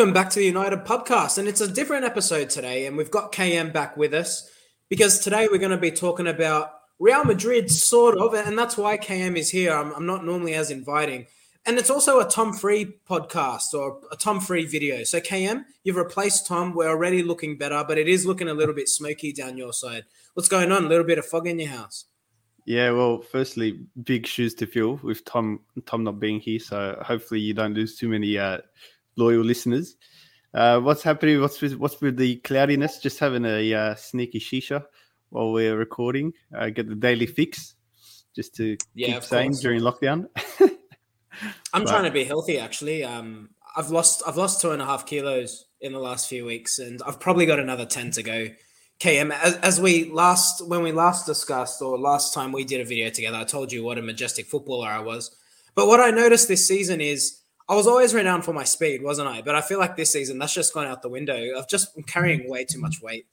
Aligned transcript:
Welcome 0.00 0.14
back 0.14 0.30
to 0.30 0.38
the 0.38 0.46
United 0.46 0.86
Podcast, 0.86 1.36
and 1.36 1.46
it's 1.46 1.60
a 1.60 1.70
different 1.70 2.06
episode 2.06 2.48
today, 2.48 2.86
and 2.86 2.96
we've 2.96 3.10
got 3.10 3.32
KM 3.32 3.70
back 3.70 3.98
with 3.98 4.14
us 4.14 4.50
because 4.88 5.18
today 5.18 5.46
we're 5.46 5.58
going 5.58 5.72
to 5.72 5.76
be 5.76 5.90
talking 5.90 6.26
about 6.26 6.70
Real 6.98 7.22
Madrid, 7.22 7.70
sort 7.70 8.16
of, 8.16 8.32
and 8.32 8.58
that's 8.58 8.78
why 8.78 8.96
KM 8.96 9.36
is 9.36 9.50
here. 9.50 9.74
I'm, 9.74 9.92
I'm 9.92 10.06
not 10.06 10.24
normally 10.24 10.54
as 10.54 10.70
inviting, 10.70 11.26
and 11.66 11.76
it's 11.76 11.90
also 11.90 12.18
a 12.18 12.24
Tom 12.24 12.54
Free 12.54 12.94
podcast 13.06 13.74
or 13.74 14.00
a 14.10 14.16
Tom 14.16 14.40
Free 14.40 14.64
video. 14.64 15.04
So 15.04 15.20
KM, 15.20 15.66
you've 15.84 15.96
replaced 15.96 16.46
Tom. 16.46 16.74
We're 16.74 16.88
already 16.88 17.22
looking 17.22 17.58
better, 17.58 17.84
but 17.86 17.98
it 17.98 18.08
is 18.08 18.24
looking 18.24 18.48
a 18.48 18.54
little 18.54 18.74
bit 18.74 18.88
smoky 18.88 19.34
down 19.34 19.58
your 19.58 19.74
side. 19.74 20.04
What's 20.32 20.48
going 20.48 20.72
on? 20.72 20.86
A 20.86 20.88
little 20.88 21.04
bit 21.04 21.18
of 21.18 21.26
fog 21.26 21.46
in 21.46 21.58
your 21.58 21.68
house. 21.68 22.06
Yeah, 22.64 22.92
well, 22.92 23.20
firstly, 23.20 23.80
big 24.02 24.26
shoes 24.26 24.54
to 24.54 24.66
fill 24.66 24.98
with 25.02 25.26
Tom 25.26 25.60
Tom 25.84 26.04
not 26.04 26.20
being 26.20 26.40
here. 26.40 26.58
So 26.58 26.98
hopefully 27.02 27.40
you 27.40 27.52
don't 27.52 27.74
lose 27.74 27.98
too 27.98 28.08
many 28.08 28.38
uh, 28.38 28.60
loyal 29.20 29.44
listeners. 29.44 29.96
Uh, 30.52 30.80
what's 30.80 31.02
happening? 31.02 31.40
What's 31.40 31.60
with, 31.60 31.74
what's 31.74 32.00
with 32.00 32.16
the 32.16 32.36
cloudiness? 32.36 32.98
Just 32.98 33.18
having 33.18 33.44
a 33.44 33.72
uh, 33.72 33.94
sneaky 33.94 34.40
shisha 34.40 34.84
while 35.28 35.52
we're 35.52 35.76
recording. 35.76 36.32
Uh, 36.56 36.70
get 36.70 36.88
the 36.88 36.96
daily 36.96 37.26
fix, 37.26 37.74
just 38.34 38.54
to 38.56 38.76
yeah, 38.94 39.14
keep 39.14 39.22
saying 39.22 39.50
course. 39.52 39.60
during 39.60 39.80
lockdown. 39.80 40.26
I'm 41.72 41.84
but, 41.84 41.86
trying 41.86 42.04
to 42.04 42.10
be 42.10 42.24
healthy. 42.24 42.58
Actually, 42.58 43.04
um, 43.04 43.50
I've 43.76 43.90
lost 43.90 44.22
I've 44.26 44.36
lost 44.36 44.60
two 44.60 44.72
and 44.72 44.82
a 44.82 44.84
half 44.84 45.06
kilos 45.06 45.66
in 45.80 45.92
the 45.92 46.00
last 46.00 46.28
few 46.28 46.44
weeks, 46.44 46.78
and 46.78 47.00
I've 47.06 47.20
probably 47.20 47.46
got 47.46 47.60
another 47.60 47.86
ten 47.86 48.10
to 48.12 48.22
go. 48.22 48.48
KM, 48.98 49.32
as, 49.32 49.56
as 49.56 49.80
we 49.80 50.10
last 50.10 50.66
when 50.66 50.82
we 50.82 50.92
last 50.92 51.24
discussed 51.26 51.80
or 51.80 51.96
last 51.96 52.34
time 52.34 52.52
we 52.52 52.64
did 52.64 52.80
a 52.80 52.84
video 52.84 53.08
together, 53.08 53.38
I 53.38 53.44
told 53.44 53.72
you 53.72 53.84
what 53.84 53.96
a 53.96 54.02
majestic 54.02 54.46
footballer 54.46 54.88
I 54.88 55.00
was. 55.00 55.34
But 55.74 55.86
what 55.86 56.00
I 56.00 56.10
noticed 56.10 56.48
this 56.48 56.66
season 56.66 57.00
is 57.00 57.39
I 57.70 57.74
was 57.74 57.86
always 57.86 58.12
renowned 58.12 58.44
for 58.44 58.52
my 58.52 58.64
speed, 58.64 59.00
wasn't 59.00 59.28
I? 59.28 59.42
But 59.42 59.54
I 59.54 59.60
feel 59.60 59.78
like 59.78 59.94
this 59.94 60.10
season 60.10 60.40
that's 60.40 60.52
just 60.52 60.74
gone 60.74 60.88
out 60.88 61.02
the 61.02 61.08
window. 61.08 61.56
I've 61.56 61.68
just 61.68 61.94
been 61.94 62.02
carrying 62.02 62.50
way 62.50 62.64
too 62.64 62.80
much 62.80 63.00
weight. 63.00 63.26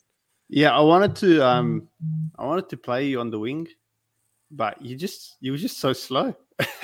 Yeah, 0.47 0.77
I 0.77 0.81
wanted 0.81 1.15
to 1.17 1.43
um 1.43 1.89
I 2.37 2.45
wanted 2.45 2.69
to 2.69 2.77
play 2.77 3.07
you 3.07 3.19
on 3.19 3.31
the 3.31 3.39
wing, 3.39 3.67
but 4.51 4.79
you 4.79 4.95
just 4.95 5.37
you 5.39 5.51
were 5.53 5.57
just 5.57 5.79
so 5.79 5.91
slow. 5.91 6.35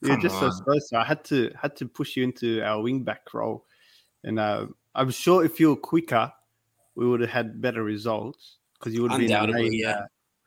You're 0.00 0.16
just 0.16 0.36
on. 0.36 0.50
so 0.50 0.62
slow. 0.64 0.78
So 0.78 0.96
I 0.96 1.04
had 1.04 1.22
to 1.24 1.52
had 1.60 1.76
to 1.76 1.86
push 1.86 2.16
you 2.16 2.24
into 2.24 2.62
our 2.62 2.80
wing 2.80 3.02
back 3.02 3.34
role. 3.34 3.66
And 4.24 4.40
uh, 4.40 4.68
I'm 4.94 5.10
sure 5.10 5.44
if 5.44 5.60
you 5.60 5.68
were 5.68 5.76
quicker, 5.76 6.32
we 6.94 7.06
would 7.06 7.20
have 7.20 7.28
had 7.28 7.60
better 7.60 7.82
results 7.82 8.56
because 8.78 8.94
you 8.94 9.02
would 9.02 9.12
have 9.12 9.20
been 9.20 9.30
a 9.30 9.46
main, 9.46 9.72
yeah. 9.74 9.90
uh, 9.90 10.06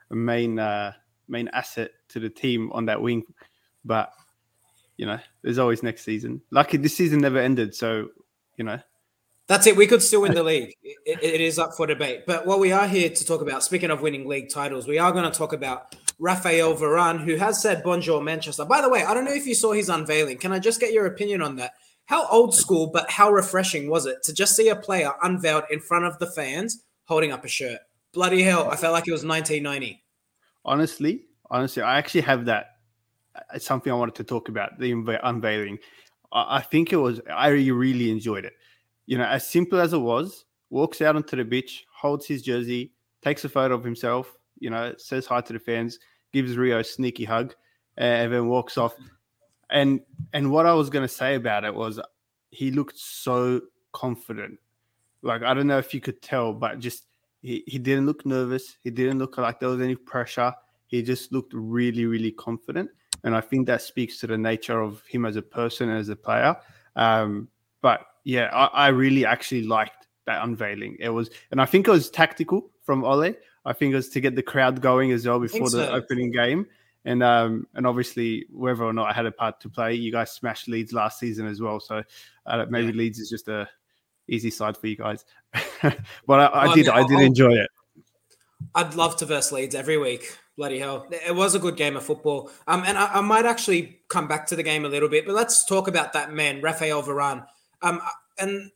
a 0.09 0.15
main 0.15 0.57
uh, 0.57 0.93
main 1.27 1.49
asset 1.49 1.91
to 2.09 2.19
the 2.19 2.31
team 2.31 2.71
on 2.71 2.87
that 2.87 2.99
wing. 2.99 3.23
But 3.85 4.11
you 5.03 5.07
know, 5.07 5.19
there's 5.41 5.59
always 5.59 5.83
next 5.83 6.05
season. 6.05 6.41
Lucky 6.49 6.77
this 6.77 6.95
season 6.95 7.19
never 7.19 7.37
ended, 7.37 7.75
so 7.75 8.07
you 8.55 8.63
know. 8.63 8.79
That's 9.47 9.67
it. 9.67 9.75
We 9.75 9.85
could 9.85 10.01
still 10.01 10.21
win 10.21 10.33
the 10.33 10.43
league. 10.43 10.77
It, 10.81 11.21
it 11.21 11.41
is 11.41 11.59
up 11.59 11.73
for 11.75 11.85
debate. 11.85 12.21
But 12.25 12.45
what 12.45 12.61
we 12.61 12.71
are 12.71 12.87
here 12.87 13.09
to 13.09 13.25
talk 13.25 13.41
about, 13.41 13.65
speaking 13.65 13.91
of 13.91 14.01
winning 14.01 14.25
league 14.25 14.49
titles, 14.49 14.87
we 14.87 14.99
are 14.99 15.11
going 15.11 15.29
to 15.29 15.37
talk 15.37 15.51
about 15.51 15.93
Rafael 16.19 16.73
Varane, 16.73 17.19
who 17.19 17.35
has 17.35 17.61
said 17.61 17.83
bonjour 17.83 18.23
Manchester. 18.23 18.63
By 18.63 18.79
the 18.79 18.87
way, 18.87 19.03
I 19.03 19.13
don't 19.13 19.25
know 19.25 19.33
if 19.33 19.45
you 19.45 19.55
saw 19.55 19.73
his 19.73 19.89
unveiling. 19.89 20.37
Can 20.37 20.53
I 20.53 20.59
just 20.59 20.79
get 20.79 20.93
your 20.93 21.05
opinion 21.05 21.41
on 21.41 21.57
that? 21.57 21.73
How 22.05 22.25
old 22.27 22.55
school, 22.55 22.87
but 22.87 23.11
how 23.11 23.29
refreshing 23.29 23.89
was 23.89 24.05
it 24.05 24.23
to 24.23 24.33
just 24.33 24.55
see 24.55 24.69
a 24.69 24.75
player 24.77 25.11
unveiled 25.21 25.65
in 25.69 25.81
front 25.81 26.05
of 26.05 26.17
the 26.19 26.27
fans 26.27 26.81
holding 27.09 27.33
up 27.33 27.43
a 27.43 27.49
shirt? 27.49 27.79
Bloody 28.13 28.41
hell! 28.41 28.69
I 28.71 28.77
felt 28.77 28.93
like 28.93 29.09
it 29.09 29.11
was 29.11 29.25
1990. 29.25 30.01
Honestly, 30.63 31.25
honestly, 31.51 31.83
I 31.83 31.97
actually 31.97 32.21
have 32.21 32.45
that 32.45 32.72
Uh, 33.35 33.59
something 33.59 33.91
I 33.91 33.95
wanted 33.95 34.15
to 34.15 34.23
talk 34.23 34.49
about 34.49 34.79
the 34.79 34.91
unveiling. 35.23 35.79
I 36.31 36.61
think 36.61 36.91
it 36.91 36.97
was 36.97 37.21
I 37.29 37.49
really 37.49 38.11
enjoyed 38.11 38.45
it. 38.45 38.53
You 39.05 39.17
know, 39.17 39.25
as 39.25 39.47
simple 39.47 39.79
as 39.79 39.93
it 39.93 39.99
was, 39.99 40.45
walks 40.69 41.01
out 41.01 41.15
onto 41.15 41.35
the 41.35 41.45
beach, 41.45 41.85
holds 41.93 42.25
his 42.25 42.41
jersey, 42.41 42.91
takes 43.21 43.45
a 43.45 43.49
photo 43.49 43.75
of 43.75 43.83
himself. 43.83 44.35
You 44.59 44.69
know, 44.69 44.93
says 44.97 45.25
hi 45.25 45.41
to 45.41 45.53
the 45.53 45.59
fans, 45.59 45.99
gives 46.31 46.57
Rio 46.57 46.79
a 46.79 46.83
sneaky 46.83 47.25
hug, 47.25 47.53
and 47.97 48.33
then 48.33 48.47
walks 48.47 48.77
off. 48.77 48.95
And 49.69 50.01
and 50.33 50.51
what 50.51 50.65
I 50.65 50.73
was 50.73 50.89
going 50.89 51.07
to 51.07 51.13
say 51.13 51.35
about 51.35 51.63
it 51.63 51.73
was 51.73 51.99
he 52.51 52.71
looked 52.71 52.97
so 52.97 53.61
confident. 53.91 54.59
Like 55.21 55.43
I 55.43 55.53
don't 55.53 55.67
know 55.67 55.79
if 55.79 55.93
you 55.93 56.01
could 56.01 56.21
tell, 56.21 56.53
but 56.53 56.79
just 56.79 57.05
he, 57.41 57.63
he 57.67 57.77
didn't 57.77 58.05
look 58.05 58.25
nervous. 58.25 58.77
He 58.81 58.89
didn't 58.89 59.19
look 59.19 59.37
like 59.37 59.59
there 59.59 59.69
was 59.69 59.81
any 59.81 59.95
pressure. 59.95 60.53
He 60.87 61.01
just 61.01 61.31
looked 61.31 61.53
really, 61.53 62.05
really 62.05 62.31
confident. 62.31 62.89
And 63.23 63.35
I 63.35 63.41
think 63.41 63.67
that 63.67 63.81
speaks 63.81 64.19
to 64.19 64.27
the 64.27 64.37
nature 64.37 64.81
of 64.81 65.01
him 65.07 65.25
as 65.25 65.35
a 65.35 65.41
person 65.41 65.89
and 65.89 65.99
as 65.99 66.09
a 66.09 66.15
player. 66.15 66.55
Um, 66.95 67.47
but 67.81 68.05
yeah, 68.23 68.49
I, 68.53 68.65
I, 68.65 68.87
really 68.89 69.25
actually 69.25 69.63
liked 69.63 70.07
that 70.25 70.43
unveiling. 70.43 70.97
It 70.99 71.09
was, 71.09 71.29
and 71.51 71.61
I 71.61 71.65
think 71.65 71.87
it 71.87 71.91
was 71.91 72.09
tactical 72.09 72.69
from 72.83 73.03
Ole. 73.03 73.33
I 73.65 73.73
think 73.73 73.93
it 73.93 73.95
was 73.95 74.09
to 74.09 74.21
get 74.21 74.35
the 74.35 74.43
crowd 74.43 74.81
going 74.81 75.11
as 75.11 75.25
well 75.25 75.39
before 75.39 75.69
the 75.69 75.85
so. 75.85 75.91
opening 75.91 76.31
game. 76.31 76.67
And 77.05 77.21
um, 77.21 77.67
and 77.73 77.85
obviously, 77.85 78.45
whether 78.49 78.83
or 78.83 78.93
not 78.93 79.09
I 79.09 79.13
had 79.13 79.25
a 79.25 79.31
part 79.31 79.59
to 79.61 79.69
play, 79.69 79.93
you 79.93 80.11
guys 80.11 80.31
smashed 80.31 80.69
Leeds 80.69 80.93
last 80.93 81.19
season 81.19 81.45
as 81.47 81.59
well. 81.59 81.81
So 81.81 82.01
uh, 82.45 82.65
maybe 82.69 82.87
yeah. 82.87 82.93
Leeds 82.93 83.19
is 83.19 83.29
just 83.29 83.49
a 83.49 83.67
easy 84.29 84.49
side 84.49 84.77
for 84.77 84.87
you 84.87 84.95
guys. 84.95 85.25
but 85.81 86.39
I, 86.39 86.71
I 86.71 86.73
did, 86.73 86.87
I 86.87 87.05
did 87.05 87.19
enjoy 87.19 87.51
it. 87.51 87.69
I'd 88.73 88.95
love 88.95 89.17
to 89.17 89.25
verse 89.25 89.51
Leeds 89.51 89.75
every 89.75 89.97
week. 89.97 90.37
Bloody 90.55 90.79
hell. 90.79 91.07
It 91.09 91.35
was 91.35 91.55
a 91.55 91.59
good 91.59 91.77
game 91.77 91.95
of 91.95 92.03
football. 92.03 92.51
Um, 92.67 92.83
and 92.85 92.97
I, 92.97 93.15
I, 93.15 93.21
might 93.21 93.45
actually 93.45 94.01
come 94.07 94.27
back 94.27 94.45
to 94.47 94.55
the 94.55 94.61
game 94.61 94.85
a 94.85 94.89
little 94.89 95.09
bit, 95.09 95.25
but 95.25 95.33
let's 95.33 95.65
talk 95.65 95.87
about 95.87 96.13
that 96.13 96.31
man, 96.31 96.61
Rafael 96.61 97.01
Varane. 97.01 97.43
Um, 97.81 97.99
and 98.37 98.69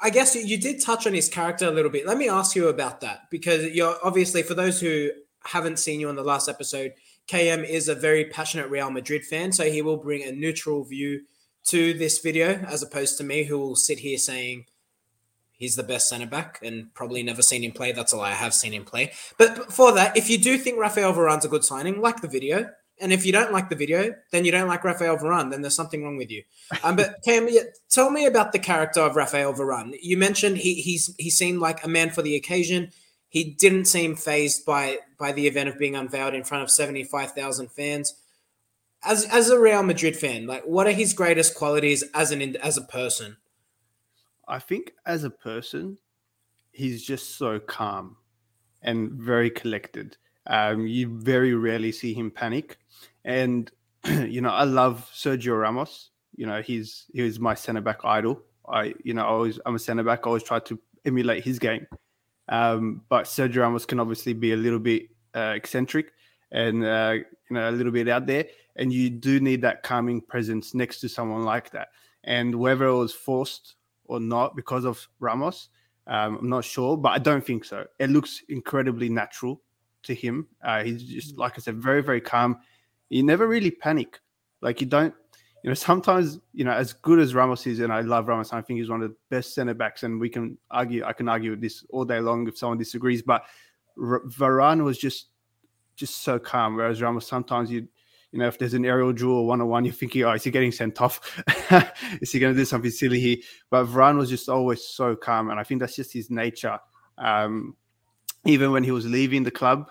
I 0.00 0.10
guess 0.10 0.36
you 0.36 0.56
did 0.60 0.80
touch 0.80 1.06
on 1.06 1.14
his 1.14 1.28
character 1.28 1.66
a 1.66 1.72
little 1.72 1.90
bit. 1.90 2.06
Let 2.06 2.18
me 2.18 2.28
ask 2.28 2.54
you 2.54 2.68
about 2.68 3.00
that 3.00 3.22
because 3.30 3.64
you're 3.74 3.96
obviously, 4.04 4.44
for 4.44 4.54
those 4.54 4.80
who 4.80 5.10
haven't 5.44 5.80
seen 5.80 5.98
you 5.98 6.08
on 6.08 6.14
the 6.14 6.22
last 6.22 6.48
episode, 6.48 6.92
KM 7.26 7.68
is 7.68 7.88
a 7.88 7.94
very 7.94 8.26
passionate 8.26 8.70
Real 8.70 8.90
Madrid 8.90 9.24
fan. 9.24 9.50
So 9.50 9.64
he 9.64 9.82
will 9.82 9.96
bring 9.96 10.22
a 10.22 10.32
neutral 10.32 10.84
view 10.84 11.22
to 11.66 11.94
this 11.94 12.18
video 12.18 12.60
as 12.68 12.82
opposed 12.82 13.18
to 13.18 13.24
me, 13.24 13.44
who 13.44 13.58
will 13.58 13.76
sit 13.76 13.98
here 13.98 14.18
saying, 14.18 14.66
he's 15.56 15.76
the 15.76 15.82
best 15.82 16.08
centre 16.08 16.26
back 16.26 16.58
and 16.62 16.92
probably 16.94 17.22
never 17.22 17.42
seen 17.42 17.62
him 17.62 17.72
play. 17.72 17.92
That's 17.92 18.12
all 18.12 18.20
I 18.20 18.32
have 18.32 18.54
seen 18.54 18.72
him 18.72 18.84
play. 18.84 19.12
But 19.38 19.72
for 19.72 19.92
that, 19.92 20.16
if 20.16 20.28
you 20.28 20.38
do 20.38 20.58
think 20.58 20.78
Rafael 20.78 21.12
Varane's 21.12 21.44
a 21.44 21.48
good 21.48 21.64
signing, 21.64 22.00
like 22.00 22.20
the 22.20 22.28
video. 22.28 22.70
And 23.00 23.12
if 23.12 23.26
you 23.26 23.32
don't 23.32 23.52
like 23.52 23.68
the 23.68 23.74
video, 23.74 24.14
then 24.30 24.44
you 24.44 24.52
don't 24.52 24.68
like 24.68 24.84
Rafael 24.84 25.18
Varane. 25.18 25.50
Then 25.50 25.62
there's 25.62 25.74
something 25.74 26.04
wrong 26.04 26.16
with 26.16 26.30
you. 26.30 26.44
Um, 26.84 26.94
but 26.94 27.16
Cam, 27.24 27.48
tell 27.90 28.08
me 28.10 28.26
about 28.26 28.52
the 28.52 28.60
character 28.60 29.00
of 29.00 29.16
Rafael 29.16 29.52
Varane. 29.52 29.94
You 30.00 30.16
mentioned 30.16 30.58
he 30.58 30.74
he's 30.74 31.12
he 31.18 31.28
seemed 31.28 31.60
like 31.60 31.84
a 31.84 31.88
man 31.88 32.10
for 32.10 32.22
the 32.22 32.36
occasion. 32.36 32.92
He 33.28 33.42
didn't 33.42 33.86
seem 33.86 34.14
phased 34.14 34.64
by 34.64 34.98
by 35.18 35.32
the 35.32 35.48
event 35.48 35.68
of 35.68 35.78
being 35.78 35.96
unveiled 35.96 36.34
in 36.34 36.44
front 36.44 36.62
of 36.62 36.70
seventy 36.70 37.02
five 37.02 37.32
thousand 37.32 37.72
fans. 37.72 38.14
As 39.02 39.24
as 39.24 39.50
a 39.50 39.58
Real 39.58 39.82
Madrid 39.82 40.16
fan, 40.16 40.46
like 40.46 40.62
what 40.62 40.86
are 40.86 40.92
his 40.92 41.14
greatest 41.14 41.56
qualities 41.56 42.04
as 42.14 42.30
an 42.30 42.56
as 42.58 42.76
a 42.76 42.82
person? 42.82 43.38
I 44.48 44.58
think 44.58 44.92
as 45.06 45.24
a 45.24 45.30
person, 45.30 45.98
he's 46.72 47.02
just 47.02 47.36
so 47.38 47.58
calm 47.58 48.16
and 48.82 49.12
very 49.12 49.50
collected. 49.50 50.16
Um, 50.46 50.86
you 50.86 51.08
very 51.08 51.54
rarely 51.54 51.92
see 51.92 52.12
him 52.12 52.30
panic, 52.30 52.78
and 53.24 53.70
you 54.04 54.40
know 54.40 54.50
I 54.50 54.64
love 54.64 55.10
Sergio 55.14 55.58
Ramos. 55.58 56.10
You 56.36 56.46
know 56.46 56.60
he's 56.60 57.06
he's 57.12 57.40
my 57.40 57.54
centre 57.54 57.80
back 57.80 58.04
idol. 58.04 58.42
I 58.68 58.94
you 59.02 59.14
know 59.14 59.22
I 59.22 59.28
always 59.28 59.58
I'm 59.64 59.74
a 59.74 59.78
centre 59.78 60.02
back. 60.02 60.20
I 60.24 60.28
always 60.28 60.42
try 60.42 60.58
to 60.60 60.78
emulate 61.04 61.44
his 61.44 61.58
game. 61.58 61.86
Um, 62.48 63.02
but 63.08 63.24
Sergio 63.24 63.62
Ramos 63.62 63.86
can 63.86 64.00
obviously 64.00 64.34
be 64.34 64.52
a 64.52 64.56
little 64.56 64.78
bit 64.78 65.04
uh, 65.34 65.54
eccentric 65.56 66.12
and 66.52 66.84
uh, 66.84 67.14
you 67.14 67.54
know 67.54 67.70
a 67.70 67.72
little 67.72 67.92
bit 67.92 68.08
out 68.08 68.26
there, 68.26 68.46
and 68.76 68.92
you 68.92 69.08
do 69.08 69.40
need 69.40 69.62
that 69.62 69.82
calming 69.82 70.20
presence 70.20 70.74
next 70.74 71.00
to 71.00 71.08
someone 71.08 71.42
like 71.42 71.70
that. 71.70 71.88
And 72.24 72.54
whether 72.54 72.86
it 72.86 72.96
was 72.96 73.12
forced 73.12 73.76
or 74.04 74.20
not 74.20 74.56
because 74.56 74.84
of 74.84 75.06
Ramos. 75.20 75.68
Um, 76.06 76.38
I'm 76.38 76.48
not 76.48 76.64
sure, 76.64 76.96
but 76.96 77.10
I 77.10 77.18
don't 77.18 77.44
think 77.44 77.64
so. 77.64 77.86
It 77.98 78.10
looks 78.10 78.42
incredibly 78.48 79.08
natural 79.08 79.62
to 80.02 80.14
him. 80.14 80.46
Uh, 80.62 80.84
he's 80.84 81.02
just, 81.02 81.38
like 81.38 81.54
I 81.56 81.60
said, 81.60 81.76
very, 81.76 82.02
very 82.02 82.20
calm. 82.20 82.58
You 83.08 83.22
never 83.22 83.46
really 83.48 83.70
panic. 83.70 84.20
Like 84.60 84.80
you 84.80 84.86
don't, 84.86 85.14
you 85.62 85.70
know, 85.70 85.74
sometimes, 85.74 86.40
you 86.52 86.64
know, 86.64 86.72
as 86.72 86.92
good 86.92 87.18
as 87.18 87.34
Ramos 87.34 87.66
is, 87.66 87.80
and 87.80 87.90
I 87.90 88.02
love 88.02 88.28
Ramos, 88.28 88.52
I 88.52 88.60
think 88.60 88.80
he's 88.80 88.90
one 88.90 89.02
of 89.02 89.08
the 89.08 89.16
best 89.30 89.54
centre 89.54 89.72
backs, 89.72 90.02
and 90.02 90.20
we 90.20 90.28
can 90.28 90.58
argue, 90.70 91.04
I 91.04 91.14
can 91.14 91.26
argue 91.26 91.52
with 91.52 91.62
this 91.62 91.86
all 91.88 92.04
day 92.04 92.20
long 92.20 92.46
if 92.48 92.58
someone 92.58 92.76
disagrees, 92.76 93.22
but 93.22 93.44
R- 93.98 94.20
Varane 94.26 94.84
was 94.84 94.98
just, 94.98 95.28
just 95.96 96.22
so 96.22 96.38
calm. 96.38 96.76
Whereas 96.76 97.00
Ramos, 97.00 97.26
sometimes 97.26 97.70
you 97.70 97.88
you 98.34 98.40
know, 98.40 98.48
if 98.48 98.58
there's 98.58 98.74
an 98.74 98.84
aerial 98.84 99.12
duel 99.12 99.46
one 99.46 99.60
on 99.60 99.68
one, 99.68 99.84
you're 99.84 99.94
thinking, 99.94 100.24
oh, 100.24 100.32
is 100.32 100.42
he 100.42 100.50
getting 100.50 100.72
sent 100.72 101.00
off? 101.00 101.40
is 102.20 102.32
he 102.32 102.40
going 102.40 102.52
to 102.52 102.58
do 102.58 102.64
something 102.64 102.90
silly 102.90 103.20
here? 103.20 103.36
But 103.70 103.86
Varane 103.86 104.16
was 104.16 104.28
just 104.28 104.48
always 104.48 104.84
so 104.84 105.14
calm, 105.14 105.50
and 105.50 105.60
I 105.60 105.62
think 105.62 105.80
that's 105.80 105.94
just 105.94 106.12
his 106.12 106.30
nature. 106.30 106.80
Um, 107.16 107.76
even 108.44 108.72
when 108.72 108.82
he 108.82 108.90
was 108.90 109.06
leaving 109.06 109.44
the 109.44 109.52
club, 109.52 109.88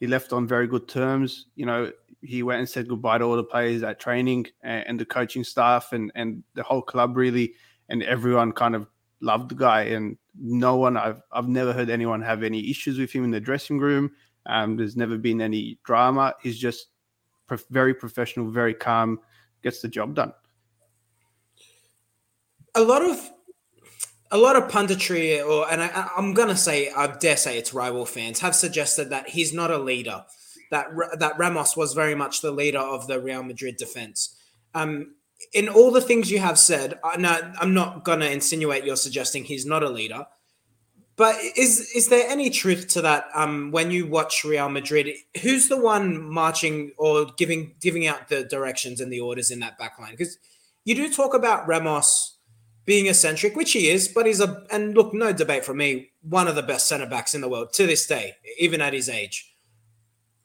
he 0.00 0.06
left 0.06 0.32
on 0.32 0.46
very 0.46 0.66
good 0.66 0.88
terms. 0.88 1.48
You 1.54 1.66
know, 1.66 1.92
he 2.22 2.42
went 2.42 2.60
and 2.60 2.68
said 2.68 2.88
goodbye 2.88 3.18
to 3.18 3.24
all 3.24 3.36
the 3.36 3.44
players 3.44 3.82
at 3.82 4.00
training 4.00 4.46
and, 4.62 4.86
and 4.86 4.98
the 4.98 5.04
coaching 5.04 5.44
staff 5.44 5.92
and 5.92 6.10
and 6.14 6.42
the 6.54 6.62
whole 6.62 6.82
club 6.82 7.14
really. 7.14 7.52
and 7.90 8.02
everyone 8.04 8.52
kind 8.52 8.74
of 8.74 8.86
loved 9.20 9.50
the 9.50 9.54
guy. 9.54 9.82
And 9.82 10.16
no 10.40 10.76
one 10.76 10.96
I've 10.96 11.20
I've 11.30 11.48
never 11.48 11.74
heard 11.74 11.90
anyone 11.90 12.22
have 12.22 12.42
any 12.42 12.70
issues 12.70 12.98
with 12.98 13.12
him 13.12 13.24
in 13.24 13.32
the 13.32 13.40
dressing 13.40 13.78
room. 13.78 14.12
Um, 14.46 14.78
there's 14.78 14.96
never 14.96 15.18
been 15.18 15.42
any 15.42 15.78
drama. 15.84 16.34
He's 16.42 16.58
just 16.58 16.86
very 17.70 17.94
professional, 17.94 18.50
very 18.50 18.74
calm, 18.74 19.20
gets 19.62 19.80
the 19.80 19.88
job 19.88 20.14
done. 20.14 20.32
A 22.74 22.82
lot 22.82 23.02
of 23.02 23.30
a 24.30 24.38
lot 24.38 24.56
of 24.56 24.64
punditry, 24.70 25.46
or 25.46 25.70
and 25.70 25.82
I, 25.82 26.08
am 26.16 26.32
gonna 26.32 26.56
say, 26.56 26.90
I 26.90 27.06
dare 27.06 27.36
say, 27.36 27.58
it's 27.58 27.74
rival 27.74 28.06
fans 28.06 28.40
have 28.40 28.54
suggested 28.54 29.10
that 29.10 29.28
he's 29.28 29.52
not 29.52 29.70
a 29.70 29.78
leader. 29.78 30.24
That 30.70 30.88
that 31.18 31.38
Ramos 31.38 31.76
was 31.76 31.92
very 31.92 32.14
much 32.14 32.40
the 32.40 32.50
leader 32.50 32.78
of 32.78 33.06
the 33.06 33.20
Real 33.20 33.42
Madrid 33.42 33.76
defense. 33.76 34.36
Um, 34.74 35.16
in 35.52 35.68
all 35.68 35.90
the 35.90 36.00
things 36.00 36.30
you 36.30 36.38
have 36.38 36.58
said, 36.58 36.98
I, 37.04 37.16
no, 37.18 37.52
I'm 37.60 37.74
not 37.74 38.04
gonna 38.04 38.26
insinuate 38.26 38.84
you're 38.84 38.96
suggesting 38.96 39.44
he's 39.44 39.66
not 39.66 39.82
a 39.82 39.90
leader. 39.90 40.26
But 41.16 41.36
is 41.56 41.90
is 41.94 42.08
there 42.08 42.28
any 42.28 42.48
truth 42.48 42.88
to 42.88 43.02
that? 43.02 43.26
Um, 43.34 43.70
when 43.70 43.90
you 43.90 44.06
watch 44.06 44.44
Real 44.44 44.68
Madrid, 44.68 45.08
who's 45.42 45.68
the 45.68 45.80
one 45.80 46.22
marching 46.22 46.92
or 46.96 47.26
giving 47.36 47.74
giving 47.80 48.06
out 48.06 48.28
the 48.28 48.44
directions 48.44 49.00
and 49.00 49.12
the 49.12 49.20
orders 49.20 49.50
in 49.50 49.60
that 49.60 49.78
back 49.78 49.98
line? 49.98 50.12
Because 50.12 50.38
you 50.84 50.94
do 50.94 51.12
talk 51.12 51.34
about 51.34 51.68
Ramos 51.68 52.38
being 52.84 53.06
eccentric, 53.06 53.54
which 53.54 53.72
he 53.72 53.88
is, 53.88 54.08
but 54.08 54.26
he's 54.26 54.40
a 54.40 54.64
and 54.70 54.94
look, 54.94 55.12
no 55.12 55.32
debate 55.32 55.64
from 55.64 55.76
me, 55.76 56.12
one 56.22 56.48
of 56.48 56.54
the 56.54 56.62
best 56.62 56.88
centre 56.88 57.06
backs 57.06 57.34
in 57.34 57.42
the 57.42 57.48
world 57.48 57.72
to 57.74 57.86
this 57.86 58.06
day, 58.06 58.34
even 58.58 58.80
at 58.80 58.94
his 58.94 59.08
age. 59.08 59.54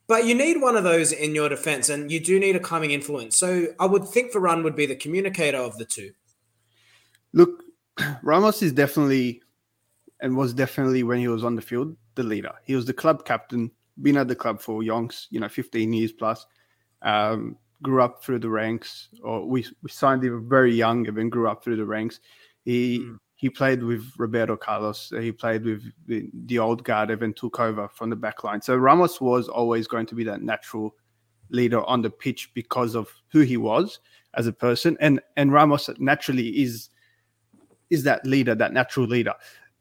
But 0.07 0.25
you 0.25 0.35
need 0.35 0.61
one 0.61 0.77
of 0.77 0.83
those 0.83 1.11
in 1.11 1.35
your 1.35 1.49
defense, 1.49 1.89
and 1.89 2.11
you 2.11 2.19
do 2.19 2.39
need 2.39 2.55
a 2.55 2.59
calming 2.59 2.91
influence. 2.91 3.37
So 3.37 3.67
I 3.79 3.85
would 3.85 4.07
think 4.07 4.31
Varane 4.31 4.63
would 4.63 4.75
be 4.75 4.85
the 4.85 4.95
communicator 4.95 5.57
of 5.57 5.77
the 5.77 5.85
two. 5.85 6.11
Look, 7.33 7.63
Ramos 8.23 8.61
is 8.61 8.71
definitely 8.71 9.41
and 10.19 10.35
was 10.35 10.53
definitely 10.53 11.03
when 11.03 11.19
he 11.19 11.27
was 11.27 11.43
on 11.43 11.55
the 11.55 11.61
field 11.61 11.95
the 12.15 12.23
leader. 12.23 12.51
He 12.63 12.75
was 12.75 12.85
the 12.85 12.93
club 12.93 13.25
captain, 13.25 13.71
been 14.01 14.17
at 14.17 14.27
the 14.27 14.35
club 14.35 14.59
for 14.59 14.81
yonks, 14.81 15.27
you 15.29 15.39
know, 15.39 15.47
15 15.47 15.93
years 15.93 16.11
plus. 16.11 16.45
Um, 17.01 17.57
grew 17.83 18.01
up 18.01 18.23
through 18.23 18.39
the 18.39 18.49
ranks, 18.49 19.09
or 19.23 19.45
we, 19.45 19.65
we 19.83 19.89
signed 19.89 20.23
him 20.23 20.49
very 20.49 20.73
young 20.73 21.07
and 21.07 21.15
then 21.15 21.29
grew 21.29 21.47
up 21.47 21.63
through 21.63 21.77
the 21.77 21.85
ranks. 21.85 22.19
He 22.65 22.99
mm. 22.99 23.17
he 23.35 23.49
played 23.49 23.83
with 23.83 24.11
Roberto 24.17 24.57
Carlos. 24.57 25.13
He 25.17 25.31
played 25.31 25.63
with 25.63 25.83
the, 26.07 26.29
the 26.45 26.59
old 26.59 26.83
guard 26.83 27.11
and 27.11 27.21
then 27.21 27.33
took 27.33 27.59
over 27.59 27.87
from 27.87 28.09
the 28.09 28.15
back 28.15 28.43
line. 28.43 28.61
So 28.61 28.75
Ramos 28.75 29.21
was 29.21 29.47
always 29.47 29.87
going 29.87 30.07
to 30.07 30.15
be 30.15 30.23
that 30.25 30.41
natural 30.41 30.95
leader 31.49 31.83
on 31.83 32.01
the 32.01 32.09
pitch 32.09 32.51
because 32.53 32.95
of 32.95 33.09
who 33.29 33.41
he 33.41 33.57
was 33.57 33.99
as 34.33 34.47
a 34.47 34.53
person. 34.53 34.97
And 34.99 35.21
and 35.37 35.53
Ramos 35.53 35.89
naturally 35.99 36.49
is 36.61 36.89
is 37.89 38.03
that 38.03 38.25
leader, 38.25 38.55
that 38.55 38.73
natural 38.73 39.05
leader. 39.05 39.33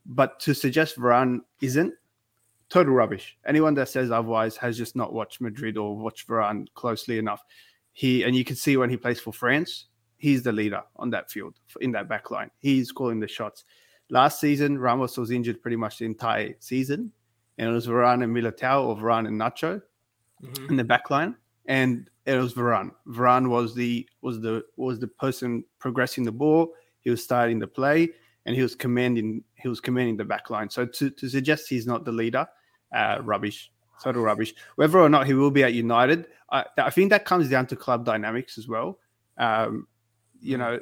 But 0.08 0.38
to 0.41 0.55
suggest 0.55 0.99
Varane 0.99 1.41
isn't 1.61 1.94
total 2.69 2.94
rubbish. 2.94 3.37
Anyone 3.47 3.75
that 3.75 3.88
says 3.88 4.11
otherwise 4.11 4.56
has 4.56 4.76
just 4.76 4.97
not 4.97 5.12
watched 5.12 5.41
Madrid 5.41 5.76
or 5.76 5.97
watched 5.97 6.29
Varane 6.29 6.67
closely 6.75 7.19
enough 7.19 7.44
he 7.97 8.25
and 8.25 8.37
you 8.37 8.44
can 8.44 8.56
see 8.56 8.76
when 8.76 8.91
he 8.91 8.99
plays 8.99 9.19
for 9.19 9.32
France, 9.32 9.87
he's 10.19 10.43
the 10.43 10.53
leader 10.53 10.82
on 10.97 11.08
that 11.11 11.31
field 11.31 11.55
in 11.81 11.93
that 11.93 12.11
back 12.11 12.31
line. 12.31 12.50
He's 12.58 12.93
calling 12.93 13.20
the 13.20 13.26
shots. 13.26 13.64
Last 14.11 14.38
season, 14.38 14.79
Ramos 14.79 15.17
was 15.17 15.31
injured 15.31 15.62
pretty 15.62 15.79
much 15.79 15.99
the 15.99 16.05
entire 16.05 16.55
season, 16.58 17.11
and 17.56 17.70
it 17.70 17.73
was 17.73 17.87
Varane 17.87 18.23
and 18.23 18.37
Militao 18.37 18.85
or 18.85 18.97
Varane 18.99 19.26
and 19.26 19.41
Nacho 19.41 19.81
mm-hmm. 20.44 20.67
in 20.69 20.76
the 20.76 20.85
back 20.85 21.08
line, 21.08 21.37
and 21.69 22.11
it 22.26 22.37
was 22.37 22.53
Varane. 22.53 22.91
Varane 23.08 23.49
was 23.49 23.75
the 23.75 24.06
was 24.20 24.43
the 24.43 24.62
was 24.76 25.00
the 25.00 25.08
person 25.08 25.64
progressing 25.79 26.23
the 26.23 26.32
ball. 26.32 26.75
He 27.00 27.08
was 27.08 27.25
starting 27.25 27.58
the 27.58 27.67
play, 27.67 28.11
and 28.46 28.56
he 28.56 28.62
was 28.62 28.75
commanding 28.75 29.44
he 29.56 29.69
was 29.69 29.81
commanding 29.81 30.16
the 30.16 30.25
back 30.25 30.48
line. 30.48 30.70
So 30.70 30.87
to, 30.87 31.10
to 31.10 31.28
suggest 31.28 31.69
he's 31.69 31.87
not 31.87 32.04
the 32.04 32.12
leader, 32.12 32.46
uh, 32.94 33.19
rubbish 33.22 33.70
total 34.02 34.22
rubbish. 34.22 34.54
Whether 34.76 34.98
or 34.98 35.08
not 35.08 35.26
he 35.26 35.34
will 35.34 35.50
be 35.50 35.64
at 35.64 35.75
United, 35.75 36.26
I, 36.50 36.64
I 36.78 36.90
think 36.90 37.10
that 37.10 37.25
comes 37.25 37.48
down 37.48 37.66
to 37.69 37.76
club 37.76 38.04
dynamics 38.04 38.58
as 38.58 38.69
well. 38.69 38.98
Um, 39.38 39.87
you 40.40 40.58
know, 40.58 40.81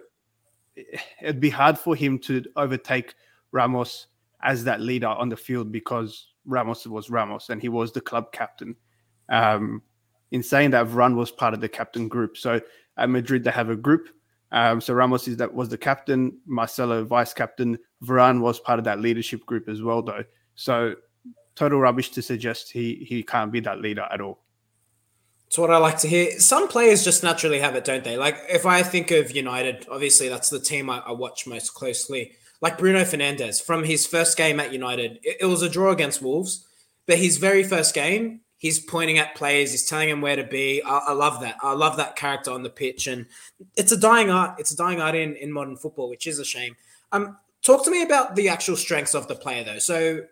it'd 1.21 1.41
be 1.41 1.51
hard 1.51 1.79
for 1.79 1.95
him 1.95 2.19
to 2.21 2.45
overtake 2.57 3.15
Ramos 3.53 4.09
as 4.43 4.65
that 4.65 4.81
leader 4.81 5.09
on 5.09 5.29
the 5.29 5.37
field 5.37 5.73
because 5.73 6.29
Ramos 6.45 6.87
was 6.87 7.09
Ramos 7.09 7.49
and 7.49 7.61
he 7.61 7.69
was 7.69 7.93
the 7.93 8.01
club 8.01 8.33
captain. 8.33 8.77
Um, 9.29 9.83
in 10.31 10.43
saying 10.43 10.71
that, 10.73 10.87
Varane 10.87 11.15
was 11.15 11.31
part 11.31 11.55
of 11.55 11.61
the 11.61 11.69
captain 11.69 12.09
group. 12.09 12.37
So 12.37 12.61
at 12.99 13.09
Madrid, 13.09 13.45
they 13.45 13.51
have 13.51 13.71
a 13.71 13.77
group. 13.77 14.09
Um, 14.55 14.81
so 14.81 14.95
Ramos 14.95 15.27
is 15.27 15.37
that 15.39 15.53
was 15.53 15.69
the 15.69 15.77
captain, 15.77 16.39
Marcelo 16.47 17.05
vice 17.05 17.35
captain. 17.35 17.77
Varane 18.05 18.41
was 18.41 18.61
part 18.61 18.79
of 18.79 18.85
that 18.85 19.01
leadership 19.01 19.45
group 19.45 19.69
as 19.69 19.83
well, 19.83 20.01
though. 20.01 20.25
So 20.55 20.95
total 21.57 21.81
rubbish 21.81 22.11
to 22.11 22.23
suggest 22.23 22.71
he 22.71 23.05
he 23.09 23.25
can't 23.25 23.51
be 23.51 23.59
that 23.61 23.81
leader 23.81 24.07
at 24.13 24.21
all. 24.21 24.39
It's 25.49 25.59
what 25.59 25.73
I 25.73 25.79
like 25.79 25.99
to 25.99 26.09
hear. 26.09 26.39
Some 26.39 26.69
players 26.69 27.03
just 27.03 27.25
naturally 27.25 27.59
have 27.59 27.75
it, 27.75 27.85
don't 27.85 28.05
they? 28.05 28.17
Like 28.17 28.39
if 28.49 28.65
I 28.65 28.85
think 28.85 29.11
of 29.11 29.33
United, 29.33 29.87
obviously 29.91 30.29
that's 30.29 30.51
the 30.51 30.61
team 30.61 30.89
I, 30.89 30.99
I 31.01 31.11
watch 31.11 31.49
most 31.49 31.75
closely. 31.75 32.33
Like 32.61 32.79
Bruno 32.79 33.01
Fernandes 33.01 33.61
from 33.61 33.83
his 33.83 34.07
first 34.07 34.37
game 34.37 34.61
at 34.61 34.73
United, 34.73 35.19
it, 35.25 35.39
it 35.41 35.47
was 35.47 35.63
a 35.63 35.69
draw 35.69 35.91
against 35.91 36.23
Wolves, 36.23 36.65
but 37.07 37.19
his 37.19 37.39
very 37.39 37.65
first 37.65 37.93
game, 37.93 38.41
he's 38.65 38.81
pointing 38.81 39.19
at 39.19 39.35
players, 39.35 39.73
he's 39.73 39.87
telling 39.87 40.09
them 40.09 40.23
where 40.23 40.37
to 40.37 40.43
be. 40.43 40.83
I, 40.83 40.97
I, 41.09 41.13
love 41.13 41.43
that. 41.43 41.57
I 41.63 41.75
love 41.75 41.99
that 41.99 42.17
character 42.17 42.51
on 42.51 42.63
the 42.63 42.71
pitch, 42.71 43.07
and 43.07 43.27
it's 43.77 43.93
a 43.93 43.97
dying 43.97 44.31
art. 44.31 44.59
It's 44.59 44.73
a 44.73 44.77
dying 44.77 45.03
art 45.03 45.15
in 45.15 45.37
in 45.37 45.53
modern 45.53 45.77
football, 45.77 46.09
which 46.09 46.27
is 46.27 46.39
a 46.39 46.47
shame. 46.47 46.75
Um, 47.13 47.37
talk 47.63 47.85
to 47.85 47.91
me 47.91 48.03
about 48.03 48.37
the 48.37 48.49
actual 48.49 48.77
strengths 48.77 49.15
of 49.15 49.29
the 49.29 49.35
player, 49.35 49.65
though. 49.65 49.79
So 49.79 50.23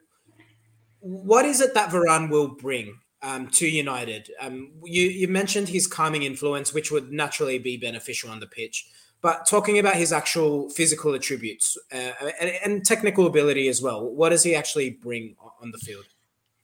what 1.01 1.45
is 1.45 1.61
it 1.61 1.75
that 1.75 1.91
Varane 1.91 2.31
will 2.31 2.49
bring 2.49 2.99
um, 3.21 3.49
to 3.49 3.69
United? 3.69 4.31
Um, 4.41 4.71
you, 4.83 5.03
you 5.03 5.29
mentioned 5.29 5.69
his 5.69 5.87
calming 5.87 6.23
influence, 6.23 6.73
which 6.73 6.91
would 6.91 7.13
naturally 7.13 7.59
be 7.59 7.77
beneficial 7.77 8.31
on 8.31 8.41
the 8.41 8.47
pitch. 8.47 8.89
But 9.21 9.47
talking 9.47 9.79
about 9.79 9.97
his 9.97 10.11
actual 10.11 10.71
physical 10.71 11.13
attributes 11.13 11.77
uh, 11.93 12.13
and, 12.41 12.51
and, 12.65 12.85
technical 12.85 13.27
ability 13.27 13.69
as 13.69 13.81
well, 13.81 14.05
what 14.05 14.31
does 14.31 14.43
he 14.43 14.55
actually 14.57 14.91
bring 14.91 15.37
on 15.61 15.71
the 15.71 15.79
field? 15.79 16.07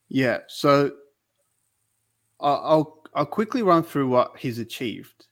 Yeah, 0.09 0.39
so 0.49 0.93
I'll 2.41 3.03
I'll 3.15 3.27
quickly 3.27 3.63
run 3.63 3.83
through 3.83 4.09
what 4.09 4.37
he's 4.39 4.59
achieved, 4.59 5.27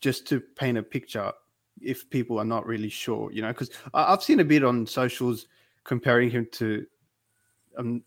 just 0.00 0.26
to 0.28 0.40
paint 0.40 0.78
a 0.78 0.82
picture. 0.82 1.32
If 1.80 2.08
people 2.10 2.38
are 2.38 2.44
not 2.44 2.66
really 2.66 2.88
sure, 2.88 3.32
you 3.32 3.42
know, 3.42 3.48
because 3.48 3.70
I've 3.92 4.22
seen 4.22 4.40
a 4.40 4.44
bit 4.44 4.64
on 4.64 4.86
socials 4.86 5.48
comparing 5.84 6.30
him 6.30 6.46
to 6.52 6.86
um, 7.76 8.02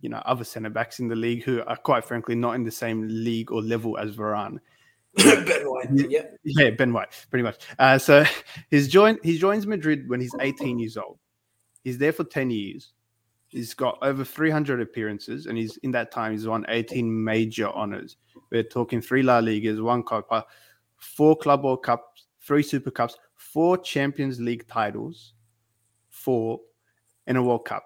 you 0.00 0.08
know 0.08 0.22
other 0.24 0.44
centre 0.44 0.70
backs 0.70 0.98
in 0.98 1.08
the 1.08 1.16
league 1.16 1.42
who 1.42 1.62
are 1.62 1.76
quite 1.76 2.04
frankly 2.04 2.34
not 2.34 2.54
in 2.54 2.64
the 2.64 2.70
same 2.70 3.06
league 3.08 3.50
or 3.52 3.60
level 3.62 3.98
as 3.98 4.16
Varane. 4.16 4.58
ben 5.16 5.64
White, 5.64 5.88
yeah, 5.92 6.22
yeah, 6.42 6.70
Ben 6.70 6.92
White, 6.92 7.26
pretty 7.30 7.42
much. 7.42 7.58
Uh, 7.78 7.98
so 7.98 8.24
he's 8.70 8.88
joined. 8.88 9.18
He 9.22 9.38
joins 9.38 9.66
Madrid 9.66 10.08
when 10.08 10.20
he's 10.20 10.34
18 10.40 10.78
years 10.78 10.96
old. 10.96 11.18
He's 11.84 11.98
there 11.98 12.12
for 12.12 12.24
10 12.24 12.50
years. 12.50 12.92
He's 13.52 13.74
got 13.74 13.98
over 14.00 14.24
300 14.24 14.80
appearances, 14.80 15.46
and 15.46 15.58
he's 15.58 15.76
in 15.78 15.90
that 15.92 16.10
time 16.10 16.32
he's 16.32 16.46
won 16.46 16.64
18 16.68 17.22
major 17.22 17.68
honors. 17.68 18.16
We're 18.50 18.62
talking 18.62 19.02
three 19.02 19.22
La 19.22 19.40
Ligas, 19.40 19.82
one 19.82 20.02
Copa, 20.02 20.46
four 20.96 21.36
Club 21.36 21.64
World 21.64 21.82
Cups, 21.82 22.26
three 22.40 22.62
Super 22.62 22.90
Cups, 22.90 23.18
four 23.36 23.76
Champions 23.76 24.40
League 24.40 24.66
titles, 24.68 25.34
four, 26.08 26.60
and 27.26 27.36
a 27.36 27.42
World 27.42 27.66
Cup. 27.66 27.84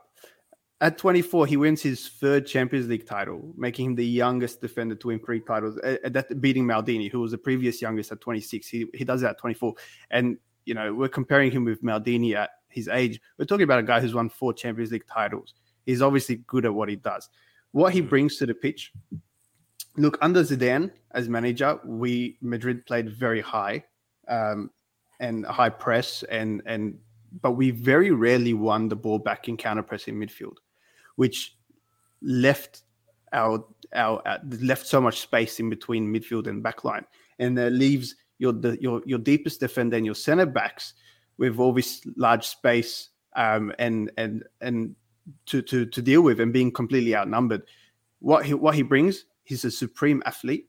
At 0.80 0.98
24, 0.98 1.46
he 1.46 1.56
wins 1.56 1.82
his 1.82 2.06
third 2.06 2.46
Champions 2.46 2.86
League 2.86 3.06
title, 3.06 3.52
making 3.56 3.86
him 3.86 3.94
the 3.94 4.06
youngest 4.06 4.60
defender 4.60 4.94
to 4.94 5.08
win 5.08 5.18
three 5.18 5.40
titles. 5.40 5.78
Uh, 5.78 5.96
that 6.04 6.40
beating 6.40 6.64
Maldini, 6.64 7.10
who 7.10 7.20
was 7.20 7.32
the 7.32 7.38
previous 7.38 7.80
youngest 7.82 8.12
at 8.12 8.20
26. 8.20 8.68
He 8.68 8.86
he 8.94 9.02
does 9.02 9.22
that 9.22 9.30
at 9.30 9.38
24, 9.38 9.74
and 10.10 10.36
you 10.64 10.74
know 10.74 10.92
we're 10.94 11.08
comparing 11.08 11.50
him 11.50 11.64
with 11.64 11.82
Maldini 11.82 12.34
at 12.34 12.50
his 12.76 12.86
age. 12.88 13.20
We're 13.36 13.46
talking 13.46 13.64
about 13.64 13.80
a 13.80 13.82
guy 13.82 14.00
who's 14.00 14.14
won 14.14 14.28
four 14.28 14.52
Champions 14.52 14.92
League 14.92 15.06
titles. 15.12 15.54
He's 15.84 16.02
obviously 16.02 16.36
good 16.46 16.64
at 16.64 16.72
what 16.72 16.88
he 16.88 16.96
does. 16.96 17.28
What 17.72 17.92
he 17.92 18.00
brings 18.00 18.36
to 18.36 18.46
the 18.46 18.54
pitch. 18.54 18.92
Look, 19.96 20.18
under 20.20 20.44
Zidane 20.44 20.92
as 21.12 21.28
manager, 21.28 21.80
we 21.84 22.36
Madrid 22.40 22.86
played 22.86 23.10
very 23.10 23.40
high, 23.40 23.84
um, 24.28 24.70
and 25.18 25.44
high 25.46 25.70
press, 25.70 26.22
and 26.24 26.62
and 26.66 26.98
but 27.40 27.52
we 27.52 27.70
very 27.70 28.12
rarely 28.12 28.54
won 28.54 28.88
the 28.88 28.96
ball 28.96 29.18
back 29.18 29.48
in 29.48 29.56
counter 29.56 29.82
pressing 29.82 30.14
midfield 30.14 30.56
which 31.16 31.56
left 32.22 32.82
our 33.32 33.64
our 33.94 34.22
uh, 34.26 34.38
left 34.60 34.86
so 34.86 35.00
much 35.00 35.20
space 35.20 35.58
in 35.58 35.68
between 35.68 36.12
midfield 36.12 36.46
and 36.46 36.62
backline, 36.62 37.04
and 37.38 37.58
uh, 37.58 37.64
leaves 37.64 38.14
your 38.38 38.52
the, 38.52 38.80
your 38.80 39.02
your 39.04 39.18
deepest 39.18 39.60
defender 39.60 39.96
and 39.96 40.06
your 40.06 40.14
center 40.14 40.46
backs 40.46 40.94
with 41.38 41.58
all 41.58 41.72
this 41.72 42.06
large 42.16 42.46
space 42.46 43.10
um, 43.36 43.72
and 43.78 44.10
and 44.16 44.44
and 44.60 44.96
to 45.46 45.62
to 45.62 45.86
to 45.86 46.02
deal 46.02 46.22
with 46.22 46.40
and 46.40 46.52
being 46.52 46.72
completely 46.72 47.14
outnumbered. 47.14 47.62
What 48.20 48.46
he 48.46 48.54
what 48.54 48.74
he 48.74 48.82
brings, 48.82 49.24
he's 49.44 49.64
a 49.64 49.70
supreme 49.70 50.22
athlete, 50.26 50.68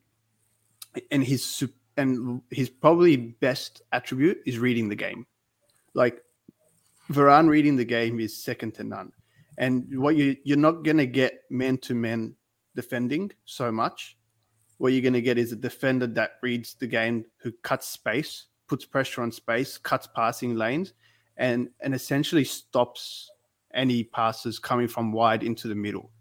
and 1.12 1.24
his 1.24 1.64
and 1.96 2.42
his 2.52 2.70
probably 2.70 3.18
best 3.18 3.82
attribute 3.92 4.40
is 4.46 4.60
reading 4.60 4.90
the 4.90 4.96
game. 4.96 5.26
Like 5.94 6.22
Varane 7.12 7.48
reading 7.48 7.76
the 7.76 7.86
game 7.86 8.20
is 8.20 8.38
second 8.38 8.74
to 8.76 8.84
none. 8.84 9.12
And 9.58 9.86
what 9.98 10.16
you 10.16 10.36
you're 10.44 10.58
not 10.58 10.84
gonna 10.84 11.06
get 11.06 11.42
man 11.50 11.78
to 11.80 11.96
man 11.96 12.36
defending 12.76 13.32
so 13.46 13.72
much. 13.72 14.18
What 14.78 14.94
you're 14.94 15.02
gonna 15.02 15.22
get 15.22 15.40
is 15.40 15.52
a 15.52 15.56
defender 15.56 16.06
that 16.08 16.34
reads 16.44 16.76
the 16.76 16.88
game 16.88 17.26
who 17.38 17.52
cuts 17.64 17.88
space, 17.88 18.46
puts 18.68 18.86
pressure 18.86 19.22
on 19.22 19.32
space, 19.32 19.78
cuts 19.78 20.08
passing 20.08 20.56
lanes, 20.56 20.94
and 21.38 21.70
and 21.82 21.94
essentially 21.94 22.44
stops 22.44 23.30
any 23.74 24.04
passes 24.04 24.60
coming 24.60 24.88
from 24.88 25.12
wide 25.12 25.44
into 25.44 25.68
the 25.68 25.76
middle. 25.76 26.12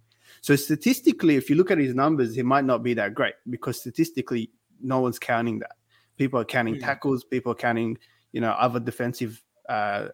So 0.40 0.54
statistically, 0.56 1.36
if 1.36 1.50
you 1.50 1.56
look 1.56 1.70
at 1.70 1.78
his 1.78 1.94
numbers, 1.94 2.34
he 2.34 2.42
might 2.42 2.64
not 2.64 2.82
be 2.82 2.94
that 2.94 3.14
great 3.14 3.34
because 3.50 3.80
statistically, 3.80 4.50
no 4.80 5.00
one's 5.00 5.18
counting 5.18 5.58
that. 5.60 5.72
People 6.16 6.40
are 6.40 6.44
counting 6.44 6.76
mm. 6.76 6.80
tackles, 6.80 7.24
people 7.24 7.52
are 7.52 7.56
counting, 7.56 7.98
you 8.32 8.40
know, 8.40 8.50
other 8.52 8.80
defensive 8.80 9.42
uh, 9.68 10.08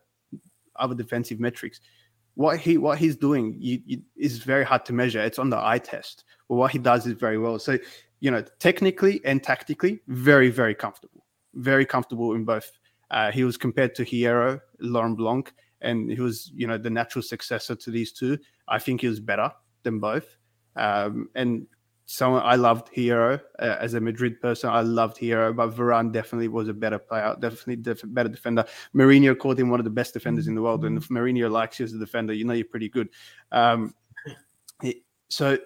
other 0.76 0.94
defensive 0.94 1.38
metrics. 1.38 1.80
What 2.34 2.58
he 2.58 2.78
what 2.78 2.98
he's 2.98 3.16
doing 3.16 3.56
you, 3.58 3.80
you, 3.84 4.02
is 4.16 4.38
very 4.38 4.64
hard 4.64 4.86
to 4.86 4.92
measure. 4.92 5.20
It's 5.20 5.38
on 5.38 5.50
the 5.50 5.58
eye 5.58 5.78
test, 5.78 6.24
but 6.48 6.54
what 6.54 6.72
he 6.72 6.78
does 6.78 7.06
is 7.06 7.12
very 7.12 7.38
well. 7.38 7.58
So 7.58 7.78
you 8.20 8.30
know, 8.30 8.42
technically 8.58 9.20
and 9.24 9.42
tactically, 9.42 10.00
very 10.08 10.48
very 10.48 10.74
comfortable, 10.74 11.11
very 11.54 11.86
comfortable 11.86 12.34
in 12.34 12.44
both. 12.44 12.70
Uh, 13.10 13.30
he 13.30 13.44
was 13.44 13.56
compared 13.56 13.94
to 13.94 14.04
Hierro, 14.04 14.60
Laurent 14.80 15.16
Blanc, 15.16 15.52
and 15.80 16.10
he 16.10 16.20
was 16.20 16.50
you 16.54 16.66
know 16.66 16.78
the 16.78 16.90
natural 16.90 17.22
successor 17.22 17.74
to 17.74 17.90
these 17.90 18.12
two. 18.12 18.38
I 18.68 18.78
think 18.78 19.00
he 19.00 19.08
was 19.08 19.20
better 19.20 19.50
than 19.82 19.98
both. 19.98 20.36
Um, 20.76 21.28
and 21.34 21.66
someone 22.06 22.42
I 22.44 22.56
loved 22.56 22.92
Hierro 22.94 23.40
uh, 23.58 23.76
as 23.80 23.94
a 23.94 24.00
Madrid 24.00 24.40
person. 24.40 24.70
I 24.70 24.80
loved 24.80 25.18
Hierro, 25.18 25.54
but 25.54 25.74
Varane 25.74 26.12
definitely 26.12 26.48
was 26.48 26.68
a 26.68 26.74
better 26.74 26.98
player, 26.98 27.36
definitely 27.38 27.76
def- 27.76 28.02
better 28.04 28.28
defender. 28.28 28.64
Mourinho 28.94 29.38
called 29.38 29.58
him 29.58 29.70
one 29.70 29.80
of 29.80 29.84
the 29.84 29.90
best 29.90 30.14
defenders 30.14 30.46
in 30.46 30.54
the 30.54 30.62
world, 30.62 30.84
and 30.84 30.96
if 30.96 31.08
Mourinho 31.08 31.50
likes 31.50 31.78
you 31.78 31.84
as 31.84 31.92
a 31.92 31.98
defender, 31.98 32.32
you 32.32 32.44
know 32.44 32.54
you're 32.54 32.64
pretty 32.64 32.88
good. 32.88 33.08
Um, 33.50 33.94
he, 34.80 35.04
so 35.28 35.58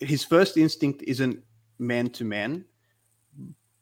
his 0.00 0.24
first 0.24 0.56
instinct 0.56 1.02
isn't 1.06 1.38
man 1.78 2.10
to 2.10 2.24
man, 2.24 2.64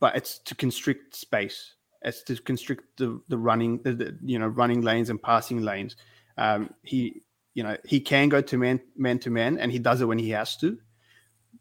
but 0.03 0.17
it's 0.17 0.41
to 0.41 0.57
constrict 0.57 1.15
space. 1.15 1.75
It's 2.03 2.25
to 2.25 2.35
constrict 2.37 2.99
the 2.99 3.21
the 3.29 3.39
running, 3.39 3.81
the, 3.85 3.93
the 3.93 4.19
you 4.21 4.39
know 4.39 4.49
running 4.49 4.83
lanes 4.83 5.11
and 5.11 5.23
passing 5.23 5.63
lanes. 5.63 5.95
Um, 6.37 6.75
he 6.83 7.23
you 7.55 7.63
know 7.63 7.77
he 7.85 8.01
can 8.01 8.29
go 8.29 8.41
to 8.41 8.59
man 8.59 8.81
man 8.97 9.21
to 9.21 9.31
man, 9.31 9.59
and 9.59 9.71
he 9.71 9.79
does 9.79 10.01
it 10.01 10.07
when 10.07 10.19
he 10.19 10.31
has 10.31 10.57
to. 10.57 10.77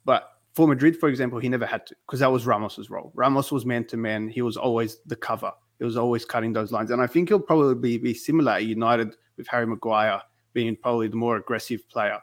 But 0.05 0.27
for 0.55 0.67
Madrid, 0.67 0.97
for 0.97 1.07
example, 1.07 1.37
he 1.37 1.49
never 1.49 1.67
had 1.67 1.85
to 1.85 1.95
because 2.07 2.21
that 2.21 2.31
was 2.31 2.47
Ramos's 2.47 2.89
role. 2.89 3.11
Ramos 3.13 3.51
was 3.51 3.63
man 3.63 3.85
to 3.85 3.97
man. 3.97 4.27
He 4.27 4.41
was 4.41 4.57
always 4.57 4.97
the 5.05 5.15
cover. 5.15 5.51
He 5.77 5.85
was 5.85 5.95
always 5.95 6.25
cutting 6.25 6.51
those 6.51 6.71
lines. 6.71 6.89
And 6.91 7.01
I 7.01 7.07
think 7.07 7.29
he'll 7.29 7.39
probably 7.39 7.97
be 7.97 8.13
similar 8.13 8.53
at 8.53 8.65
United 8.65 9.15
with 9.37 9.47
Harry 9.47 9.65
Maguire 9.65 10.21
being 10.53 10.75
probably 10.75 11.07
the 11.07 11.15
more 11.15 11.37
aggressive 11.37 11.87
player. 11.89 12.19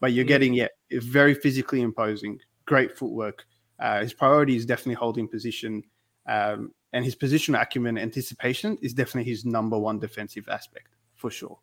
But 0.00 0.12
you're 0.12 0.24
mm. 0.24 0.28
getting, 0.28 0.54
yeah, 0.54 0.68
very 0.90 1.34
physically 1.34 1.82
imposing, 1.82 2.38
great 2.64 2.96
footwork. 2.96 3.44
Uh, 3.82 4.00
his 4.00 4.14
priority 4.14 4.54
is 4.54 4.64
definitely 4.64 4.94
holding 4.94 5.26
position. 5.26 5.82
Um, 6.26 6.72
and 6.92 7.04
his 7.04 7.16
position 7.16 7.56
acumen 7.56 7.98
anticipation 7.98 8.78
is 8.80 8.94
definitely 8.94 9.28
his 9.28 9.44
number 9.44 9.76
one 9.76 9.98
defensive 9.98 10.48
aspect 10.48 10.88
for 11.16 11.30
sure. 11.30 11.58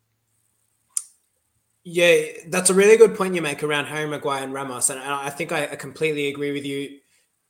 Yeah, 1.85 2.23
that's 2.47 2.69
a 2.69 2.73
really 2.73 2.97
good 2.97 3.15
point 3.15 3.35
you 3.35 3.41
make 3.41 3.63
around 3.63 3.85
Harry 3.85 4.07
Maguire 4.07 4.43
and 4.43 4.53
Ramos, 4.53 4.89
and 4.89 4.99
I 4.99 5.29
think 5.29 5.53
I 5.53 5.75
completely 5.77 6.27
agree 6.27 6.51
with 6.51 6.65
you. 6.65 6.99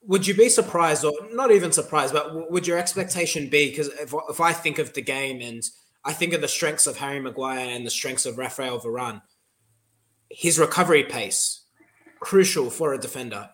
Would 0.04 0.28
you 0.28 0.36
be 0.36 0.50
surprised, 0.50 1.04
or 1.04 1.14
not 1.32 1.52
even 1.52 1.72
surprised, 1.72 2.14
but 2.14 2.52
would 2.52 2.68
your 2.68 2.78
expectation 2.78 3.50
be? 3.50 3.72
Because 3.72 3.88
if, 3.88 4.14
if 4.30 4.40
I 4.40 4.54
think 4.54 4.78
of 4.78 4.94
the 4.94 5.02
game 5.02 5.42
and 5.42 5.64
I 6.06 6.14
think 6.14 6.34
of 6.34 6.42
the 6.42 6.48
strengths 6.48 6.86
of 6.86 6.98
Harry 6.98 7.20
Maguire 7.20 7.70
and 7.70 7.86
the 7.86 7.90
strengths 7.90 8.26
of 8.26 8.38
Rafael 8.38 8.80
Varane, 8.80 9.22
his 10.30 10.60
recovery 10.60 11.04
pace 11.04 11.66
crucial 12.20 12.70
for 12.70 12.94
a 12.94 13.00
defender, 13.00 13.50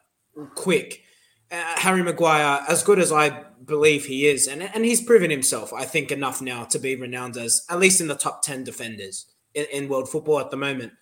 quick. 0.56 1.05
Uh, 1.52 1.80
Harry 1.80 2.02
Maguire, 2.02 2.66
as 2.68 2.84
good 2.84 3.00
as 3.00 3.12
I 3.12 3.44
believe 3.64 4.06
he 4.06 4.28
is, 4.28 4.48
and 4.48 4.64
and 4.64 4.84
he's 4.84 5.02
proven 5.02 5.30
himself, 5.30 5.72
I 5.74 5.86
think, 5.86 6.12
enough 6.12 6.42
now 6.42 6.66
to 6.66 6.80
be 6.80 6.96
renowned 6.96 7.38
as 7.38 7.64
at 7.70 7.80
least 7.80 8.02
in 8.02 8.08
the 8.08 8.16
top 8.16 8.42
ten 8.42 8.64
defenders 8.64 9.28
in, 9.54 9.66
in 9.72 9.88
world 9.88 10.10
football 10.10 10.40
at 10.40 10.50
the 10.50 10.58
moment. 10.58 10.94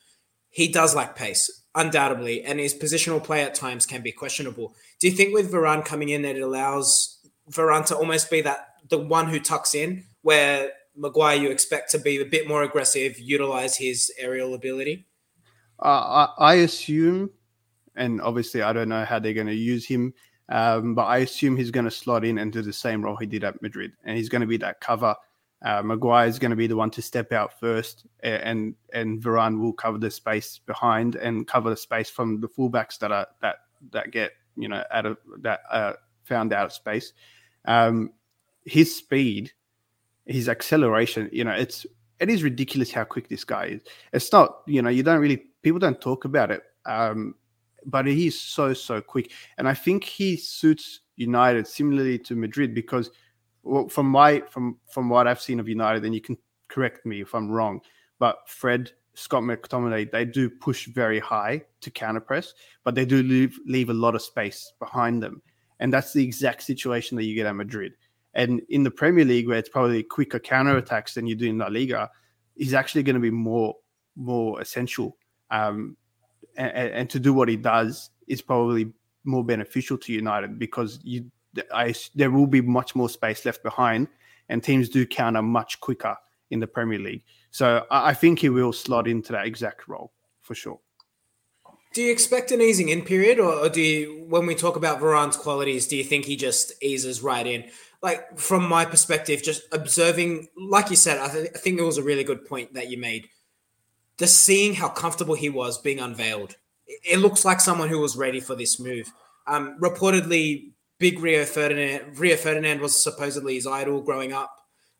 He 0.50 0.68
does 0.68 0.96
lack 0.96 1.16
pace, 1.16 1.50
undoubtedly, 1.74 2.44
and 2.44 2.60
his 2.60 2.76
positional 2.76 3.24
play 3.24 3.42
at 3.42 3.56
times 3.56 3.86
can 3.86 4.02
be 4.02 4.12
questionable. 4.12 4.76
Do 5.00 5.08
you 5.08 5.16
think 5.16 5.34
with 5.34 5.52
Varane 5.52 5.84
coming 5.84 6.10
in, 6.10 6.26
it 6.26 6.40
allows 6.40 7.20
Varane 7.50 7.86
to 7.88 7.96
almost 7.96 8.30
be 8.30 8.42
that 8.42 8.68
the 8.90 9.00
one 9.00 9.30
who 9.30 9.40
tucks 9.40 9.74
in, 9.74 10.04
where 10.22 10.72
Maguire 10.96 11.38
you 11.38 11.50
expect 11.50 11.90
to 11.92 11.98
be 11.98 12.22
a 12.22 12.26
bit 12.26 12.48
more 12.48 12.64
aggressive, 12.64 13.18
utilize 13.18 13.78
his 13.78 14.12
aerial 14.20 14.54
ability? 14.54 15.08
Uh, 15.82 16.28
I, 16.38 16.52
I 16.52 16.54
assume, 16.56 17.32
and 17.96 18.22
obviously 18.22 18.62
I 18.62 18.74
don't 18.74 18.90
know 18.90 19.06
how 19.06 19.20
they're 19.20 19.34
going 19.34 19.48
to 19.48 19.56
use 19.56 19.88
him, 19.88 20.14
um, 20.50 20.96
but 20.96 21.06
I 21.06 21.18
assume 21.20 21.58
he's 21.58 21.72
going 21.72 21.86
to 21.86 21.92
slot 21.92 22.26
in 22.26 22.38
and 22.38 22.52
do 22.52 22.62
the 22.62 22.74
same 22.74 23.04
role 23.04 23.16
he 23.16 23.26
did 23.26 23.44
at 23.44 23.62
Madrid, 23.62 23.94
and 24.04 24.18
he's 24.18 24.30
going 24.30 24.42
to 24.42 24.48
be 24.48 24.58
that 24.58 24.82
cover 24.82 25.16
uh, 25.64 25.82
Maguire 25.82 26.28
is 26.28 26.40
going 26.40 26.52
to 26.52 26.58
be 26.58 26.68
the 26.68 26.76
one 26.76 26.92
to 26.92 27.02
step 27.02 27.32
out 27.32 27.58
first, 27.60 28.06
and 28.22 28.76
and 28.94 29.22
Varane 29.22 29.62
will 29.62 29.72
cover 29.72 29.98
the 29.98 30.12
space 30.12 30.60
behind 30.66 31.16
and 31.16 31.48
cover 31.48 31.70
the 31.70 31.78
space 31.78 32.10
from 32.10 32.42
the 32.42 32.50
fullbacks 32.50 33.00
that 33.00 33.12
are 33.14 33.28
that 33.42 33.56
that 33.92 34.12
get 34.12 34.34
you 34.58 34.68
know 34.68 34.84
out 34.92 35.06
of 35.06 35.18
that 35.40 35.62
uh, 35.72 35.94
found 36.24 36.52
out 36.52 36.66
of 36.66 36.74
space. 36.74 37.14
Um, 37.64 38.12
his 38.66 38.94
speed, 38.94 39.54
his 40.26 40.50
acceleration, 40.50 41.30
you 41.32 41.46
know, 41.46 41.54
it's 41.54 41.86
it 42.20 42.30
is 42.30 42.44
ridiculous 42.44 42.92
how 42.92 43.06
quick 43.06 43.30
this 43.30 43.46
guy 43.46 43.66
is. 43.68 43.82
It's 44.12 44.32
not, 44.34 44.64
you 44.68 44.82
know, 44.82 44.90
you 44.90 45.02
don't 45.02 45.20
really 45.20 45.46
people 45.62 45.80
don't 45.80 46.02
talk 46.02 46.26
about 46.26 46.52
it, 46.52 46.64
um, 46.86 47.36
but 47.86 48.06
he's 48.08 48.40
so 48.40 48.74
so 48.74 49.02
quick, 49.02 49.32
and 49.58 49.68
I 49.68 49.74
think 49.74 50.04
he 50.04 50.36
suits 50.38 51.02
United 51.16 51.68
similarly 51.68 52.18
to 52.20 52.36
Madrid 52.36 52.74
because 52.74 53.12
well, 53.64 53.88
from 53.88 54.08
my 54.08 54.42
from 54.50 54.78
from 54.90 55.10
what 55.10 55.28
I've 55.28 55.42
seen 55.42 55.60
of 55.60 55.68
United, 55.68 56.04
and 56.06 56.14
you 56.14 56.22
can 56.22 56.38
correct 56.68 57.06
me 57.06 57.22
if 57.22 57.34
I'm 57.34 57.50
wrong, 57.50 57.82
but 58.20 58.38
Fred, 58.48 58.92
Scott 59.14 59.44
McTominay, 59.44 60.12
they 60.12 60.26
do 60.26 60.50
push 60.50 60.88
very 60.88 61.20
high 61.20 61.64
to 61.82 61.92
counter 61.92 62.20
press, 62.20 62.54
but 62.84 62.96
they 62.96 63.06
do 63.06 63.24
leave 63.24 63.58
leave 63.66 63.90
a 63.90 63.94
lot 63.94 64.16
of 64.16 64.22
space 64.22 64.74
behind 64.80 65.24
them, 65.24 65.42
and 65.80 65.94
that's 65.94 66.14
the 66.14 66.24
exact 66.24 66.64
situation 66.64 67.16
that 67.18 67.24
you 67.24 67.36
get 67.36 67.46
at 67.46 67.56
Madrid. 67.56 67.94
And 68.34 68.62
in 68.70 68.84
the 68.84 68.92
Premier 68.92 69.26
League, 69.26 69.48
where 69.48 69.60
it's 69.60 69.70
probably 69.70 70.02
quicker 70.04 70.40
counter 70.40 70.78
attacks 70.78 71.14
than 71.14 71.28
you 71.28 71.36
do 71.36 71.50
in 71.50 71.60
La 71.60 71.68
Liga, 71.68 72.10
is 72.56 72.74
actually 72.74 73.04
going 73.04 73.16
to 73.16 73.20
be 73.20 73.32
more 73.32 73.76
more 74.16 74.62
essential. 74.62 75.18
Um, 75.52 75.98
and, 76.56 76.72
and 76.72 77.10
to 77.10 77.20
do 77.20 77.34
what 77.34 77.50
he 77.50 77.58
does 77.58 78.10
is 78.28 78.42
probably 78.42 78.92
more 79.24 79.44
beneficial 79.44 79.98
to 79.98 80.14
United 80.14 80.60
because 80.60 81.00
you 81.04 81.32
I, 81.74 81.94
there 82.16 82.32
will 82.32 82.48
be 82.48 82.62
much 82.62 82.96
more 82.96 83.10
space 83.10 83.46
left 83.46 83.64
behind, 83.64 84.08
and 84.50 84.64
teams 84.64 84.90
do 84.90 85.06
counter 85.06 85.42
much 85.42 85.80
quicker 85.80 86.18
in 86.50 86.60
the 86.60 86.68
Premier 86.68 87.00
League. 87.00 87.24
So 87.52 87.86
I 87.92 88.14
think 88.16 88.40
he 88.40 88.50
will 88.50 88.74
slot 88.74 89.08
into 89.08 89.34
that 89.34 89.46
exact 89.46 89.88
role 89.88 90.12
for 90.42 90.56
sure. 90.56 90.80
Do 91.94 92.02
you 92.02 92.12
expect 92.12 92.52
an 92.52 92.60
easing 92.60 92.90
in 92.90 93.04
period, 93.04 93.40
or, 93.40 93.70
do 93.70 93.80
you, 93.80 94.26
when 94.28 94.48
we 94.48 94.56
talk 94.56 94.76
about 94.76 95.00
Varane's 95.00 95.38
qualities, 95.38 95.86
do 95.86 95.96
you 95.96 96.04
think 96.04 96.26
he 96.26 96.36
just 96.36 96.74
eases 96.82 97.22
right 97.22 97.46
in? 97.46 97.66
Like 98.02 98.40
from 98.40 98.68
my 98.68 98.84
perspective, 98.84 99.44
just 99.44 99.62
observing, 99.72 100.48
like 100.58 100.90
you 100.90 100.96
said, 100.96 101.20
I, 101.20 101.30
th- 101.30 101.52
I 101.54 101.58
think 101.60 101.80
it 101.80 101.84
was 101.84 102.00
a 102.00 102.04
really 102.04 102.24
good 102.24 102.46
point 102.46 102.74
that 102.74 102.90
you 102.90 102.98
made. 102.98 103.30
Just 104.18 104.44
seeing 104.44 104.76
how 104.76 104.90
comfortable 104.90 105.36
he 105.36 105.50
was 105.50 105.80
being 105.80 106.00
unveiled, 106.00 106.56
it, 106.88 107.20
looks 107.20 107.44
like 107.44 107.60
someone 107.60 107.90
who 107.90 108.00
was 108.00 108.16
ready 108.16 108.40
for 108.40 108.56
this 108.56 108.80
move. 108.80 109.12
Um, 109.48 109.78
reportedly, 109.80 110.72
big 111.00 111.20
Rio 111.20 111.46
Ferdinand. 111.46 112.18
Rio 112.18 112.36
Ferdinand 112.36 112.80
was 112.80 113.02
supposedly 113.02 113.56
his 113.56 113.68
idol 113.68 114.02
growing 114.02 114.32
up. 114.34 114.56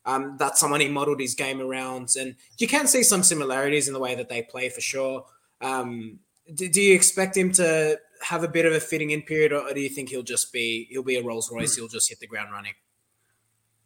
Um, 0.06 0.36
that's 0.38 0.60
someone 0.60 0.80
he 0.80 0.88
modeled 0.88 1.20
his 1.20 1.34
game 1.34 1.60
around, 1.60 2.10
and 2.18 2.34
you 2.58 2.68
can 2.68 2.86
see 2.86 3.02
some 3.02 3.22
similarities 3.22 3.88
in 3.88 3.94
the 3.94 4.00
way 4.00 4.14
that 4.14 4.28
they 4.28 4.42
play 4.42 4.68
for 4.68 4.82
sure. 4.82 5.24
Um, 5.62 6.18
do, 6.52 6.68
do, 6.68 6.82
you 6.82 6.94
expect 6.94 7.36
him 7.36 7.52
to 7.52 7.98
have 8.20 8.44
a 8.44 8.48
bit 8.48 8.66
of 8.66 8.74
a 8.74 8.80
fitting 8.80 9.12
in 9.12 9.22
period, 9.22 9.52
or, 9.52 9.72
do 9.72 9.80
you 9.80 9.88
think 9.88 10.10
he'll 10.10 10.22
just 10.22 10.52
be 10.52 10.86
he'll 10.90 11.02
be 11.02 11.16
a 11.16 11.22
Rolls 11.22 11.50
Royce? 11.50 11.76
He'll 11.76 11.88
just 11.88 12.10
hit 12.10 12.20
the 12.20 12.26
ground 12.26 12.52
running. 12.52 12.74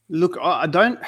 Look, 0.08 0.36
I 0.42 0.66
don't. 0.66 0.98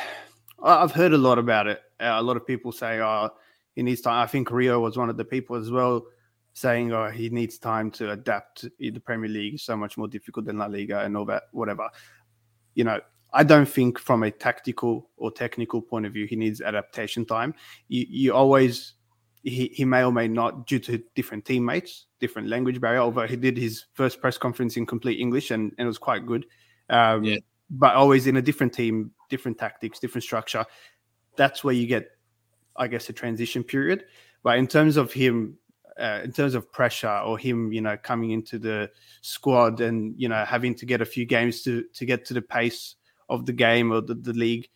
I've 0.62 0.92
heard 0.92 1.12
a 1.12 1.18
lot 1.18 1.38
about 1.38 1.66
it. 1.66 1.80
A 1.98 2.22
lot 2.22 2.36
of 2.36 2.46
people 2.46 2.70
say, 2.70 3.00
"Oh, 3.00 3.30
he 3.74 3.82
needs 3.82 4.00
time." 4.00 4.22
I 4.22 4.26
think 4.26 4.50
Rio 4.50 4.80
was 4.80 4.96
one 4.96 5.10
of 5.10 5.16
the 5.16 5.24
people 5.24 5.56
as 5.56 5.70
well 5.70 6.06
saying, 6.52 6.92
"Oh, 6.92 7.10
he 7.10 7.30
needs 7.30 7.58
time 7.58 7.90
to 7.92 8.12
adapt. 8.12 8.66
The 8.78 8.98
Premier 8.98 9.28
League 9.28 9.54
is 9.54 9.62
so 9.62 9.76
much 9.76 9.96
more 9.96 10.08
difficult 10.08 10.46
than 10.46 10.58
La 10.58 10.66
Liga 10.66 11.00
and 11.00 11.16
all 11.16 11.24
that, 11.26 11.44
whatever." 11.52 11.88
You 12.74 12.84
know, 12.84 13.00
I 13.32 13.44
don't 13.44 13.68
think 13.68 13.98
from 13.98 14.22
a 14.22 14.30
tactical 14.30 15.10
or 15.16 15.30
technical 15.30 15.80
point 15.82 16.06
of 16.06 16.12
view 16.12 16.26
he 16.26 16.36
needs 16.36 16.60
adaptation 16.60 17.24
time. 17.24 17.54
You, 17.88 18.06
you 18.08 18.34
always 18.34 18.94
he, 19.42 19.68
he 19.68 19.84
may 19.84 20.04
or 20.04 20.12
may 20.12 20.28
not 20.28 20.66
due 20.66 20.78
to 20.80 21.02
different 21.14 21.44
teammates, 21.44 22.06
different 22.20 22.48
language 22.48 22.80
barrier. 22.80 23.00
Although 23.00 23.26
he 23.26 23.36
did 23.36 23.56
his 23.56 23.86
first 23.94 24.20
press 24.20 24.36
conference 24.36 24.76
in 24.76 24.84
complete 24.84 25.18
English 25.18 25.50
and, 25.50 25.72
and 25.78 25.86
it 25.86 25.86
was 25.86 25.98
quite 25.98 26.26
good. 26.26 26.46
Um, 26.90 27.24
yeah. 27.24 27.38
But 27.70 27.94
always 27.94 28.26
in 28.26 28.36
a 28.36 28.42
different 28.42 28.74
team, 28.74 29.12
different 29.30 29.56
tactics, 29.56 29.98
different 29.98 30.24
structure 30.24 30.66
that's 31.36 31.64
where 31.64 31.74
you 31.74 31.86
get, 31.86 32.10
I 32.76 32.86
guess, 32.88 33.08
a 33.08 33.12
transition 33.12 33.64
period. 33.64 34.04
But 34.42 34.58
in 34.58 34.66
terms 34.66 34.96
of 34.96 35.12
him, 35.12 35.58
uh, 36.00 36.20
in 36.24 36.32
terms 36.32 36.54
of 36.54 36.72
pressure 36.72 37.18
or 37.18 37.36
him, 37.38 37.72
you 37.72 37.80
know, 37.80 37.96
coming 37.96 38.30
into 38.30 38.58
the 38.58 38.90
squad 39.20 39.80
and 39.80 40.14
you 40.16 40.28
know 40.28 40.44
having 40.44 40.74
to 40.76 40.86
get 40.86 41.00
a 41.00 41.04
few 41.04 41.26
games 41.26 41.62
to 41.62 41.84
to 41.94 42.06
get 42.06 42.24
to 42.26 42.34
the 42.34 42.42
pace 42.42 42.96
of 43.28 43.46
the 43.46 43.52
game 43.52 43.92
or 43.92 44.00
the, 44.00 44.14
the 44.14 44.32
league, 44.32 44.68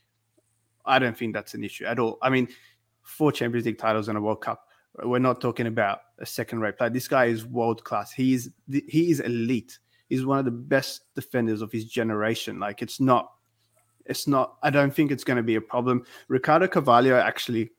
I 0.84 0.98
don't 0.98 1.16
think 1.16 1.34
that's 1.34 1.54
an 1.54 1.64
issue 1.64 1.86
at 1.86 1.98
all. 1.98 2.18
I 2.22 2.30
mean, 2.30 2.48
four 3.02 3.32
Champions 3.32 3.66
League 3.66 3.78
titles 3.78 4.08
and 4.08 4.18
a 4.18 4.20
World 4.20 4.42
Cup. 4.42 4.68
We're 5.02 5.18
not 5.18 5.40
talking 5.40 5.66
about 5.66 6.00
a 6.18 6.26
second-rate 6.26 6.78
player. 6.78 6.90
This 6.90 7.08
guy 7.08 7.24
is 7.24 7.44
world 7.44 7.82
class. 7.82 8.12
He 8.12 8.34
is 8.34 8.50
he 8.68 9.10
is 9.10 9.20
elite. 9.20 9.78
He's 10.08 10.24
one 10.24 10.38
of 10.38 10.44
the 10.44 10.50
best 10.50 11.12
defenders 11.14 11.62
of 11.62 11.72
his 11.72 11.86
generation. 11.86 12.60
Like 12.60 12.82
it's 12.82 13.00
not, 13.00 13.32
it's 14.06 14.28
not. 14.28 14.56
I 14.62 14.70
don't 14.70 14.94
think 14.94 15.10
it's 15.10 15.24
going 15.24 15.38
to 15.38 15.42
be 15.42 15.56
a 15.56 15.60
problem. 15.60 16.04
Ricardo 16.28 16.68
Carvalho 16.68 17.18
actually, 17.18 17.70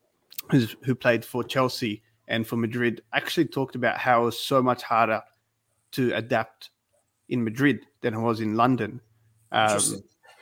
who 0.50 0.96
played 0.96 1.26
for 1.26 1.44
Chelsea 1.44 2.04
and 2.28 2.46
for 2.46 2.56
Madrid, 2.56 3.02
actually 3.14 3.46
talked 3.46 3.76
about 3.76 3.98
how 3.98 4.24
it 4.24 4.26
was 4.26 4.40
so 4.40 4.62
much 4.62 4.84
harder 4.84 5.22
to 5.94 6.12
adapt 6.14 6.72
in 7.30 7.44
Madrid 7.44 7.86
than 8.02 8.14
it 8.14 8.20
was 8.20 8.40
in 8.40 8.56
London. 8.56 9.02
Um, 9.52 9.80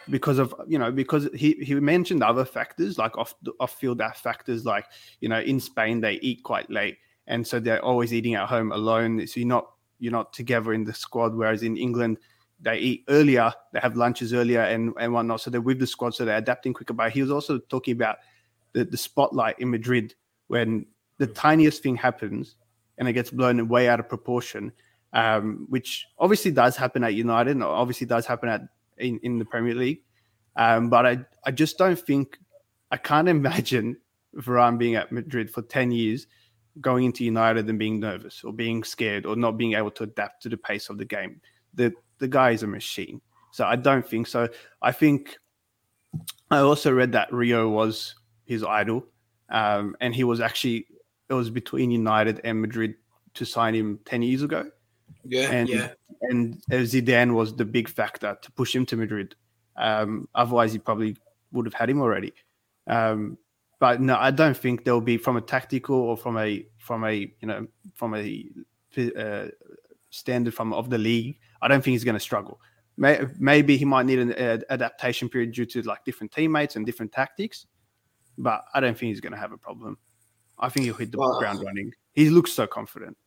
because 0.10 0.38
of 0.38 0.54
you 0.68 0.78
know 0.78 0.92
because 0.92 1.30
he 1.34 1.54
he 1.54 1.76
mentioned 1.76 2.24
other 2.24 2.44
factors 2.44 2.98
like 2.98 3.18
off 3.18 3.36
off 3.60 3.80
field 3.80 4.02
factors 4.16 4.66
like 4.66 4.86
you 5.22 5.30
know 5.30 5.40
in 5.40 5.60
Spain 5.60 6.02
they 6.02 6.14
eat 6.16 6.44
quite 6.44 6.70
late 6.70 6.98
and 7.28 7.46
so 7.46 7.60
they're 7.60 7.84
always 7.84 8.14
eating 8.14 8.36
at 8.36 8.48
home 8.48 8.72
alone. 8.72 9.26
So 9.28 9.40
you're 9.40 9.48
not 9.48 9.72
you're 10.00 10.12
not 10.12 10.34
together 10.34 10.74
in 10.74 10.84
the 10.84 10.94
squad 10.94 11.34
whereas 11.34 11.64
in 11.64 11.78
England 11.78 12.18
they 12.60 12.78
eat 12.78 13.04
earlier 13.10 13.54
they 13.72 13.80
have 13.80 13.96
lunches 13.96 14.34
earlier 14.34 14.62
and 14.62 14.94
and 15.00 15.14
whatnot. 15.14 15.42
So 15.42 15.50
they're 15.50 15.62
with 15.62 15.80
the 15.80 15.88
squad 15.88 16.16
so 16.16 16.26
they're 16.26 16.38
adapting 16.38 16.74
quicker. 16.74 16.94
But 16.94 17.12
he 17.12 17.22
was 17.22 17.32
also 17.32 17.60
talking 17.70 17.94
about 17.94 18.18
the, 18.74 18.84
the 18.84 18.98
spotlight 18.98 19.60
in 19.60 19.70
Madrid 19.70 20.14
when 20.48 20.86
the 21.18 21.28
tiniest 21.28 21.82
thing 21.82 21.96
happens 21.96 22.56
and 22.98 23.08
it 23.08 23.14
gets 23.14 23.32
blown 23.32 23.68
way 23.68 23.88
out 23.88 24.00
of 24.00 24.10
proportion 24.10 24.72
um, 25.14 25.68
which 25.70 26.08
obviously 26.18 26.52
does 26.52 26.76
happen 26.76 27.04
at 27.04 27.14
United 27.14 27.52
and 27.52 27.64
obviously 27.64 28.08
does 28.08 28.26
happen 28.26 28.50
at 28.50 28.62
in, 28.98 29.20
in 29.24 29.40
the 29.40 29.46
Premier 29.46 29.76
League. 29.76 30.02
Um, 30.56 30.90
but 30.90 31.06
I, 31.06 31.20
I 31.46 31.52
just 31.52 31.78
don't 31.78 32.00
think, 32.00 32.38
I 32.92 32.98
can't 32.98 33.30
imagine 33.38 33.98
Varane 34.36 34.78
being 34.78 34.96
at 34.96 35.12
Madrid 35.12 35.52
for 35.52 35.62
10 35.62 35.92
years, 35.92 36.28
going 36.82 37.06
into 37.06 37.24
United 37.24 37.70
and 37.70 37.78
being 37.78 38.00
nervous 38.00 38.44
or 38.44 38.52
being 38.52 38.84
scared 38.84 39.26
or 39.26 39.36
not 39.36 39.58
being 39.58 39.74
able 39.74 39.92
to 39.92 40.04
adapt 40.04 40.42
to 40.44 40.50
the 40.50 40.58
pace 40.58 40.90
of 40.90 40.98
the 40.98 41.06
game. 41.06 41.40
The, 41.76 41.94
the 42.18 42.28
guy 42.28 42.52
is 42.52 42.64
a 42.64 42.68
machine. 42.68 43.22
So 43.52 43.66
I 43.66 43.76
don't 43.76 44.08
think 44.08 44.26
so. 44.26 44.50
I 44.82 44.92
think 44.92 45.38
I 46.50 46.60
also 46.60 46.92
read 46.92 47.12
that 47.12 47.32
Rio 47.32 47.70
was 47.70 48.16
his 48.46 48.64
idol. 48.64 49.06
Um, 49.50 49.96
and 50.00 50.16
he 50.16 50.24
was 50.24 50.40
actually, 50.40 50.88
it 51.30 51.34
was 51.34 51.50
between 51.50 51.92
United 51.92 52.42
and 52.44 52.62
Madrid 52.62 52.96
to 53.36 53.46
sign 53.46 53.74
him 53.76 54.00
10 54.06 54.22
years 54.22 54.42
ago. 54.42 54.70
Yeah, 55.26 55.52
and, 55.52 55.70
yeah. 55.70 55.90
And 56.22 56.62
Zidane 56.70 57.34
was 57.34 57.56
the 57.56 57.66
big 57.66 57.90
factor 57.90 58.38
to 58.42 58.52
push 58.52 58.76
him 58.76 58.86
to 58.88 58.98
Madrid. 58.98 59.36
Um, 59.76 60.28
otherwise, 60.36 60.74
he 60.74 60.80
probably 60.80 61.18
would 61.52 61.66
have 61.66 61.74
had 61.74 61.90
him 61.90 62.02
already. 62.02 62.34
Um, 62.88 63.38
but 63.80 64.02
no, 64.02 64.16
I 64.18 64.32
don't 64.32 64.56
think 64.56 64.86
there'll 64.86 65.02
be 65.02 65.18
from 65.18 65.36
a 65.36 65.42
tactical 65.42 65.96
or 65.96 66.16
from 66.16 66.38
a 66.38 66.66
from 66.78 67.04
a 67.04 67.14
you 67.14 67.48
know 67.48 67.68
from 67.96 68.16
a 68.16 68.46
uh, 69.18 69.48
standard 70.10 70.54
from 70.54 70.74
of 70.74 70.90
the 70.90 70.98
league. 70.98 71.38
I 71.62 71.68
don't 71.68 71.84
think 71.84 71.94
he's 71.94 72.04
going 72.04 72.16
to 72.16 72.20
struggle. 72.20 72.62
May, 72.96 73.26
maybe 73.40 73.76
he 73.76 73.86
might 73.86 74.06
need 74.06 74.20
an 74.20 74.34
uh, 74.34 74.60
adaptation 74.70 75.28
period 75.28 75.52
due 75.54 75.66
to 75.66 75.82
like 75.82 76.06
different 76.06 76.32
teammates 76.32 76.76
and 76.76 76.86
different 76.86 77.12
tactics, 77.12 77.66
but 78.38 78.66
I 78.74 78.80
don't 78.80 78.98
think 78.98 79.10
he's 79.10 79.22
going 79.22 79.34
to 79.34 79.40
have 79.40 79.52
a 79.52 79.58
problem. 79.58 79.98
I 80.60 80.70
think 80.70 80.86
he'll 80.86 80.96
hit 80.96 81.12
the 81.12 81.18
well, 81.18 81.40
ground 81.40 81.64
running. 81.64 81.92
He 82.14 82.30
looks 82.30 82.54
so 82.54 82.68
confident. 82.68 83.18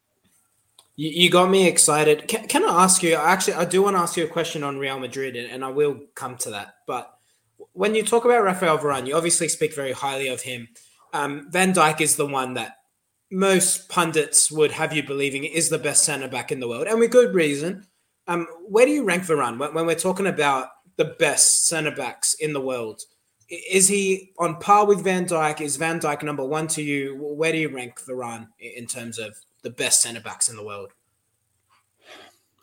You, 0.97 1.11
you 1.11 1.31
got 1.31 1.51
me 1.51 1.67
excited. 1.67 2.29
Can, 2.29 2.49
can 2.49 2.65
I 2.65 2.85
ask 2.85 3.03
you? 3.03 3.15
Actually, 3.15 3.55
I 3.55 3.65
do 3.65 3.83
want 3.83 3.97
to 3.97 4.01
ask 4.01 4.17
you 4.17 4.25
a 4.25 4.29
question 4.29 4.63
on 4.63 4.79
Real 4.79 4.99
Madrid, 4.99 5.37
and, 5.37 5.51
and 5.51 5.65
I 5.65 5.69
will 5.69 6.01
come 6.15 6.37
to 6.39 6.51
that. 6.51 6.77
But 6.87 7.13
when 7.73 7.95
you 7.95 8.03
talk 8.03 8.25
about 8.25 8.43
Rafael 8.43 8.79
Varane, 8.79 9.07
you 9.07 9.17
obviously 9.17 9.49
speak 9.49 9.75
very 9.75 9.93
highly 9.93 10.29
of 10.29 10.43
him. 10.43 10.69
Um, 11.13 11.49
Van 11.51 11.73
Dijk 11.73 12.01
is 12.01 12.17
the 12.17 12.27
one 12.27 12.55
that 12.55 12.77
most 13.31 13.89
pundits 13.89 14.51
would 14.51 14.71
have 14.73 14.93
you 14.93 15.03
believing 15.03 15.45
is 15.45 15.69
the 15.69 15.79
best 15.79 16.05
centre 16.05 16.29
back 16.29 16.53
in 16.53 16.61
the 16.61 16.69
world, 16.69 16.87
and 16.87 16.99
with 16.99 17.11
good 17.11 17.35
reason. 17.35 17.87
Um, 18.29 18.47
where 18.67 18.87
do 18.87 18.93
you 18.93 19.05
rank 19.05 19.23
Varane 19.25 19.59
when, 19.59 19.73
when 19.73 19.87
we're 19.87 19.95
talking 19.95 20.27
about 20.27 20.69
the 20.97 21.17
best 21.19 21.67
centre 21.67 21.95
backs 21.95 22.35
in 22.35 22.53
the 22.53 22.61
world? 22.61 23.03
Is 23.49 23.89
he 23.89 24.33
on 24.39 24.57
par 24.57 24.87
with 24.87 25.05
Van 25.05 25.25
Dijk? 25.27 25.61
Is 25.61 25.77
Van 25.77 26.01
Dijk 26.01 26.23
number 26.23 26.45
one 26.45 26.67
to 26.69 26.83
you? 26.83 27.17
Where 27.21 27.53
do 27.53 27.59
you 27.59 27.69
rank 27.69 28.01
Varane 28.01 28.49
in 28.59 28.87
terms 28.87 29.19
of 29.19 29.37
the 29.63 29.71
best 29.71 30.03
centre 30.03 30.21
backs 30.21 30.49
in 30.49 30.57
the 30.57 30.65
world? 30.65 30.93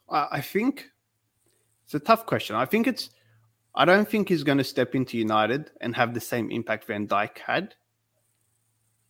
I 0.10 0.42
think 0.42 0.90
it's 1.86 1.94
a 1.94 2.00
tough 2.00 2.26
question. 2.26 2.56
I 2.56 2.66
think 2.66 2.88
it's. 2.88 3.10
I 3.76 3.86
don't 3.86 4.08
think 4.08 4.30
he's 4.30 4.44
going 4.44 4.60
to 4.60 4.64
step 4.64 4.94
into 4.94 5.18
United 5.18 5.72
and 5.82 5.96
have 5.96 6.14
the 6.14 6.20
same 6.20 6.52
impact 6.52 6.86
Van 6.86 7.08
Dijk 7.08 7.38
had. 7.40 7.74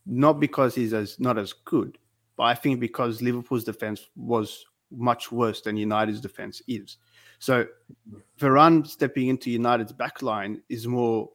Not 0.06 0.40
because 0.40 0.76
he's 0.76 0.94
as 0.94 1.20
not 1.20 1.38
as 1.38 1.54
good, 1.54 1.98
but 2.38 2.44
I 2.44 2.56
think 2.56 2.80
because 2.80 3.22
Liverpool's 3.22 3.64
defense 3.64 4.08
was 4.16 4.66
much 4.92 5.32
worse 5.32 5.62
than 5.62 5.76
United's 5.76 6.22
defense 6.22 6.62
is. 6.68 6.98
So 7.40 7.66
Varane 8.40 8.88
stepping 8.88 9.28
into 9.28 9.50
United's 9.50 9.92
backline 9.92 10.62
is 10.70 10.88
more 10.88 11.30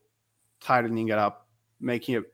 tightening 0.61 1.09
it 1.09 1.18
up, 1.18 1.49
making 1.81 2.16
it 2.16 2.25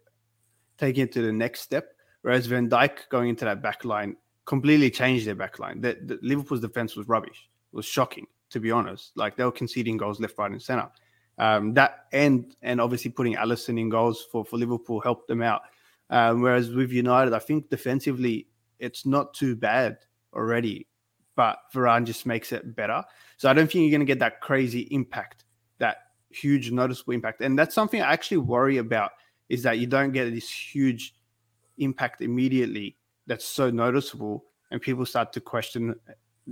taking 0.79 1.05
it 1.05 1.13
to 1.13 1.23
the 1.23 1.33
next 1.33 1.61
step. 1.61 1.93
Whereas 2.23 2.47
Van 2.47 2.69
Dijk 2.69 3.09
going 3.11 3.29
into 3.29 3.45
that 3.45 3.63
back 3.63 3.85
line 3.85 4.17
completely 4.45 4.91
changed 4.91 5.27
their 5.27 5.35
back 5.35 5.59
line. 5.59 5.81
The, 5.81 5.99
the, 6.03 6.19
Liverpool's 6.23 6.61
defense 6.61 6.97
was 6.97 7.09
rubbish. 7.09 7.49
It 7.73 7.77
was 7.77 7.87
shocking, 7.87 8.27
to 8.51 8.61
be 8.61 8.71
honest. 8.71 9.13
Like 9.15 9.37
they 9.37 9.45
were 9.45 9.53
conceding 9.53 9.97
goals 9.97 10.21
left, 10.21 10.39
right, 10.39 10.51
and 10.51 10.63
center. 10.63 10.91
Um, 11.37 11.75
that 11.75 12.07
and 12.13 12.55
and 12.63 12.81
obviously 12.81 13.11
putting 13.11 13.35
Alisson 13.35 13.81
in 13.81 13.89
goals 13.89 14.27
for, 14.31 14.45
for 14.45 14.57
Liverpool 14.57 15.01
helped 15.01 15.29
them 15.29 15.43
out. 15.43 15.63
Um, 16.11 16.43
whereas 16.43 16.71
with 16.71 16.93
United, 16.93 17.33
I 17.33 17.39
think 17.39 17.71
defensively 17.71 18.49
it's 18.79 19.07
not 19.07 19.35
too 19.35 19.57
bad 19.57 19.99
already, 20.33 20.87
but 21.35 21.59
Varane 21.75 22.05
just 22.05 22.27
makes 22.27 22.53
it 22.53 22.77
better. 22.77 23.03
So 23.37 23.49
I 23.49 23.53
don't 23.53 23.71
think 23.71 23.83
you're 23.83 23.91
going 23.91 24.07
to 24.07 24.11
get 24.11 24.21
that 24.21 24.41
crazy 24.41 24.83
impact, 24.91 25.45
that 25.79 25.97
huge 26.35 26.71
noticeable 26.71 27.15
impact. 27.15 27.41
And 27.41 27.59
that's 27.59 27.75
something 27.75 28.01
I 28.01 28.13
actually 28.13 28.39
worry 28.39 28.79
about 28.79 29.13
is 29.49 29.63
that 29.63 29.79
you 29.79 29.87
don't 29.87 30.13
get 30.13 30.33
this 30.33 30.51
huge 30.51 31.15
impact 31.79 32.23
immediately 32.23 32.97
that's 33.27 33.45
so 33.45 33.71
noticeable 33.71 34.45
and 34.71 34.81
people 34.81 35.07
start 35.07 35.33
to 35.33 35.41
question 35.41 35.95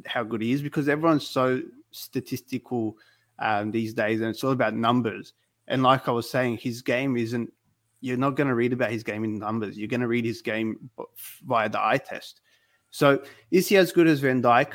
how 0.06 0.22
good 0.22 0.42
he 0.42 0.52
is 0.52 0.62
because 0.62 0.88
everyone's 0.88 1.26
so 1.26 1.60
statistical 1.90 2.96
um, 3.38 3.70
these 3.70 3.94
days 3.94 4.20
and 4.20 4.30
it's 4.30 4.42
all 4.42 4.52
about 4.52 4.74
numbers 4.74 5.34
and 5.68 5.82
like 5.82 6.08
i 6.08 6.10
was 6.10 6.28
saying 6.28 6.56
his 6.56 6.82
game 6.82 7.16
isn't 7.16 7.52
you're 8.00 8.16
not 8.16 8.36
going 8.36 8.48
to 8.48 8.54
read 8.54 8.72
about 8.72 8.90
his 8.90 9.02
game 9.02 9.22
in 9.24 9.38
numbers 9.38 9.78
you're 9.78 9.88
going 9.88 10.00
to 10.00 10.08
read 10.08 10.24
his 10.24 10.42
game 10.42 10.90
via 11.44 11.68
the 11.68 11.80
eye 11.80 11.98
test 11.98 12.40
so 12.90 13.22
is 13.50 13.68
he 13.68 13.76
as 13.76 13.92
good 13.92 14.06
as 14.06 14.20
van 14.20 14.42
Dijk? 14.42 14.72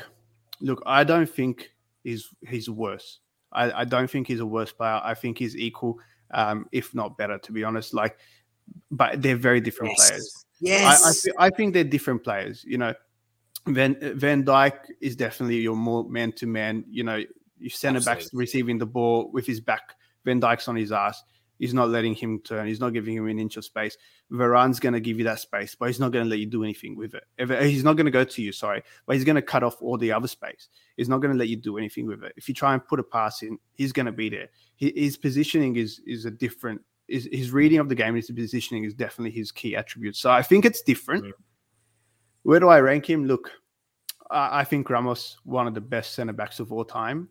look 0.60 0.82
i 0.86 1.04
don't 1.04 1.28
think 1.28 1.70
he's 2.04 2.28
he's 2.48 2.70
worse 2.70 3.20
I, 3.52 3.80
I 3.80 3.84
don't 3.84 4.10
think 4.10 4.26
he's 4.26 4.40
a 4.40 4.46
worse 4.46 4.72
player 4.72 5.00
i 5.02 5.14
think 5.14 5.38
he's 5.38 5.56
equal 5.56 5.98
um, 6.30 6.66
if 6.72 6.94
not 6.94 7.16
better 7.16 7.38
to 7.38 7.52
be 7.52 7.64
honest 7.64 7.94
like 7.94 8.18
but 8.90 9.22
they're 9.22 9.36
very 9.36 9.60
different 9.60 9.94
yes. 9.96 10.08
players. 10.08 10.44
Yes, 10.60 11.26
I, 11.38 11.44
I, 11.44 11.46
I, 11.46 11.50
think 11.50 11.74
they're 11.74 11.84
different 11.84 12.24
players. 12.24 12.64
You 12.66 12.78
know, 12.78 12.94
Van 13.66 13.96
Van 14.16 14.44
Dijk 14.44 14.90
is 15.00 15.14
definitely 15.14 15.56
your 15.58 15.76
more 15.76 16.04
man 16.08 16.32
to 16.32 16.46
man. 16.46 16.84
You 16.88 17.04
know, 17.04 17.22
your 17.58 17.70
centre 17.70 18.00
back's 18.00 18.30
receiving 18.32 18.78
the 18.78 18.86
ball 18.86 19.30
with 19.32 19.46
his 19.46 19.60
back. 19.60 19.94
Van 20.24 20.40
Dijk's 20.40 20.68
on 20.68 20.76
his 20.76 20.92
ass. 20.92 21.22
He's 21.58 21.74
not 21.74 21.88
letting 21.88 22.14
him 22.14 22.40
turn. 22.40 22.66
He's 22.66 22.80
not 22.80 22.92
giving 22.92 23.16
him 23.16 23.26
an 23.26 23.38
inch 23.38 23.56
of 23.56 23.64
space. 23.64 23.96
Varane's 24.30 24.78
going 24.78 24.92
to 24.92 25.00
give 25.00 25.18
you 25.18 25.24
that 25.24 25.40
space, 25.40 25.74
but 25.74 25.86
he's 25.86 26.00
not 26.00 26.12
going 26.12 26.24
to 26.24 26.30
let 26.30 26.38
you 26.38 26.46
do 26.46 26.62
anything 26.62 26.96
with 26.96 27.14
it. 27.14 27.24
If, 27.36 27.50
he's 27.50 27.84
not 27.84 27.94
going 27.94 28.06
to 28.06 28.12
go 28.12 28.24
to 28.24 28.42
you, 28.42 28.52
sorry, 28.52 28.82
but 29.06 29.16
he's 29.16 29.24
going 29.24 29.36
to 29.36 29.42
cut 29.42 29.62
off 29.62 29.82
all 29.82 29.98
the 29.98 30.12
other 30.12 30.28
space. 30.28 30.68
He's 30.96 31.08
not 31.08 31.18
going 31.18 31.32
to 31.32 31.38
let 31.38 31.48
you 31.48 31.56
do 31.56 31.78
anything 31.78 32.06
with 32.06 32.22
it. 32.22 32.32
If 32.36 32.48
you 32.48 32.54
try 32.54 32.74
and 32.74 32.86
put 32.86 33.00
a 33.00 33.02
pass 33.02 33.42
in, 33.42 33.58
he's 33.74 33.92
going 33.92 34.06
to 34.06 34.12
be 34.12 34.28
there. 34.28 34.48
His 34.76 35.16
positioning 35.16 35.76
is 35.76 36.00
is 36.06 36.24
a 36.24 36.30
different 36.30 36.80
his, 37.08 37.28
his 37.32 37.50
reading 37.50 37.78
of 37.78 37.88
the 37.88 37.94
game 37.94 38.08
and 38.08 38.16
his 38.16 38.30
positioning 38.30 38.84
is 38.84 38.94
definitely 38.94 39.30
his 39.30 39.50
key 39.50 39.74
attribute. 39.74 40.14
So 40.14 40.30
I 40.30 40.42
think 40.42 40.64
it's 40.64 40.82
different. 40.82 41.24
Yeah. 41.24 41.32
Where 42.42 42.60
do 42.60 42.68
I 42.68 42.80
rank 42.80 43.08
him? 43.08 43.24
Look, 43.24 43.50
I, 44.30 44.60
I 44.60 44.64
think 44.64 44.88
Ramos 44.88 45.38
one 45.44 45.66
of 45.66 45.74
the 45.74 45.80
best 45.80 46.14
centre 46.14 46.32
backs 46.32 46.60
of 46.60 46.72
all 46.72 46.84
time, 46.84 47.28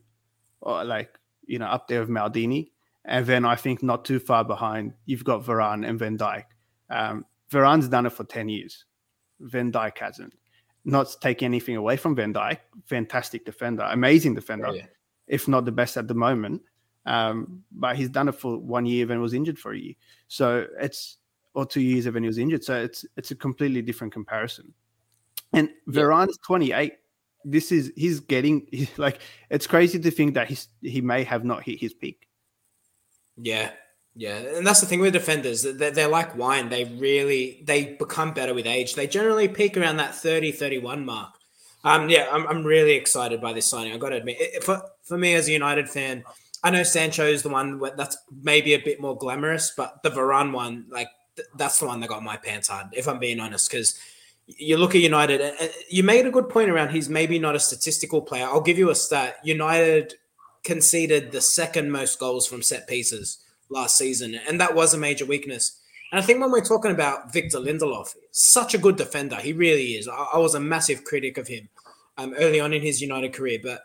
or 0.60 0.84
like 0.84 1.18
you 1.46 1.58
know 1.58 1.66
up 1.66 1.88
there 1.88 2.00
with 2.00 2.10
Maldini, 2.10 2.70
and 3.04 3.26
then 3.26 3.44
I 3.44 3.56
think 3.56 3.82
not 3.82 4.04
too 4.04 4.18
far 4.18 4.44
behind 4.44 4.92
you've 5.06 5.24
got 5.24 5.44
Varane 5.44 5.88
and 5.88 5.98
Van 5.98 6.18
Dijk. 6.18 6.44
Um, 6.90 7.24
Varane's 7.50 7.88
done 7.88 8.06
it 8.06 8.12
for 8.12 8.24
ten 8.24 8.48
years. 8.48 8.84
Van 9.40 9.72
Dijk 9.72 9.98
hasn't. 9.98 10.34
Not 10.84 11.14
taking 11.20 11.46
anything 11.46 11.76
away 11.76 11.96
from 11.96 12.14
Van 12.14 12.32
Dijk, 12.32 12.58
fantastic 12.86 13.44
defender, 13.44 13.82
amazing 13.84 14.34
defender, 14.34 14.68
oh, 14.68 14.74
yeah. 14.74 14.86
if 15.26 15.48
not 15.48 15.64
the 15.64 15.72
best 15.72 15.96
at 15.96 16.08
the 16.08 16.14
moment. 16.14 16.62
Um, 17.06 17.64
but 17.72 17.96
he's 17.96 18.10
done 18.10 18.28
it 18.28 18.34
for 18.34 18.58
one 18.58 18.84
year 18.84 19.06
when 19.06 19.18
he 19.18 19.22
was 19.22 19.34
injured 19.34 19.58
for 19.58 19.72
a 19.72 19.78
year. 19.78 19.94
So 20.28 20.66
it's 20.78 21.18
or 21.54 21.66
two 21.66 21.80
years 21.80 22.08
when 22.08 22.22
he 22.22 22.28
was 22.28 22.38
injured. 22.38 22.62
So 22.62 22.76
it's 22.80 23.04
it's 23.16 23.30
a 23.30 23.34
completely 23.34 23.82
different 23.82 24.12
comparison. 24.12 24.72
And 25.52 25.70
Varane's 25.88 26.38
28. 26.38 26.94
This 27.44 27.72
is 27.72 27.92
he's 27.96 28.20
getting 28.20 28.88
like 28.96 29.20
it's 29.50 29.66
crazy 29.66 29.98
to 29.98 30.10
think 30.10 30.34
that 30.34 30.48
he's 30.48 30.68
he 30.82 31.00
may 31.00 31.24
have 31.24 31.44
not 31.44 31.62
hit 31.62 31.80
his 31.80 31.94
peak. 31.94 32.27
Yeah, 33.40 33.70
yeah, 34.14 34.36
and 34.36 34.66
that's 34.66 34.80
the 34.80 34.86
thing 34.86 35.00
with 35.00 35.12
defenders. 35.12 35.62
They're, 35.62 35.92
they're 35.92 36.08
like 36.08 36.36
wine. 36.36 36.68
They 36.68 36.84
really 36.84 37.62
they 37.64 37.94
become 37.94 38.34
better 38.34 38.52
with 38.52 38.66
age. 38.66 38.94
They 38.94 39.06
generally 39.06 39.46
peak 39.46 39.76
around 39.76 39.98
that 39.98 40.14
30, 40.14 40.52
31 40.52 41.04
mark. 41.04 41.34
Um, 41.84 42.08
yeah, 42.08 42.28
I'm, 42.32 42.46
I'm 42.48 42.64
really 42.64 42.94
excited 42.94 43.40
by 43.40 43.52
this 43.52 43.66
signing. 43.66 43.92
I've 43.92 44.00
got 44.00 44.08
to 44.08 44.16
admit, 44.16 44.36
it, 44.40 44.64
for 44.64 44.82
for 45.04 45.16
me 45.16 45.34
as 45.34 45.46
a 45.48 45.52
United 45.52 45.88
fan, 45.88 46.24
I 46.64 46.70
know 46.70 46.82
Sancho 46.82 47.24
is 47.24 47.42
the 47.42 47.48
one 47.48 47.80
that's 47.96 48.16
maybe 48.42 48.74
a 48.74 48.78
bit 48.78 49.00
more 49.00 49.16
glamorous, 49.16 49.72
but 49.76 50.02
the 50.02 50.10
Varane 50.10 50.52
one, 50.52 50.86
like 50.90 51.08
th- 51.36 51.48
that's 51.56 51.78
the 51.78 51.86
one 51.86 52.00
that 52.00 52.08
got 52.08 52.22
my 52.22 52.36
pants 52.36 52.68
hard. 52.68 52.88
If 52.92 53.06
I'm 53.06 53.20
being 53.20 53.38
honest, 53.38 53.70
because 53.70 53.98
you 54.46 54.78
look 54.78 54.96
at 54.96 55.00
United, 55.00 55.54
you 55.88 56.02
made 56.02 56.26
a 56.26 56.30
good 56.30 56.48
point 56.48 56.70
around 56.70 56.90
he's 56.90 57.08
maybe 57.08 57.38
not 57.38 57.54
a 57.54 57.60
statistical 57.60 58.22
player. 58.22 58.46
I'll 58.46 58.60
give 58.60 58.78
you 58.78 58.90
a 58.90 58.94
stat. 58.94 59.36
United 59.44 60.14
conceded 60.68 61.32
the 61.32 61.40
second 61.40 61.90
most 61.90 62.20
goals 62.20 62.46
from 62.46 62.62
set 62.62 62.86
pieces 62.86 63.38
last 63.70 63.96
season, 63.96 64.38
and 64.46 64.60
that 64.60 64.74
was 64.74 64.92
a 64.92 64.98
major 64.98 65.24
weakness. 65.24 65.80
And 66.12 66.20
I 66.20 66.22
think 66.22 66.40
when 66.40 66.52
we're 66.52 66.60
talking 66.60 66.90
about 66.90 67.32
Victor 67.32 67.58
Lindelof, 67.58 68.14
such 68.32 68.74
a 68.74 68.78
good 68.78 68.96
defender, 68.96 69.36
he 69.36 69.54
really 69.54 69.92
is. 69.92 70.06
I, 70.06 70.26
I 70.34 70.38
was 70.38 70.54
a 70.54 70.60
massive 70.60 71.04
critic 71.04 71.38
of 71.38 71.48
him 71.48 71.70
um, 72.18 72.34
early 72.38 72.60
on 72.60 72.74
in 72.74 72.82
his 72.82 73.00
United 73.00 73.32
career, 73.32 73.58
but 73.62 73.80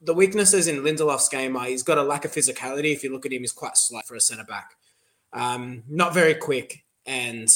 the 0.00 0.14
weaknesses 0.14 0.68
in 0.68 0.84
Lindelof's 0.84 1.28
game 1.28 1.56
are 1.56 1.66
he's 1.66 1.82
got 1.82 1.98
a 1.98 2.02
lack 2.02 2.24
of 2.24 2.30
physicality. 2.30 2.92
If 2.92 3.02
you 3.02 3.12
look 3.12 3.26
at 3.26 3.32
him, 3.32 3.40
he's 3.40 3.52
quite 3.52 3.76
slight 3.76 4.06
for 4.06 4.14
a 4.14 4.20
centre 4.20 4.44
back, 4.44 4.76
um, 5.32 5.82
not 5.88 6.14
very 6.14 6.34
quick, 6.34 6.84
and 7.06 7.48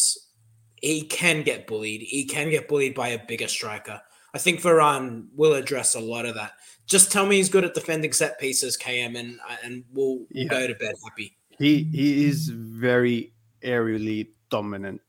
he 0.83 1.03
can 1.03 1.45
get 1.45 1.69
bullied. 1.69 2.03
He 2.03 2.25
can 2.25 2.51
get 2.51 2.67
bullied 2.67 2.97
by 2.97 3.11
a 3.11 3.25
bigger 3.25 3.49
striker. 3.49 4.03
I 4.35 4.39
think 4.39 4.61
Varane 4.61 5.29
will 5.37 5.55
address 5.55 5.95
a 5.95 6.01
lot 6.01 6.27
of 6.27 6.35
that. 6.35 6.53
Just 6.87 7.13
tell 7.13 7.25
me 7.25 7.37
he's 7.37 7.49
good 7.49 7.65
at 7.65 7.73
defending 7.73 8.13
set 8.13 8.39
pieces, 8.39 8.77
KM, 8.77 9.19
and 9.19 9.39
and 9.63 9.85
we'll, 9.93 10.27
yeah. 10.31 10.49
go 10.49 10.67
to 10.67 10.75
bed 10.75 10.95
happy. 11.03 11.37
He 11.57 11.85
he 11.85 12.27
is 12.27 12.49
very 12.49 13.33
aerially 13.63 14.29
dominant. 14.51 15.01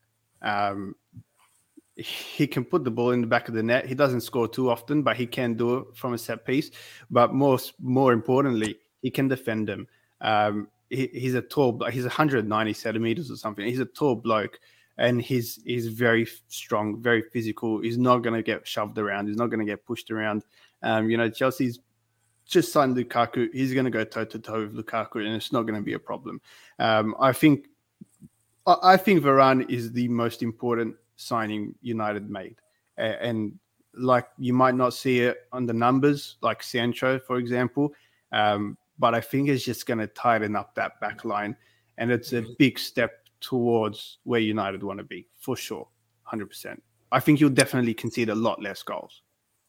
Um, 0.41 0.95
he 1.95 2.45
can 2.45 2.65
put 2.65 2.83
the 2.83 2.91
ball 2.91 3.11
in 3.11 3.21
the 3.21 3.27
back 3.27 3.47
of 3.47 3.55
the 3.55 3.63
net. 3.63 3.87
He 3.87 3.95
doesn't 3.95 4.21
score 4.21 4.47
too 4.47 4.69
often, 4.69 5.01
but 5.01 5.15
he 5.15 5.25
can 5.25 5.55
do 5.55 5.77
it 5.77 5.85
from 5.95 6.13
a 6.13 6.17
set 6.17 6.45
piece. 6.45 6.71
But 7.09 7.33
most 7.33 7.73
more 7.79 8.13
importantly, 8.13 8.77
he 9.01 9.09
can 9.09 9.27
defend 9.27 9.67
them. 9.67 9.87
Um, 10.21 10.67
he, 10.89 11.07
he's 11.07 11.35
a 11.35 11.41
tall, 11.41 11.83
he's 11.89 12.03
190 12.03 12.73
centimeters 12.73 13.31
or 13.31 13.37
something. 13.37 13.65
He's 13.65 13.79
a 13.79 13.85
tall 13.85 14.15
bloke, 14.15 14.59
and 14.97 15.21
he's 15.21 15.59
he's 15.65 15.87
very 15.87 16.27
strong, 16.47 17.01
very 17.01 17.21
physical. 17.21 17.81
He's 17.81 17.97
not 17.97 18.19
going 18.19 18.35
to 18.35 18.43
get 18.43 18.67
shoved 18.67 18.97
around. 18.97 19.27
He's 19.27 19.37
not 19.37 19.47
going 19.47 19.59
to 19.59 19.65
get 19.65 19.85
pushed 19.85 20.11
around. 20.11 20.43
Um, 20.83 21.09
you 21.09 21.17
know, 21.17 21.29
Chelsea's 21.29 21.79
just 22.45 22.71
signed 22.71 22.95
Lukaku. 22.95 23.49
He's 23.53 23.73
going 23.73 23.85
to 23.85 23.91
go 23.91 24.03
toe 24.03 24.25
to 24.25 24.39
toe 24.39 24.61
with 24.61 24.75
Lukaku, 24.75 25.25
and 25.25 25.35
it's 25.35 25.51
not 25.51 25.63
going 25.63 25.75
to 25.75 25.81
be 25.81 25.93
a 25.93 25.99
problem. 25.99 26.39
Um, 26.79 27.15
I 27.19 27.33
think 27.33 27.67
I 28.65 28.97
think 28.97 29.23
Varane 29.23 29.69
is 29.69 29.91
the 29.91 30.07
most 30.07 30.41
important 30.41 30.95
signing 31.17 31.75
United 31.81 32.29
made, 32.29 32.55
and 32.97 33.59
like 33.93 34.27
you 34.37 34.53
might 34.53 34.75
not 34.75 34.93
see 34.93 35.21
it 35.21 35.37
on 35.51 35.65
the 35.65 35.73
numbers, 35.73 36.37
like 36.41 36.63
Sancho, 36.63 37.19
for 37.19 37.37
example, 37.37 37.93
um, 38.31 38.77
but 38.97 39.13
I 39.13 39.21
think 39.21 39.49
it's 39.49 39.63
just 39.63 39.85
going 39.85 39.99
to 39.99 40.07
tighten 40.07 40.55
up 40.55 40.73
that 40.75 40.99
back 41.01 41.25
line, 41.25 41.55
and 41.97 42.11
it's 42.11 42.33
a 42.33 42.45
big 42.57 42.79
step 42.79 43.24
towards 43.45 44.17
where 44.23 44.39
United 44.39 44.83
want 44.83 44.99
to 44.99 45.03
be 45.03 45.27
for 45.39 45.55
sure, 45.55 45.87
hundred 46.23 46.47
percent. 46.47 46.81
I 47.11 47.19
think 47.19 47.39
you'll 47.39 47.51
definitely 47.51 47.93
concede 47.93 48.29
a 48.29 48.35
lot 48.35 48.61
less 48.61 48.81
goals 48.83 49.21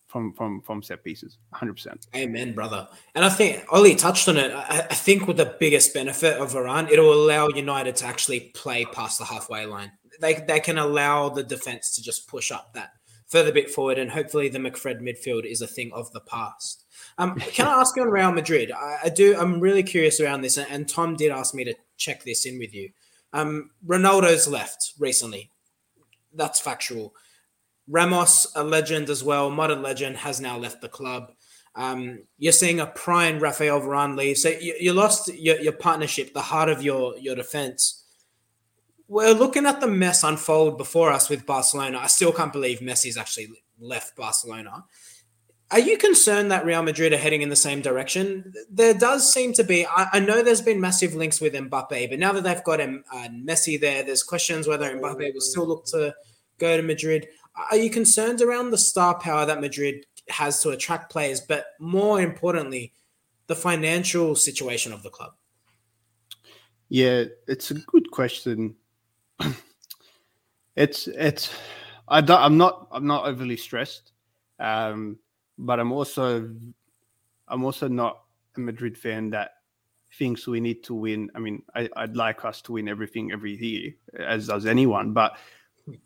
from 0.06 0.32
from 0.32 0.62
from 0.62 0.82
set 0.82 1.02
pieces 1.04 1.38
100% 1.54 2.06
amen 2.14 2.54
brother. 2.54 2.88
And 3.14 3.24
i 3.24 3.28
think 3.28 3.64
Ole 3.72 3.94
touched 3.94 4.28
on 4.28 4.36
it 4.36 4.52
I, 4.52 4.86
I, 4.90 4.94
think 4.94 5.26
with 5.26 5.36
the 5.36 5.56
biggest 5.58 5.92
benefit 5.92 6.38
of 6.38 6.52
Varane, 6.52 6.90
it'll 6.90 7.12
allow 7.12 7.48
united 7.48 7.96
to 7.96 8.06
actually 8.06 8.52
play 8.54 8.84
past 8.84 9.18
the 9.18 9.24
halfway 9.24 9.66
line. 9.66 9.92
They, 10.20 10.34
they 10.34 10.60
can 10.60 10.78
allow 10.78 11.28
the 11.28 11.42
defense 11.42 11.94
to 11.96 12.02
just 12.02 12.28
push 12.28 12.50
up 12.50 12.72
that 12.74 12.90
further 13.26 13.52
bit 13.52 13.70
forward 13.70 13.98
and 13.98 14.10
hopefully 14.10 14.48
the 14.48 14.58
mcfred 14.58 15.00
midfield 15.00 15.44
is 15.44 15.60
a 15.60 15.66
thing 15.66 15.90
of 15.92 16.12
the 16.12 16.20
past. 16.20 16.84
Um, 17.18 17.34
can 17.40 17.66
i 17.66 17.80
ask 17.80 17.96
you 17.96 18.02
on 18.02 18.08
real 18.08 18.32
madrid? 18.32 18.70
I, 18.72 18.98
I, 19.04 19.08
do 19.08 19.36
i'm 19.38 19.60
really 19.60 19.82
curious 19.82 20.20
around 20.20 20.42
this 20.42 20.56
and, 20.56 20.70
and 20.70 20.88
tom 20.88 21.16
did 21.16 21.32
ask 21.32 21.54
me 21.54 21.64
to 21.64 21.74
check 21.96 22.22
this 22.24 22.46
in 22.46 22.58
with 22.58 22.72
you 22.74 22.90
um, 23.38 23.70
ronaldo's 23.86 24.48
left 24.48 24.94
recently 24.98 25.50
that's 26.34 26.60
factual 26.60 27.14
Ramos, 27.88 28.50
a 28.56 28.64
legend 28.64 29.10
as 29.10 29.22
well, 29.22 29.50
modern 29.50 29.82
legend, 29.82 30.16
has 30.16 30.40
now 30.40 30.58
left 30.58 30.80
the 30.80 30.88
club. 30.88 31.32
Um, 31.76 32.24
you're 32.38 32.52
seeing 32.52 32.80
a 32.80 32.86
prime 32.86 33.38
Rafael 33.38 33.80
Varane 33.80 34.16
leave, 34.16 34.38
so 34.38 34.48
you, 34.48 34.74
you 34.80 34.92
lost 34.92 35.32
your, 35.32 35.60
your, 35.60 35.74
partnership, 35.74 36.32
the 36.32 36.40
heart 36.40 36.68
of 36.68 36.82
your 36.82 37.16
your 37.18 37.36
defense. 37.36 38.04
We're 39.08 39.34
looking 39.34 39.66
at 39.66 39.80
the 39.80 39.86
mess 39.86 40.24
unfold 40.24 40.78
before 40.78 41.12
us 41.12 41.28
with 41.28 41.46
Barcelona. 41.46 41.98
I 41.98 42.08
still 42.08 42.32
can't 42.32 42.52
believe 42.52 42.80
Messi's 42.80 43.16
actually 43.16 43.48
left 43.78 44.16
Barcelona. 44.16 44.84
Are 45.72 45.80
you 45.80 45.98
concerned 45.98 46.52
that 46.52 46.64
Real 46.64 46.82
Madrid 46.82 47.12
are 47.12 47.16
heading 47.16 47.42
in 47.42 47.48
the 47.48 47.56
same 47.56 47.80
direction? 47.80 48.54
There 48.70 48.94
does 48.94 49.32
seem 49.32 49.52
to 49.54 49.64
be. 49.64 49.84
I, 49.84 50.06
I 50.12 50.20
know 50.20 50.42
there's 50.42 50.62
been 50.62 50.80
massive 50.80 51.14
links 51.14 51.40
with 51.40 51.54
Mbappe, 51.54 52.08
but 52.08 52.18
now 52.20 52.32
that 52.32 52.44
they've 52.44 52.62
got 52.62 52.78
him, 52.78 53.04
uh, 53.12 53.28
Messi 53.28 53.80
there, 53.80 54.04
there's 54.04 54.22
questions 54.22 54.68
whether 54.68 54.96
Mbappe 54.96 55.34
will 55.34 55.40
still 55.40 55.66
look 55.66 55.84
to 55.86 56.14
go 56.58 56.76
to 56.76 56.82
Madrid. 56.84 57.26
Are 57.70 57.76
you 57.76 57.90
concerned 57.90 58.42
around 58.42 58.70
the 58.70 58.78
star 58.78 59.18
power 59.18 59.44
that 59.44 59.60
Madrid 59.60 60.06
has 60.28 60.62
to 60.62 60.70
attract 60.70 61.10
players, 61.10 61.40
but 61.40 61.66
more 61.80 62.20
importantly, 62.20 62.92
the 63.48 63.56
financial 63.56 64.36
situation 64.36 64.92
of 64.92 65.02
the 65.02 65.10
club? 65.10 65.32
Yeah, 66.88 67.24
it's 67.48 67.72
a 67.72 67.74
good 67.74 68.10
question. 68.12 68.76
it's 70.76 71.08
it's 71.08 71.50
I 72.06 72.20
don't, 72.20 72.40
I'm 72.40 72.56
not 72.56 72.86
I'm 72.92 73.06
not 73.06 73.26
overly 73.26 73.56
stressed, 73.56 74.12
um, 74.60 75.18
but 75.58 75.80
I'm 75.80 75.92
also 75.92 76.50
I'm 77.48 77.64
also 77.64 77.88
not 77.88 78.22
a 78.56 78.60
Madrid 78.60 78.96
fan 78.96 79.30
that 79.30 79.52
thinks 80.14 80.46
we 80.46 80.60
need 80.60 80.82
to 80.84 80.94
win. 80.94 81.30
I 81.34 81.38
mean, 81.38 81.62
I, 81.74 81.88
would 81.96 82.16
like 82.16 82.44
us 82.44 82.62
to 82.62 82.72
win 82.72 82.88
everything 82.88 83.32
every 83.32 83.56
year, 83.56 83.92
as 84.18 84.48
does 84.48 84.66
anyone, 84.66 85.12
but 85.12 85.36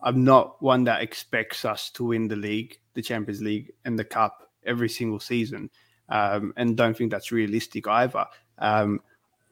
I'm 0.03 0.25
not 0.25 0.63
one 0.63 0.85
that 0.85 1.03
expects 1.03 1.65
us 1.65 1.91
to 1.93 2.05
win 2.05 2.29
the 2.29 2.37
league, 2.37 2.79
the 2.95 3.03
Champions 3.03 3.41
League, 3.41 3.73
and 3.85 3.99
the 3.99 4.05
Cup 4.05 4.51
every 4.65 4.89
single 4.89 5.21
season, 5.21 5.71
um, 6.09 6.53
and 6.57 6.77
don't 6.77 6.97
think 6.97 7.11
that's 7.11 7.33
realistic 7.33 7.89
either. 7.89 8.27
Um, 8.59 9.01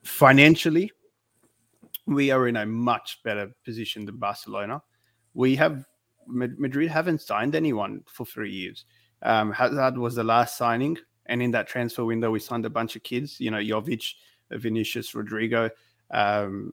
financially, 0.05 0.91
we 2.07 2.31
are 2.31 2.49
in 2.49 2.57
a 2.57 2.67
much 2.67 3.23
better 3.23 3.51
position 3.65 4.05
than 4.05 4.17
Barcelona. 4.17 4.83
We 5.35 5.57
have 5.57 5.85
Madrid 6.27 6.91
haven't 6.91 7.23
signed 7.23 7.55
anyone 7.55 8.03
for 8.07 8.27
three 8.27 8.53
years. 8.53 8.85
Um, 9.23 9.53
Hazard 9.53 9.99
was 9.99 10.15
the 10.15 10.25
last 10.25 10.57
signing, 10.57 10.99
and 11.27 11.43
in 11.43 11.51
that 11.53 11.67
transfer 11.67 12.05
window, 12.05 12.31
we 12.31 12.41
signed 12.41 12.65
a 12.65 12.71
bunch 12.71 12.97
of 12.97 13.03
kids. 13.03 13.41
You 13.41 13.51
know, 13.51 13.59
Jovic, 13.59 14.15
Vinicius, 14.51 15.13
Rodrygo. 15.13 15.71
Um, 16.11 16.73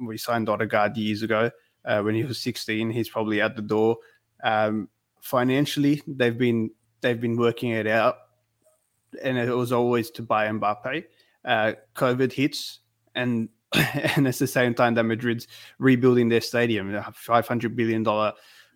we 0.00 0.16
signed 0.16 0.48
Odegaard 0.48 0.96
years 0.96 1.22
ago 1.22 1.50
uh, 1.84 2.00
when 2.02 2.14
he 2.14 2.24
was 2.24 2.40
16. 2.40 2.90
He's 2.90 3.08
probably 3.08 3.40
at 3.40 3.56
the 3.56 3.62
door. 3.62 3.98
Um, 4.42 4.88
financially, 5.20 6.02
they've 6.06 6.36
been 6.36 6.70
they've 7.00 7.20
been 7.20 7.36
working 7.36 7.70
it 7.70 7.86
out, 7.86 8.16
and 9.22 9.38
it 9.38 9.54
was 9.54 9.72
always 9.72 10.10
to 10.12 10.22
buy 10.22 10.48
Mbappe. 10.48 11.04
Uh, 11.44 11.72
COVID 11.94 12.32
hits, 12.32 12.80
and 13.14 13.48
and 14.16 14.26
it's 14.26 14.38
the 14.38 14.46
same 14.46 14.74
time 14.74 14.94
that 14.94 15.04
Madrid's 15.04 15.46
rebuilding 15.78 16.28
their 16.28 16.40
stadium, 16.40 16.94
a 16.94 17.12
500 17.12 17.76
billion 17.76 18.02
dollar 18.02 18.32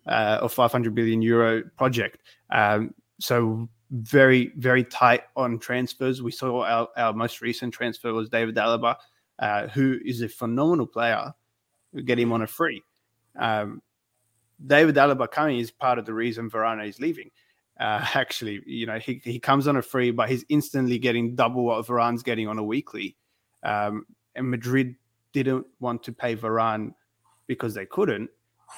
uh, 0.07 0.39
or 0.41 0.49
500 0.49 0.93
billion 0.93 1.21
euro 1.21 1.63
project. 1.77 2.21
Um, 2.51 2.93
so 3.19 3.69
very 3.91 4.51
very 4.57 4.83
tight 4.83 5.23
on 5.35 5.59
transfers. 5.59 6.21
We 6.21 6.31
saw 6.31 6.63
our, 6.63 6.87
our 6.97 7.13
most 7.13 7.41
recent 7.41 7.73
transfer 7.73 8.13
was 8.13 8.29
David 8.29 8.55
Alaba, 8.55 8.95
uh, 9.39 9.67
who 9.67 9.99
is 10.03 10.21
a 10.21 10.29
phenomenal 10.29 10.87
player. 10.87 11.33
We 11.93 12.03
get 12.03 12.19
him 12.19 12.33
on 12.33 12.41
a 12.41 12.47
free. 12.47 12.83
Um, 13.37 13.81
David 14.65 14.95
Alaba 14.95 15.29
coming 15.29 15.59
is 15.59 15.71
part 15.71 15.99
of 15.99 16.05
the 16.05 16.13
reason 16.13 16.49
Varane 16.49 16.87
is 16.87 16.99
leaving. 16.99 17.31
Uh, 17.79 18.05
actually, 18.13 18.61
you 18.65 18.85
know, 18.85 18.99
he, 18.99 19.21
he 19.23 19.39
comes 19.39 19.67
on 19.67 19.77
a 19.77 19.81
free, 19.81 20.11
but 20.11 20.29
he's 20.29 20.45
instantly 20.49 20.97
getting 20.97 21.35
double 21.35 21.65
what 21.65 21.85
Varane's 21.85 22.23
getting 22.23 22.47
on 22.47 22.57
a 22.57 22.63
weekly. 22.63 23.15
Um, 23.63 24.05
and 24.35 24.49
Madrid 24.49 24.95
didn't 25.33 25.65
want 25.79 26.03
to 26.03 26.11
pay 26.11 26.35
Varane 26.35 26.93
because 27.47 27.73
they 27.73 27.85
couldn't. 27.85 28.29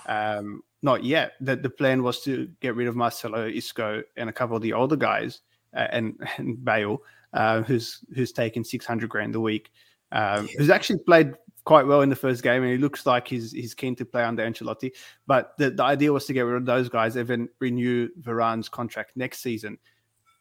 Um, 0.07 0.61
not 0.81 1.03
yet. 1.03 1.33
That 1.41 1.63
the 1.63 1.69
plan 1.69 2.03
was 2.03 2.21
to 2.23 2.49
get 2.61 2.75
rid 2.75 2.87
of 2.87 2.95
Marcelo, 2.95 3.47
Isco, 3.47 4.03
and 4.15 4.29
a 4.29 4.33
couple 4.33 4.55
of 4.55 4.61
the 4.61 4.73
older 4.73 4.95
guys 4.95 5.41
uh, 5.75 5.87
and, 5.91 6.15
and 6.37 6.63
Bale, 6.63 7.01
uh, 7.33 7.61
who's 7.61 8.03
who's 8.13 8.31
taken 8.31 8.63
six 8.63 8.85
hundred 8.85 9.09
grand 9.09 9.35
a 9.35 9.39
week, 9.39 9.71
um, 10.11 10.45
yeah. 10.45 10.53
who's 10.57 10.69
actually 10.69 10.99
played 10.99 11.33
quite 11.65 11.85
well 11.85 12.01
in 12.01 12.09
the 12.09 12.15
first 12.15 12.43
game, 12.43 12.63
and 12.63 12.71
he 12.71 12.77
looks 12.77 13.05
like 13.05 13.27
he's 13.27 13.51
he's 13.51 13.73
keen 13.73 13.95
to 13.95 14.05
play 14.05 14.23
under 14.23 14.43
Ancelotti. 14.43 14.91
But 15.25 15.53
the, 15.57 15.71
the 15.71 15.83
idea 15.83 16.13
was 16.13 16.25
to 16.25 16.33
get 16.33 16.41
rid 16.41 16.55
of 16.55 16.65
those 16.65 16.89
guys, 16.89 17.17
even 17.17 17.49
renew 17.59 18.09
Varane's 18.21 18.69
contract 18.69 19.11
next 19.15 19.39
season, 19.39 19.77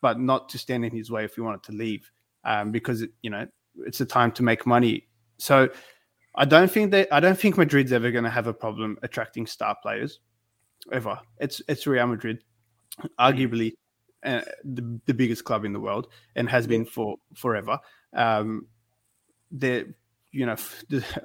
but 0.01 0.21
not 0.21 0.49
to 0.51 0.59
stand 0.59 0.85
in 0.85 0.93
his 0.93 1.11
way 1.11 1.25
if 1.25 1.35
he 1.35 1.41
wanted 1.41 1.65
to 1.65 1.73
leave, 1.73 2.11
um, 2.45 2.71
because 2.71 3.05
you 3.23 3.31
know 3.31 3.47
it's 3.85 4.01
a 4.01 4.07
time 4.07 4.31
to 4.33 4.43
make 4.43 4.67
money. 4.67 5.09
So 5.39 5.69
I 6.37 6.45
don't 6.45 6.71
think 6.71 6.91
that 6.91 7.09
I 7.13 7.21
don't 7.21 7.39
think 7.39 7.57
Madrid's 7.57 7.93
ever 7.93 8.11
going 8.11 8.25
to 8.25 8.31
have 8.31 8.47
a 8.47 8.55
problem 8.55 8.99
attracting 9.03 9.47
star 9.47 9.77
players, 9.83 10.21
ever. 10.93 11.19
It's 11.39 11.63
it's 11.69 11.87
Real 11.87 12.07
Madrid, 12.07 12.45
arguably 13.19 13.73
uh, 14.25 14.43
the, 14.65 15.01
the 15.07 15.15
biggest 15.15 15.45
club 15.45 15.65
in 15.65 15.73
the 15.73 15.81
world 15.81 16.09
and 16.35 16.49
has 16.49 16.67
been 16.67 16.85
for 16.85 17.17
forever. 17.35 17.79
Um, 18.13 18.67
they're 19.51 19.87
you 20.33 20.45
know, 20.45 20.57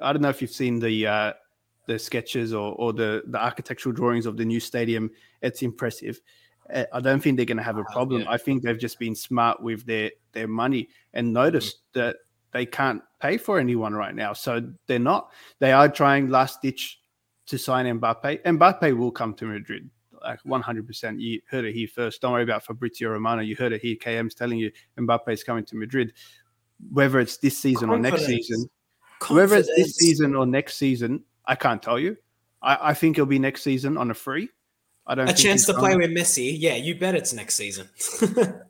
I 0.00 0.12
don't 0.12 0.22
know 0.22 0.30
if 0.30 0.40
you've 0.40 0.50
seen 0.50 0.78
the 0.78 1.06
uh, 1.06 1.32
the 1.86 1.98
sketches 1.98 2.54
or, 2.54 2.74
or 2.74 2.92
the 2.92 3.22
the 3.26 3.38
architectural 3.38 3.94
drawings 3.94 4.26
of 4.26 4.36
the 4.36 4.44
new 4.44 4.60
stadium. 4.60 5.10
It's 5.42 5.62
impressive. 5.62 6.20
Uh, 6.72 6.84
I 6.92 7.00
don't 7.00 7.20
think 7.20 7.36
they're 7.36 7.46
going 7.46 7.58
to 7.58 7.62
have 7.62 7.78
a 7.78 7.84
ah, 7.88 7.92
problem. 7.92 8.22
Yeah. 8.22 8.30
I 8.30 8.38
think 8.38 8.62
they've 8.62 8.78
just 8.78 8.98
been 8.98 9.14
smart 9.14 9.62
with 9.62 9.84
their 9.84 10.10
their 10.32 10.48
money 10.48 10.88
and 11.12 11.32
noticed 11.32 11.76
mm. 11.76 11.80
that 11.94 12.16
they 12.52 12.66
can't 12.66 13.02
pay 13.20 13.36
for 13.38 13.58
anyone 13.58 13.94
right 13.94 14.14
now. 14.14 14.32
So 14.32 14.62
they're 14.86 14.98
not. 14.98 15.30
They 15.58 15.72
are 15.72 15.88
trying 15.88 16.28
last 16.28 16.62
ditch 16.62 17.00
to 17.46 17.58
sign 17.58 17.86
Mbappe. 17.98 18.42
Mbappe 18.42 18.96
will 18.96 19.10
come 19.10 19.34
to 19.34 19.46
Madrid. 19.46 19.90
Like 20.22 20.40
100%. 20.44 21.20
You 21.20 21.40
heard 21.50 21.64
it 21.64 21.74
here 21.74 21.88
first. 21.88 22.20
Don't 22.22 22.32
worry 22.32 22.44
about 22.44 22.64
Fabrizio 22.64 23.10
Romano. 23.10 23.42
You 23.42 23.56
heard 23.56 23.72
it 23.72 23.82
here. 23.82 23.96
KM's 23.96 24.34
telling 24.34 24.58
you 24.58 24.70
Mbappe 24.98 25.28
is 25.28 25.42
coming 25.42 25.64
to 25.64 25.76
Madrid. 25.76 26.12
Whether 26.92 27.20
it's 27.20 27.38
this 27.38 27.58
season 27.58 27.88
Confidence. 27.88 28.22
or 28.22 28.28
next 28.28 28.46
season, 28.48 28.70
Whether 29.30 29.56
it's 29.56 29.70
this 29.76 29.96
season 29.96 30.34
or 30.36 30.46
next 30.46 30.76
season, 30.76 31.24
I 31.44 31.54
can't 31.54 31.82
tell 31.82 31.98
you. 31.98 32.16
I, 32.60 32.90
I 32.90 32.94
think 32.94 33.16
it'll 33.16 33.26
be 33.26 33.38
next 33.38 33.62
season 33.62 33.96
on 33.96 34.10
a 34.10 34.14
free. 34.14 34.48
I 35.06 35.14
don't 35.16 35.26
know. 35.26 35.32
a 35.32 35.34
chance 35.34 35.66
to 35.66 35.74
play 35.74 35.96
with 35.96 36.10
Messi. 36.10 36.54
Yeah, 36.56 36.76
you 36.76 36.94
bet 36.94 37.14
it's 37.16 37.32
next 37.32 37.56
season. 37.56 37.88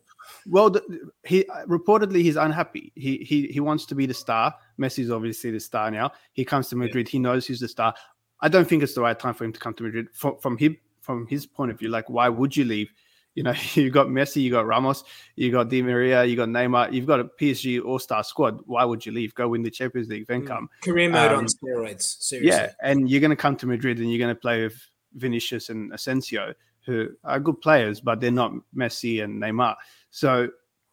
well, 0.47 0.71
the, 0.71 1.11
he 1.25 1.45
reportedly 1.67 2.23
he's 2.23 2.37
unhappy. 2.37 2.93
He 2.95 3.19
he 3.19 3.47
he 3.49 3.61
wants 3.61 3.87
to 3.87 3.95
be 3.95 4.07
the 4.07 4.15
star. 4.15 4.55
Messi's 4.81 5.11
obviously 5.11 5.51
the 5.51 5.61
star 5.61 5.91
now. 5.91 6.13
He 6.33 6.45
comes 6.45 6.69
to 6.69 6.77
Madrid. 6.77 7.09
Yeah. 7.09 7.13
He 7.13 7.19
knows 7.19 7.47
he's 7.47 7.61
the 7.61 7.69
star. 7.69 7.95
I 8.41 8.49
don't 8.49 8.69
think 8.69 8.83
it's 8.83 8.95
the 8.95 9.01
right 9.01 9.19
time 9.19 9.35
for 9.35 9.45
him 9.45 9.53
to 9.53 9.61
come 9.61 9.75
to 9.75 9.83
Madrid. 9.85 10.09
From, 10.13 10.37
from 10.39 10.59
him 10.59 10.77
from 11.01 11.27
his 11.27 11.47
point 11.47 11.71
of 11.71 11.79
view, 11.79 11.89
like 11.89 12.09
why 12.11 12.29
would 12.29 12.57
you 12.57 12.65
leave? 12.65 12.93
You 13.35 13.45
know, 13.45 13.55
you 13.75 13.91
got 13.91 14.09
Messi, 14.09 14.43
you 14.43 14.51
got 14.51 14.67
Ramos, 14.67 15.05
you 15.37 15.51
got 15.51 15.69
Di 15.69 15.83
Maria, 15.83 16.25
you 16.25 16.37
got 16.37 16.49
Neymar, 16.49 16.93
you've 16.93 17.07
got 17.07 17.21
a 17.21 17.25
PSG 17.25 17.83
All 17.85 17.99
Star 17.99 18.25
squad. 18.25 18.61
Why 18.67 18.85
would 18.85 19.07
you 19.07 19.13
leave? 19.13 19.35
Go 19.35 19.49
win 19.49 19.63
the 19.63 19.71
Champions 19.71 20.09
League, 20.09 20.27
then 20.27 20.43
mm. 20.43 20.47
come. 20.47 20.69
Career 20.83 21.09
mode 21.09 21.33
um, 21.33 21.39
on 21.39 21.47
steroids. 21.47 22.21
Seriously. 22.21 22.51
Yeah, 22.51 22.73
and 22.83 23.09
you're 23.09 23.21
going 23.21 23.31
to 23.31 23.37
come 23.37 23.57
to 23.57 23.67
Madrid 23.67 23.99
and 23.99 24.11
you're 24.11 24.19
going 24.19 24.35
to 24.35 24.41
play 24.41 24.65
with 24.65 24.77
Vinicius 25.15 25.69
and 25.69 25.93
Asensio, 25.93 26.55
who 26.85 27.09
are 27.25 27.41
good 27.41 27.61
players, 27.61 28.01
but 28.01 28.21
they're 28.21 28.31
not 28.31 28.53
Messi 28.77 29.23
and 29.23 29.41
Neymar. 29.41 29.77
So 30.13 30.49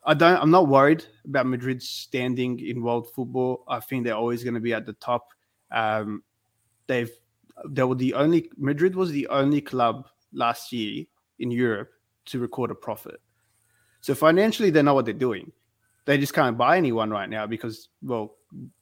I 0.06 0.14
don't. 0.14 0.42
I'm 0.42 0.50
not 0.50 0.68
worried 0.68 1.06
about 1.26 1.46
Madrid's 1.46 1.88
standing 1.88 2.60
in 2.60 2.82
world 2.82 3.12
football. 3.14 3.66
I 3.68 3.82
think 3.82 4.06
they're 4.06 4.16
always 4.16 4.44
going 4.44 4.54
to 4.56 4.60
be 4.60 4.74
at 4.74 4.86
the 4.86 4.94
top. 4.94 5.28
Um, 5.72 6.24
they've 6.88 7.12
they 7.68 7.84
were 7.84 7.96
the 7.96 8.14
only 8.14 8.50
Madrid 8.58 8.96
was 8.96 9.12
the 9.12 9.28
only 9.28 9.62
club 9.62 10.08
last 10.34 10.72
year 10.72 11.06
in 11.40 11.52
Europe 11.52 11.92
to 12.26 12.40
record 12.40 12.72
a 12.72 12.76
profit. 12.76 13.20
So 14.02 14.16
financially, 14.16 14.70
they 14.70 14.82
know 14.82 14.94
what 14.94 15.04
they're 15.04 15.14
doing. 15.14 15.52
They 16.06 16.18
just 16.18 16.34
can't 16.34 16.58
buy 16.58 16.78
anyone 16.78 17.12
right 17.12 17.30
now 17.30 17.46
because, 17.46 17.90
well, 18.02 18.38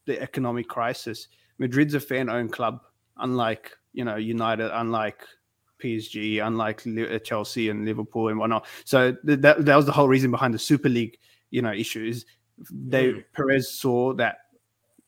the 0.05 0.21
economic 0.21 0.67
crisis. 0.67 1.27
Madrid's 1.57 1.95
a 1.95 1.99
fan-owned 1.99 2.53
club, 2.53 2.81
unlike 3.17 3.75
you 3.93 4.05
know 4.05 4.17
United, 4.17 4.69
unlike 4.79 5.21
PSG, 5.81 6.45
unlike 6.45 6.83
uh, 6.87 7.19
Chelsea 7.19 7.69
and 7.69 7.85
Liverpool 7.85 8.29
and 8.29 8.39
whatnot. 8.39 8.65
So 8.85 9.15
that 9.23 9.41
that 9.41 9.75
was 9.75 9.85
the 9.85 9.91
whole 9.91 10.07
reason 10.07 10.31
behind 10.31 10.53
the 10.53 10.59
Super 10.59 10.89
League, 10.89 11.17
you 11.49 11.61
know, 11.61 11.73
issues. 11.73 12.25
They 12.71 13.13
mm. 13.13 13.23
Perez 13.33 13.71
saw 13.71 14.13
that 14.15 14.37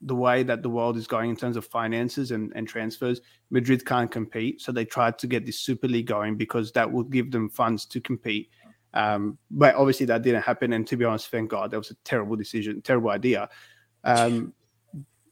the 0.02 0.16
way 0.16 0.44
that 0.44 0.64
the 0.64 0.70
world 0.70 0.96
is 0.98 1.08
going 1.08 1.30
in 1.30 1.36
terms 1.36 1.58
of 1.58 1.66
finances 1.66 2.32
and, 2.32 2.54
and 2.56 2.68
transfers, 2.68 3.20
Madrid 3.50 3.86
can't 3.86 4.10
compete. 4.10 4.62
So 4.62 4.72
they 4.72 4.86
tried 4.86 5.20
to 5.20 5.28
get 5.28 5.46
this 5.46 5.60
Super 5.60 5.88
League 5.88 6.08
going 6.08 6.38
because 6.38 6.72
that 6.74 6.90
would 6.90 7.10
give 7.10 7.32
them 7.32 7.50
funds 7.50 7.86
to 7.88 8.00
compete. 8.00 8.50
Um, 8.94 9.38
but 9.52 9.76
obviously 9.76 10.06
that 10.08 10.22
didn't 10.22 10.44
happen. 10.44 10.74
And 10.74 10.88
to 10.88 10.96
be 10.96 11.06
honest, 11.06 11.30
thank 11.30 11.50
God, 11.50 11.72
that 11.72 11.78
was 11.78 11.92
a 11.92 11.96
terrible 12.06 12.36
decision, 12.36 12.82
terrible 12.82 13.10
idea. 13.10 13.50
Um, 14.04 14.54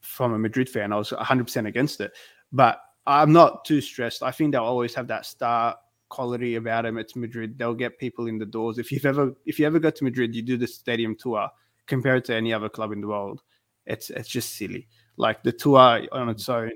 from 0.02 0.34
a 0.34 0.38
Madrid 0.38 0.68
fan, 0.68 0.92
I 0.92 0.96
was 0.96 1.10
100% 1.10 1.66
against 1.66 2.00
it. 2.00 2.12
But 2.52 2.80
I'm 3.08 3.32
not 3.32 3.64
too 3.64 3.80
stressed. 3.80 4.22
I 4.22 4.30
think 4.30 4.52
they'll 4.52 4.62
always 4.62 4.94
have 4.94 5.08
that 5.08 5.26
star 5.26 5.76
quality 6.08 6.54
about 6.54 6.84
them. 6.84 6.98
It's 6.98 7.16
Madrid. 7.16 7.58
They'll 7.58 7.74
get 7.74 7.98
people 7.98 8.28
in 8.28 8.38
the 8.38 8.46
doors. 8.46 8.78
If 8.78 8.92
you've 8.92 9.06
ever 9.06 9.34
if 9.46 9.58
you 9.58 9.66
ever 9.66 9.80
go 9.80 9.90
to 9.90 10.04
Madrid, 10.04 10.34
you 10.34 10.42
do 10.42 10.56
the 10.56 10.66
stadium 10.66 11.16
tour 11.16 11.48
compared 11.86 12.24
to 12.26 12.34
any 12.36 12.52
other 12.52 12.68
club 12.68 12.92
in 12.92 13.00
the 13.00 13.08
world 13.08 13.42
it's 13.88 14.10
it's 14.10 14.28
just 14.28 14.54
silly. 14.54 14.86
Like 15.16 15.42
the 15.42 15.50
tour 15.50 16.02
on 16.12 16.28
its 16.28 16.48
own 16.48 16.70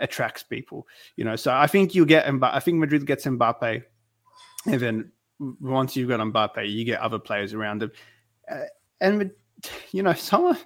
attracts 0.00 0.42
people, 0.42 0.86
you 1.16 1.24
know. 1.24 1.36
So 1.36 1.52
I 1.52 1.66
think 1.66 1.94
you 1.94 2.04
get 2.04 2.26
Mbappe. 2.26 2.52
I 2.52 2.60
think 2.60 2.78
Madrid 2.78 3.06
gets 3.06 3.24
Mbappe, 3.24 3.82
and 4.66 4.80
then 4.80 5.12
once 5.60 5.96
you've 5.96 6.08
got 6.08 6.20
Mbappe, 6.20 6.70
you 6.70 6.84
get 6.84 7.00
other 7.00 7.18
players 7.18 7.54
around 7.54 7.80
them. 7.80 7.92
Uh, 8.50 8.64
and 9.00 9.30
you 9.92 10.02
know, 10.02 10.12
someone 10.14 10.58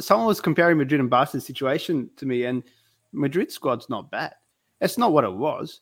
someone 0.00 0.26
was 0.26 0.40
comparing 0.40 0.78
Madrid 0.78 1.00
and 1.00 1.10
Barca's 1.10 1.46
situation 1.46 2.10
to 2.16 2.26
me, 2.26 2.44
and 2.44 2.64
Madrid 3.14 3.50
squad's 3.50 3.88
not 3.88 4.10
bad. 4.10 4.34
It's 4.80 4.98
not 4.98 5.12
what 5.12 5.24
it 5.24 5.32
was. 5.32 5.80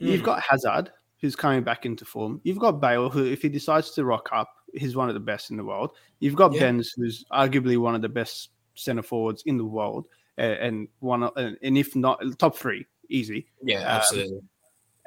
Mm. 0.00 0.08
You've 0.08 0.22
got 0.22 0.42
Hazard, 0.42 0.90
who's 1.20 1.36
coming 1.36 1.62
back 1.62 1.86
into 1.86 2.04
form. 2.04 2.40
You've 2.44 2.58
got 2.58 2.80
Bale, 2.80 3.08
who, 3.08 3.24
if 3.24 3.42
he 3.42 3.48
decides 3.48 3.92
to 3.92 4.04
rock 4.04 4.28
up, 4.32 4.52
he's 4.74 4.96
one 4.96 5.08
of 5.08 5.14
the 5.14 5.20
best 5.20 5.50
in 5.50 5.56
the 5.56 5.64
world. 5.64 5.92
You've 6.20 6.36
got 6.36 6.52
yeah. 6.52 6.60
Benz, 6.60 6.92
who's 6.96 7.24
arguably 7.32 7.78
one 7.78 7.94
of 7.94 8.02
the 8.02 8.08
best 8.08 8.50
center 8.74 9.02
forwards 9.02 9.42
in 9.46 9.56
the 9.56 9.64
world, 9.64 10.06
and 10.38 10.88
one 11.00 11.28
and 11.36 11.78
if 11.78 11.94
not 11.94 12.20
top 12.38 12.56
three, 12.56 12.86
easy. 13.08 13.46
Yeah, 13.62 13.80
um, 13.80 13.86
absolutely. 13.86 14.40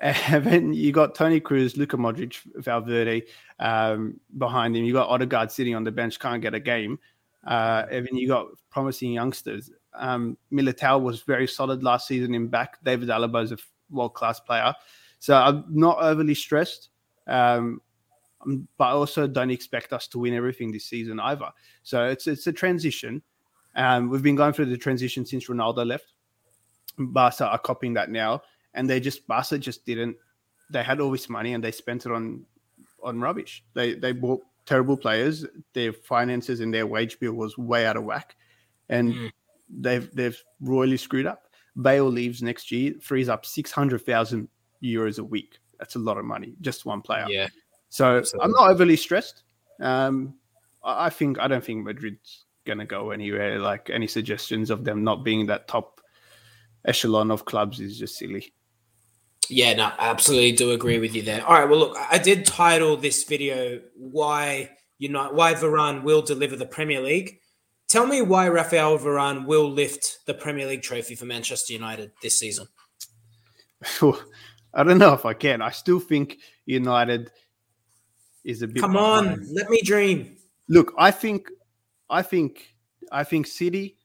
And 0.02 0.44
then 0.44 0.74
you 0.74 0.92
got 0.92 1.16
Toni 1.16 1.40
Kroos, 1.40 1.78
Luka 1.78 1.96
Modric, 1.96 2.42
Valverde 2.56 3.24
um, 3.60 4.20
behind 4.38 4.76
him. 4.76 4.84
You 4.84 4.92
got 4.92 5.08
Odegaard 5.08 5.50
sitting 5.50 5.74
on 5.74 5.86
the 5.86 5.92
bench, 5.92 6.20
can't 6.20 6.42
get 6.42 6.54
a 6.54 6.60
game. 6.60 7.00
Uh, 7.48 7.86
and 7.90 8.06
then 8.06 8.16
you 8.18 8.28
got 8.28 8.48
promising 8.70 9.14
youngsters. 9.14 9.72
Um, 9.98 10.38
Militao 10.52 11.02
was 11.02 11.22
very 11.22 11.48
solid 11.48 11.84
last 11.84 12.08
season 12.08 12.36
in 12.36 12.48
back. 12.48 12.84
David 12.84 13.10
Alaba 13.10 13.44
is 13.44 13.52
a 13.52 13.58
world 13.90 14.14
class 14.14 14.40
player. 14.40 14.74
So 15.20 15.36
I'm 15.36 15.66
not 15.70 16.00
overly 16.00 16.36
stressed. 16.36 16.90
Um, 17.28 17.82
but 18.78 18.86
I 18.86 18.92
also 18.92 19.28
don't 19.28 19.50
expect 19.50 19.94
us 19.94 20.08
to 20.10 20.20
win 20.20 20.34
everything 20.34 20.72
this 20.72 20.86
season 20.86 21.20
either. 21.20 21.50
So 21.84 22.06
it's 22.06 22.28
it's 22.28 22.48
a 22.48 22.54
transition. 22.54 23.22
Um, 23.76 24.10
we've 24.10 24.24
been 24.24 24.36
going 24.36 24.54
through 24.54 24.68
the 24.68 24.78
transition 24.78 25.26
since 25.26 25.48
Ronaldo 25.48 25.86
left. 25.86 26.14
Barca 26.98 27.48
are 27.48 27.58
copying 27.58 27.94
that 27.96 28.10
now, 28.10 28.42
and 28.74 28.90
they 28.90 29.00
just 29.00 29.28
Barca 29.28 29.58
just 29.58 29.86
didn't. 29.86 30.16
They 30.70 30.84
had 30.84 31.00
all 31.00 31.12
this 31.12 31.30
money 31.30 31.54
and 31.54 31.64
they 31.64 31.72
spent 31.72 32.06
it 32.06 32.12
on 32.12 32.46
on 33.04 33.20
rubbish. 33.20 33.64
They 33.74 33.96
they 33.96 34.12
bought 34.12 34.44
terrible 34.66 34.98
players. 34.98 35.46
Their 35.74 35.94
finances 35.94 36.60
and 36.60 36.74
their 36.74 36.88
wage 36.88 37.20
bill 37.20 37.34
was 37.34 37.58
way 37.58 37.86
out 37.86 37.98
of 37.98 38.04
whack, 38.04 38.36
and 38.90 39.14
mm. 39.14 39.32
They've 39.70 40.10
they've 40.14 40.42
royally 40.62 40.98
screwed 40.98 41.26
up. 41.26 41.44
Bale 41.82 42.06
leaves 42.06 42.42
next 42.42 42.72
year, 42.72 42.94
frees 43.02 43.30
up 43.30 43.46
six 43.46 43.72
hundred 43.72 44.06
thousand 44.06 44.48
euros 44.84 45.20
a 45.20 45.24
week. 45.24 45.60
That's 45.80 45.96
a 45.96 46.00
lot 46.00 46.18
of 46.18 46.26
money, 46.26 46.56
just 46.62 46.86
one 46.86 47.02
player. 47.02 47.26
Yeah. 47.30 47.48
So 47.90 48.18
Absolutely. 48.18 48.46
I'm 48.46 48.52
not 48.52 48.72
overly 48.72 48.96
stressed. 48.96 49.44
Um, 49.82 50.36
I 50.84 51.10
think 51.10 51.40
I 51.40 51.48
don't 51.48 51.64
think 51.64 51.84
Madrid's 51.84 52.46
going 52.66 52.80
to 52.80 52.86
go 52.86 53.12
anywhere. 53.12 53.60
Like 53.60 53.90
any 53.90 54.08
suggestions 54.08 54.70
of 54.70 54.84
them 54.84 55.04
not 55.04 55.24
being 55.24 55.46
that 55.48 55.68
top 55.68 56.02
echelon 56.86 57.32
of 57.32 57.46
clubs 57.46 57.80
is 57.80 57.98
just 57.98 58.18
silly. 58.18 58.54
Yeah, 59.50 59.74
no, 59.74 59.92
absolutely 60.00 60.54
do 60.54 60.72
agree 60.72 61.00
with 61.00 61.16
you 61.16 61.22
there. 61.22 61.46
All 61.46 61.54
right, 61.54 61.70
well, 61.70 61.80
look, 61.80 61.98
I 61.98 62.18
did 62.18 62.46
title 62.46 62.98
this 62.98 63.24
video 63.24 63.80
"Why 63.96 64.72
United, 64.98 65.36
Why 65.36 65.54
Varane 65.54 66.04
Will 66.04 66.22
Deliver 66.22 66.56
the 66.56 66.66
Premier 66.66 67.02
League." 67.02 67.40
Tell 67.88 68.08
me 68.08 68.22
why 68.22 68.48
Raphael 68.50 68.98
Varane 68.98 69.46
will 69.46 69.70
lift 69.70 70.20
the 70.26 70.34
Premier 70.34 70.68
League 70.68 70.82
trophy 70.82 71.16
for 71.16 71.26
Manchester 71.26 71.74
United 71.74 72.12
this 72.22 72.40
season. 72.40 72.68
I 74.74 74.84
don't 74.84 74.98
know 74.98 75.14
if 75.14 75.26
I 75.26 75.34
can. 75.34 75.62
I 75.62 75.70
still 75.70 76.00
think 76.00 76.40
United 76.66 77.32
is 78.44 78.62
a 78.62 78.68
bit. 78.68 78.82
Come 78.82 78.94
behind. 78.94 79.28
on, 79.28 79.54
let 79.54 79.70
me 79.70 79.82
dream. 79.82 80.38
Look, 80.68 80.94
I 80.98 81.12
think 81.12 81.50
I 82.10 82.22
think 82.22 82.76
I 83.12 83.24
think 83.24 83.48
City 83.48 83.98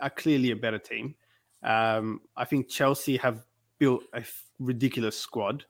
are 0.00 0.10
clearly 0.10 0.50
a 0.50 0.56
better 0.56 0.78
team. 0.78 1.14
Um, 1.62 2.20
I 2.36 2.44
think 2.44 2.68
Chelsea 2.68 3.16
have 3.16 3.44
built 3.78 4.04
a 4.14 4.22
ridiculous 4.58 5.18
squad. 5.18 5.64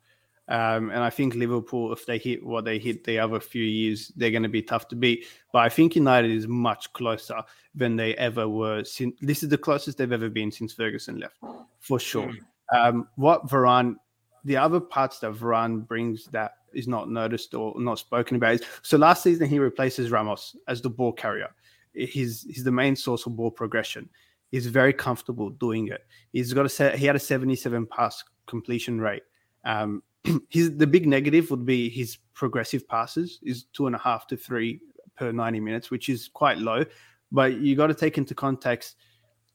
Um, 0.48 0.90
and 0.90 1.00
I 1.00 1.10
think 1.10 1.34
Liverpool, 1.34 1.92
if 1.92 2.06
they 2.06 2.16
hit 2.16 2.44
what 2.44 2.64
they 2.64 2.78
hit 2.78 3.04
the 3.04 3.18
other 3.18 3.38
few 3.38 3.64
years, 3.64 4.10
they're 4.16 4.30
going 4.30 4.42
to 4.44 4.48
be 4.48 4.62
tough 4.62 4.88
to 4.88 4.96
beat. 4.96 5.26
But 5.52 5.60
I 5.60 5.68
think 5.68 5.94
United 5.94 6.30
is 6.30 6.48
much 6.48 6.90
closer 6.94 7.42
than 7.74 7.96
they 7.96 8.14
ever 8.14 8.48
were. 8.48 8.82
Since, 8.84 9.16
this 9.20 9.42
is 9.42 9.50
the 9.50 9.58
closest 9.58 9.98
they've 9.98 10.10
ever 10.10 10.30
been 10.30 10.50
since 10.50 10.72
Ferguson 10.72 11.20
left, 11.20 11.36
for 11.80 12.00
sure. 12.00 12.32
Um, 12.74 13.08
what 13.16 13.46
Varane, 13.46 13.96
the 14.44 14.56
other 14.56 14.80
parts 14.80 15.18
that 15.18 15.32
Varane 15.32 15.86
brings 15.86 16.24
that 16.26 16.52
is 16.72 16.88
not 16.88 17.10
noticed 17.10 17.54
or 17.54 17.78
not 17.78 17.98
spoken 17.98 18.36
about 18.36 18.54
is 18.54 18.62
so 18.82 18.96
last 18.98 19.22
season 19.22 19.48
he 19.48 19.58
replaces 19.58 20.10
Ramos 20.10 20.56
as 20.66 20.80
the 20.80 20.90
ball 20.90 21.12
carrier. 21.12 21.48
He's 21.94 22.42
he's 22.42 22.64
the 22.64 22.72
main 22.72 22.94
source 22.94 23.26
of 23.26 23.36
ball 23.36 23.50
progression. 23.50 24.08
He's 24.50 24.66
very 24.66 24.92
comfortable 24.92 25.50
doing 25.50 25.88
it. 25.88 26.06
He's 26.32 26.52
got 26.52 26.66
a 26.66 26.68
set. 26.68 26.98
He 26.98 27.06
had 27.06 27.16
a 27.16 27.18
seventy-seven 27.20 27.86
pass 27.86 28.24
completion 28.46 29.00
rate. 29.00 29.24
Um, 29.64 30.02
his 30.48 30.76
the 30.76 30.86
big 30.86 31.06
negative 31.06 31.50
would 31.50 31.66
be 31.66 31.88
his 31.88 32.18
progressive 32.34 32.86
passes 32.88 33.38
is 33.42 33.64
two 33.72 33.86
and 33.86 33.96
a 33.96 33.98
half 33.98 34.26
to 34.28 34.36
three 34.36 34.80
per 35.16 35.32
90 35.32 35.60
minutes, 35.60 35.90
which 35.90 36.08
is 36.08 36.28
quite 36.28 36.58
low. 36.58 36.84
But 37.30 37.58
you 37.60 37.76
got 37.76 37.88
to 37.88 37.94
take 37.94 38.16
into 38.18 38.34
context 38.34 38.96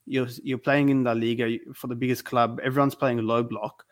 you're 0.06 0.28
you're 0.42 0.58
playing 0.58 0.90
in 0.90 1.04
La 1.04 1.12
Liga 1.12 1.56
for 1.74 1.86
the 1.86 1.94
biggest 1.94 2.24
club. 2.24 2.60
Everyone's 2.62 2.94
playing 2.94 3.18
a 3.18 3.22
low 3.22 3.42
block, 3.42 3.84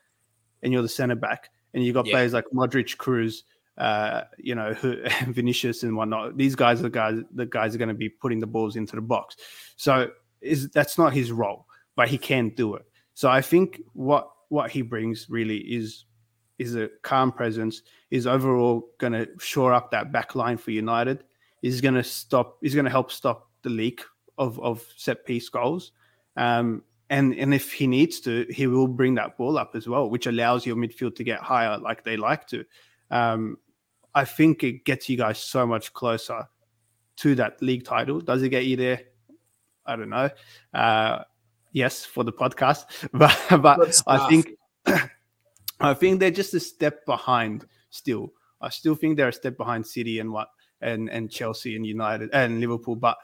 and 0.62 0.73
you're 0.73 0.83
the 0.83 0.88
center 0.88 1.14
back, 1.14 1.51
and 1.75 1.85
you 1.85 1.92
got 1.92 2.07
yeah. 2.07 2.12
players 2.12 2.33
like 2.33 2.45
Modric, 2.55 2.97
Kroos, 2.97 3.42
uh, 3.79 4.23
you 4.38 4.55
know, 4.55 4.75
Vinicius 5.29 5.83
and 5.83 5.97
whatnot. 5.97 6.37
These 6.37 6.55
guys 6.55 6.81
are 6.81 6.85
the 6.85 6.90
guys 6.90 7.23
the 7.33 7.47
guys 7.47 7.75
are 7.75 7.79
going 7.79 7.88
to 7.88 7.95
be 7.95 8.09
putting 8.09 8.40
the 8.40 8.47
balls 8.47 8.77
into 8.77 8.97
the 8.97 9.03
box. 9.03 9.37
So 9.77 10.11
is 10.40 10.68
that's 10.71 10.99
not 10.99 11.12
his 11.12 11.33
role, 11.33 11.66
but 11.97 12.09
he 12.09 12.18
can 12.18 12.51
do 12.51 12.75
it. 12.75 12.85
So 13.14 13.31
I 13.31 13.40
think 13.40 13.81
what 13.95 14.31
what 14.49 14.71
he 14.71 14.83
brings 14.83 15.31
really 15.31 15.59
is 15.59 16.05
is 16.59 16.77
a 16.77 16.88
calm 17.03 17.33
presence. 17.33 17.83
Is 18.11 18.27
overall 18.27 18.88
going 18.99 19.12
to 19.12 19.29
shore 19.38 19.73
up 19.73 19.91
that 19.91 20.12
back 20.12 20.35
line 20.35 20.57
for 20.57 20.71
United. 20.71 21.25
Is 21.62 21.81
going 21.81 21.95
to 21.95 22.05
stop. 22.05 22.59
Is 22.62 22.75
going 22.75 22.85
to 22.85 22.91
help 22.91 23.11
stop 23.11 23.49
the 23.62 23.71
leak 23.71 24.03
of 24.38 24.59
of 24.61 24.85
set 24.97 25.25
piece 25.25 25.49
goals. 25.49 25.93
Um, 26.37 26.83
and 27.11 27.35
and 27.35 27.53
if 27.53 27.73
he 27.73 27.87
needs 27.87 28.21
to, 28.21 28.47
he 28.51 28.67
will 28.67 28.88
bring 28.88 29.15
that 29.17 29.37
ball 29.37 29.59
up 29.59 29.75
as 29.75 29.87
well, 29.87 30.09
which 30.09 30.27
allows 30.27 30.65
your 30.65 30.77
midfield 30.77 31.17
to 31.17 31.25
get 31.25 31.41
higher 31.41 31.79
like 31.79 32.05
they 32.05 32.17
like 32.17 32.47
to. 32.49 32.65
Um, 33.11 33.59
I 34.15 34.25
think 34.25 34.62
it 34.65 34.85
gets 34.85 35.09
you 35.09 35.17
guys 35.17 35.38
so 35.38 35.67
much 35.67 35.93
closer 35.93 36.49
to 37.17 37.35
that 37.37 37.61
league 37.62 37.85
title. 37.85 38.21
Does 38.21 38.43
it 38.43 38.49
get 38.49 38.65
you 38.65 38.77
there? 38.77 39.03
I 39.85 39.97
don't 39.97 40.11
know. 40.11 40.31
Uh, 40.73 41.25
yes, 41.73 42.05
for 42.05 42.25
the 42.25 42.33
podcast, 42.33 42.85
but 43.12 43.38
but 43.62 44.03
I 44.07 44.29
think 44.29 44.51
I 45.83 45.95
think 45.95 46.21
they're 46.21 46.31
just 46.31 46.55
a 46.55 46.61
step 46.61 47.05
behind 47.07 47.66
still. 47.90 48.33
I 48.61 48.68
still 48.68 48.95
think 48.95 49.16
they're 49.16 49.29
a 49.29 49.33
step 49.33 49.57
behind 49.57 49.87
City 49.87 50.21
and 50.21 50.33
what 50.33 50.49
and 50.81 51.09
and 51.11 51.31
Chelsea 51.31 51.77
and 51.77 51.87
United 51.87 52.31
and 52.33 52.61
Liverpool, 52.61 52.97
but 52.97 53.16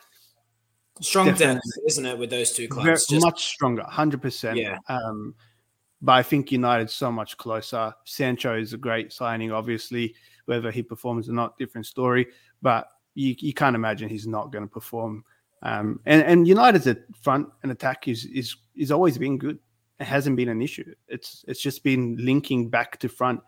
strong 1.00 1.32
depth, 1.34 1.60
isn't 1.86 2.06
it, 2.06 2.18
with 2.18 2.30
those 2.30 2.52
two 2.52 2.68
clubs? 2.68 2.84
Very, 2.84 2.96
just... 2.96 3.24
Much 3.24 3.46
stronger, 3.46 3.84
hundred 3.84 4.22
percent. 4.22 4.58
Yeah. 4.58 4.78
Um, 4.88 5.34
but 6.00 6.12
I 6.12 6.22
think 6.22 6.52
United's 6.52 6.94
so 6.94 7.10
much 7.10 7.36
closer. 7.36 7.92
Sancho 8.04 8.56
is 8.56 8.72
a 8.72 8.76
great 8.76 9.12
signing, 9.12 9.50
obviously. 9.52 10.14
Whether 10.46 10.70
he 10.70 10.82
performs 10.82 11.28
or 11.28 11.32
not, 11.32 11.58
different 11.58 11.86
story. 11.86 12.28
But 12.62 12.88
you, 13.14 13.34
you 13.38 13.52
can't 13.52 13.76
imagine 13.76 14.08
he's 14.08 14.26
not 14.26 14.52
going 14.52 14.64
to 14.64 14.70
perform. 14.70 15.24
Um, 15.62 16.00
and, 16.06 16.22
and 16.22 16.48
United's 16.48 16.86
at 16.86 16.98
front 17.20 17.48
and 17.62 17.72
attack 17.72 18.08
is 18.08 18.24
is 18.26 18.56
is 18.76 18.90
always 18.90 19.18
been 19.18 19.38
good. 19.38 19.58
It 20.00 20.06
hasn't 20.06 20.36
been 20.36 20.48
an 20.48 20.62
issue. 20.62 20.94
It's 21.08 21.44
it's 21.48 21.60
just 21.60 21.82
been 21.82 22.16
linking 22.18 22.70
back 22.70 22.98
to 23.00 23.08
front. 23.08 23.40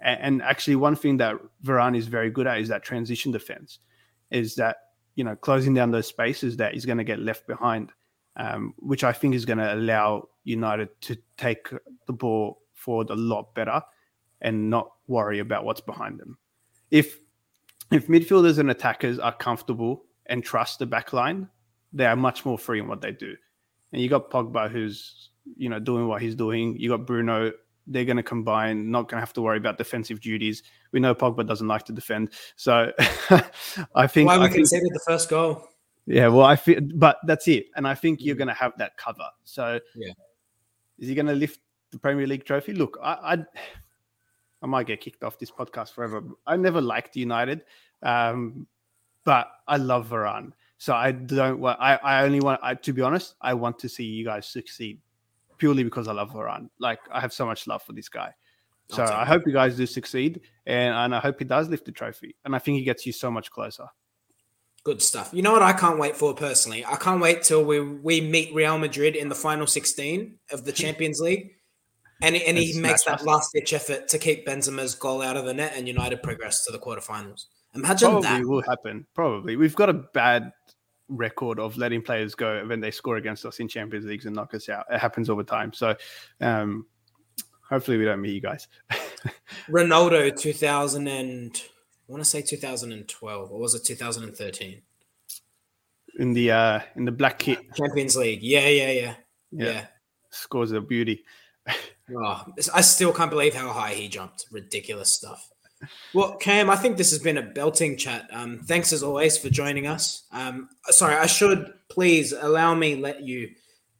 And, 0.00 0.20
and 0.20 0.42
actually, 0.42 0.76
one 0.76 0.96
thing 0.96 1.18
that 1.18 1.36
Varane 1.64 1.96
is 1.96 2.06
very 2.06 2.30
good 2.30 2.46
at 2.46 2.60
is 2.60 2.68
that 2.68 2.82
transition 2.82 3.32
defense. 3.32 3.78
Is 4.30 4.54
that 4.56 4.76
you 5.14 5.24
know 5.24 5.36
closing 5.36 5.74
down 5.74 5.90
those 5.90 6.06
spaces 6.06 6.56
that 6.56 6.74
he's 6.74 6.86
going 6.86 6.98
to 6.98 7.04
get 7.04 7.18
left 7.18 7.46
behind, 7.46 7.92
um, 8.36 8.74
which 8.78 9.04
I 9.04 9.12
think 9.12 9.34
is 9.34 9.44
going 9.44 9.58
to 9.58 9.74
allow 9.74 10.28
United 10.44 10.88
to 11.02 11.18
take 11.36 11.68
the 12.06 12.12
ball 12.12 12.62
forward 12.72 13.10
a 13.10 13.14
lot 13.14 13.54
better 13.54 13.82
and 14.40 14.70
not 14.70 14.90
worry 15.06 15.38
about 15.38 15.64
what's 15.64 15.80
behind 15.80 16.18
them. 16.18 16.38
If 16.90 17.18
if 17.92 18.08
midfielders 18.08 18.58
and 18.58 18.70
attackers 18.70 19.18
are 19.18 19.34
comfortable 19.34 20.04
and 20.26 20.42
trust 20.42 20.78
the 20.78 20.86
back 20.86 21.12
line, 21.12 21.48
they 21.92 22.06
are 22.06 22.16
much 22.16 22.44
more 22.44 22.58
free 22.58 22.80
in 22.80 22.88
what 22.88 23.00
they 23.00 23.12
do. 23.12 23.34
And 23.92 24.02
you 24.02 24.08
got 24.08 24.30
Pogba 24.30 24.70
who's 24.70 25.30
you 25.56 25.68
know 25.68 25.78
doing 25.78 26.08
what 26.08 26.22
he's 26.22 26.34
doing. 26.34 26.76
You 26.78 26.90
got 26.90 27.06
Bruno. 27.06 27.52
They're 27.88 28.04
going 28.04 28.16
to 28.16 28.22
combine, 28.22 28.90
not 28.90 29.02
going 29.02 29.18
to 29.18 29.20
have 29.20 29.32
to 29.34 29.42
worry 29.42 29.58
about 29.58 29.78
defensive 29.78 30.20
duties. 30.20 30.64
We 30.90 30.98
know 30.98 31.14
Pogba 31.14 31.46
doesn't 31.46 31.68
like 31.68 31.84
to 31.84 31.92
defend, 31.92 32.30
so 32.56 32.92
I 33.94 34.08
think 34.08 34.26
why 34.26 34.38
we 34.38 34.46
I 34.46 34.48
conceded 34.48 34.90
the 34.92 35.00
first 35.06 35.28
goal. 35.28 35.68
Yeah, 36.06 36.28
well, 36.28 36.44
I 36.46 36.56
feel, 36.56 36.80
but 36.94 37.18
that's 37.26 37.46
it, 37.48 37.66
and 37.76 37.86
I 37.86 37.94
think 37.94 38.20
you're 38.22 38.36
going 38.36 38.48
to 38.48 38.54
have 38.54 38.72
that 38.78 38.96
cover. 38.96 39.28
So, 39.44 39.80
yeah, 39.94 40.12
is 40.98 41.08
he 41.08 41.14
going 41.14 41.26
to 41.26 41.34
lift 41.34 41.60
the 41.90 41.98
Premier 41.98 42.26
League 42.26 42.44
trophy? 42.44 42.72
Look, 42.72 42.98
I, 43.02 43.12
I 43.12 43.44
I 44.62 44.66
might 44.66 44.86
get 44.86 45.00
kicked 45.00 45.22
off 45.22 45.38
this 45.38 45.50
podcast 45.50 45.92
forever. 45.92 46.22
I 46.46 46.56
never 46.56 46.80
liked 46.80 47.16
United, 47.16 47.62
um, 48.02 48.66
but 49.24 49.48
I 49.68 49.76
love 49.76 50.08
Varane. 50.08 50.52
So 50.78 50.94
I 50.94 51.12
don't 51.12 51.60
want. 51.60 51.80
I, 51.80 51.96
I 51.96 52.22
only 52.24 52.40
want. 52.40 52.60
I, 52.62 52.74
to 52.74 52.92
be 52.92 53.02
honest, 53.02 53.34
I 53.40 53.54
want 53.54 53.78
to 53.80 53.88
see 53.88 54.04
you 54.04 54.24
guys 54.24 54.46
succeed 54.46 55.00
purely 55.58 55.84
because 55.84 56.08
I 56.08 56.12
love 56.12 56.30
Varane. 56.30 56.68
Like 56.78 57.00
I 57.10 57.20
have 57.20 57.32
so 57.32 57.46
much 57.46 57.66
love 57.66 57.82
for 57.82 57.92
this 57.92 58.08
guy. 58.08 58.32
So 58.88 59.02
I 59.02 59.24
hope 59.24 59.42
you 59.46 59.52
guys 59.52 59.76
do 59.76 59.84
succeed, 59.84 60.42
and, 60.64 60.94
and 60.94 61.12
I 61.12 61.18
hope 61.18 61.40
he 61.40 61.44
does 61.44 61.68
lift 61.68 61.86
the 61.86 61.92
trophy. 61.92 62.36
And 62.44 62.54
I 62.54 62.60
think 62.60 62.78
he 62.78 62.84
gets 62.84 63.04
you 63.04 63.12
so 63.12 63.32
much 63.32 63.50
closer. 63.50 63.86
Good 64.84 65.02
stuff. 65.02 65.30
You 65.32 65.42
know 65.42 65.52
what 65.52 65.62
I 65.62 65.72
can't 65.72 65.98
wait 65.98 66.16
for 66.16 66.32
personally? 66.34 66.86
I 66.86 66.94
can't 66.94 67.20
wait 67.20 67.42
till 67.42 67.64
we 67.64 67.80
we 67.80 68.20
meet 68.20 68.54
Real 68.54 68.78
Madrid 68.78 69.16
in 69.16 69.28
the 69.28 69.34
final 69.34 69.66
16 69.66 70.38
of 70.52 70.64
the 70.64 70.72
Champions 70.84 71.20
League 71.20 71.56
and, 72.22 72.34
and 72.34 72.56
he 72.56 72.78
makes 72.80 73.04
that 73.04 73.24
last 73.24 73.52
ditch 73.52 73.72
effort 73.72 74.08
to 74.08 74.18
keep 74.18 74.46
Benzema's 74.46 74.94
goal 74.94 75.20
out 75.20 75.36
of 75.36 75.44
the 75.44 75.52
net 75.52 75.74
and 75.76 75.86
United 75.86 76.22
progress 76.22 76.64
to 76.64 76.72
the 76.72 76.78
quarterfinals. 76.78 77.46
Imagine 77.74 78.10
Probably 78.10 78.28
that. 78.28 78.46
will 78.46 78.62
happen. 78.62 79.06
Probably. 79.14 79.56
We've 79.56 79.74
got 79.74 79.90
a 79.90 79.92
bad 79.92 80.52
record 81.08 81.58
of 81.58 81.76
letting 81.76 82.02
players 82.02 82.34
go 82.34 82.64
when 82.66 82.80
they 82.80 82.90
score 82.90 83.16
against 83.16 83.44
us 83.44 83.60
in 83.60 83.68
Champions 83.68 84.06
Leagues 84.06 84.26
and 84.26 84.34
knock 84.34 84.54
us 84.54 84.68
out. 84.68 84.86
It 84.90 84.98
happens 84.98 85.30
over 85.30 85.42
time. 85.42 85.72
So 85.72 85.96
um, 86.40 86.86
hopefully 87.68 87.98
we 87.98 88.04
don't 88.04 88.20
meet 88.20 88.34
you 88.34 88.40
guys. 88.40 88.68
Ronaldo 89.68 90.38
2000 90.38 91.08
and 91.08 91.62
I 92.08 92.12
want 92.12 92.22
to 92.22 92.28
say 92.28 92.42
2012 92.42 93.50
or 93.50 93.58
was 93.58 93.74
it 93.74 93.84
2013? 93.84 94.82
In 96.18 96.32
the 96.32 96.50
uh 96.50 96.80
in 96.96 97.04
the 97.04 97.12
black 97.12 97.38
kit. 97.38 97.58
Champions 97.74 98.16
League. 98.16 98.42
Yeah, 98.42 98.68
yeah, 98.68 98.90
yeah. 98.90 99.14
Yeah. 99.52 99.66
yeah. 99.66 99.86
Scores 100.30 100.72
a 100.72 100.80
beauty. 100.80 101.24
Oh, 102.16 102.44
I 102.72 102.80
still 102.82 103.12
can't 103.12 103.30
believe 103.30 103.54
how 103.54 103.72
high 103.72 103.94
he 103.94 104.08
jumped. 104.08 104.46
Ridiculous 104.52 105.12
stuff. 105.12 105.50
Well, 106.14 106.36
Cam, 106.36 106.70
I 106.70 106.76
think 106.76 106.96
this 106.96 107.10
has 107.10 107.18
been 107.18 107.36
a 107.36 107.42
belting 107.42 107.96
chat. 107.96 108.28
Um, 108.32 108.60
thanks 108.64 108.92
as 108.92 109.02
always 109.02 109.36
for 109.36 109.50
joining 109.50 109.86
us. 109.86 110.24
Um, 110.32 110.68
sorry, 110.88 111.16
I 111.16 111.26
should 111.26 111.72
please 111.88 112.32
allow 112.32 112.74
me 112.74 112.96
let 112.96 113.22
you 113.22 113.50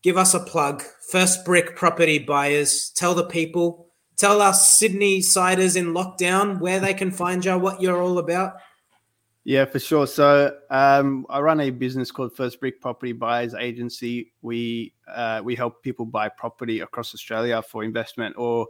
give 0.02 0.16
us 0.16 0.34
a 0.34 0.40
plug. 0.40 0.82
First 1.10 1.44
brick 1.44 1.76
property 1.76 2.18
buyers, 2.18 2.90
tell 2.96 3.14
the 3.14 3.24
people, 3.24 3.88
tell 4.16 4.40
us 4.40 4.78
Sydney 4.78 5.20
siders 5.20 5.76
in 5.76 5.92
lockdown 5.92 6.60
where 6.60 6.80
they 6.80 6.94
can 6.94 7.10
find 7.10 7.44
you, 7.44 7.58
what 7.58 7.82
you're 7.82 8.00
all 8.00 8.18
about. 8.18 8.54
Yeah, 9.44 9.64
for 9.64 9.78
sure. 9.78 10.08
So 10.08 10.56
um, 10.70 11.24
I 11.30 11.40
run 11.40 11.60
a 11.60 11.70
business 11.70 12.10
called 12.10 12.34
First 12.34 12.58
Brick 12.58 12.80
Property 12.80 13.12
Buyers 13.12 13.54
Agency. 13.54 14.32
We 14.42 14.92
uh, 15.06 15.40
we 15.44 15.54
help 15.54 15.84
people 15.84 16.04
buy 16.04 16.28
property 16.30 16.80
across 16.80 17.14
Australia 17.14 17.62
for 17.62 17.84
investment 17.84 18.34
or 18.36 18.66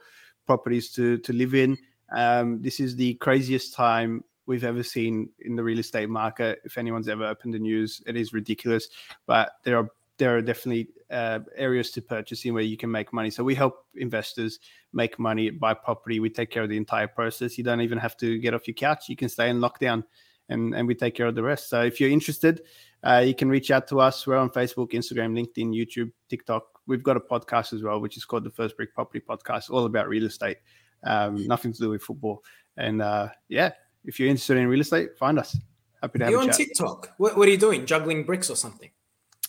properties 0.47 0.91
to 0.93 1.17
to 1.19 1.33
live 1.33 1.55
in. 1.55 1.79
Um, 2.13 2.63
this 2.63 2.81
is 2.81 2.97
the 2.97 3.15
craziest 3.15 3.75
time 3.75 4.25
we've 4.47 4.65
ever 4.65 4.83
seen 4.83 5.29
in 5.41 5.57
the 5.57 5.63
real 5.63 5.79
estate 5.79 6.09
market. 6.09 6.61
If 6.65 6.79
anyone's 6.79 7.09
ever 7.09 7.25
opened 7.25 7.55
the 7.55 7.59
news, 7.59 8.03
it 8.07 8.17
is 8.17 8.33
ridiculous. 8.33 8.89
But 9.27 9.53
there 9.65 9.77
are 9.79 9.89
there 10.19 10.37
are 10.37 10.41
definitely 10.41 10.89
uh, 11.11 11.41
areas 11.57 11.91
to 11.91 12.01
purchase 12.01 12.45
in 12.45 12.55
where 12.55 12.63
you 12.63 12.77
can 12.77 12.91
make 12.91 13.13
money. 13.13 13.31
So 13.31 13.45
we 13.45 13.55
help 13.55 13.85
investors 13.97 14.61
make 14.93 15.19
money, 15.19 15.51
buy 15.51 15.75
property. 15.75 16.21
We 16.21 16.31
take 16.31 16.51
care 16.51 16.63
of 16.63 16.71
the 16.71 16.77
entire 16.77 17.07
process. 17.07 17.59
You 17.59 17.65
don't 17.65 17.83
even 17.83 17.99
have 17.99 18.17
to 18.19 18.39
get 18.39 18.55
off 18.55 18.67
your 18.67 18.75
couch. 18.75 19.09
You 19.09 19.17
can 19.17 19.29
stay 19.29 19.51
in 19.51 19.59
lockdown 19.59 20.05
and, 20.49 20.75
and 20.75 20.87
we 20.87 20.95
take 20.95 21.15
care 21.15 21.27
of 21.27 21.35
the 21.35 21.43
rest. 21.43 21.69
So 21.69 21.83
if 21.83 22.01
you're 22.01 22.11
interested, 22.11 22.63
uh, 23.03 23.23
you 23.27 23.35
can 23.35 23.49
reach 23.49 23.71
out 23.71 23.87
to 23.89 24.01
us. 24.01 24.27
We're 24.27 24.37
on 24.37 24.51
Facebook, 24.51 24.93
Instagram, 24.93 25.33
LinkedIn, 25.35 25.75
YouTube, 25.75 26.13
TikTok. 26.29 26.65
We've 26.87 27.03
got 27.03 27.17
a 27.17 27.21
podcast 27.21 27.73
as 27.73 27.83
well, 27.83 28.01
which 28.01 28.17
is 28.17 28.25
called 28.25 28.45
the 28.45 28.51
First 28.51 28.77
Brick 28.77 28.95
Property 28.95 29.21
Podcast, 29.21 29.71
all 29.71 29.85
about 29.87 30.09
real 30.09 30.25
estate, 30.25 30.59
um, 31.07 31.47
nothing 31.47 31.73
to 31.73 31.79
do 31.79 31.91
with 31.91 32.03
football. 32.03 32.43
And 32.77 33.01
uh, 33.01 33.29
yeah, 33.49 33.73
if 34.05 34.21
you're 34.21 34.29
interested 34.29 34.59
in 34.59 34.69
real 34.69 34.81
estate, 34.81 35.17
find 35.19 35.39
us. 35.39 35.57
Happy 36.03 36.19
to 36.19 36.25
have 36.25 36.33
you 36.33 36.41
on 36.41 36.47
chat. 36.49 36.57
TikTok? 36.57 37.15
What, 37.19 37.37
what 37.37 37.49
are 37.49 37.51
you 37.51 37.57
doing? 37.57 37.87
Juggling 37.87 38.25
bricks 38.25 38.51
or 38.51 38.57
something? 38.57 38.91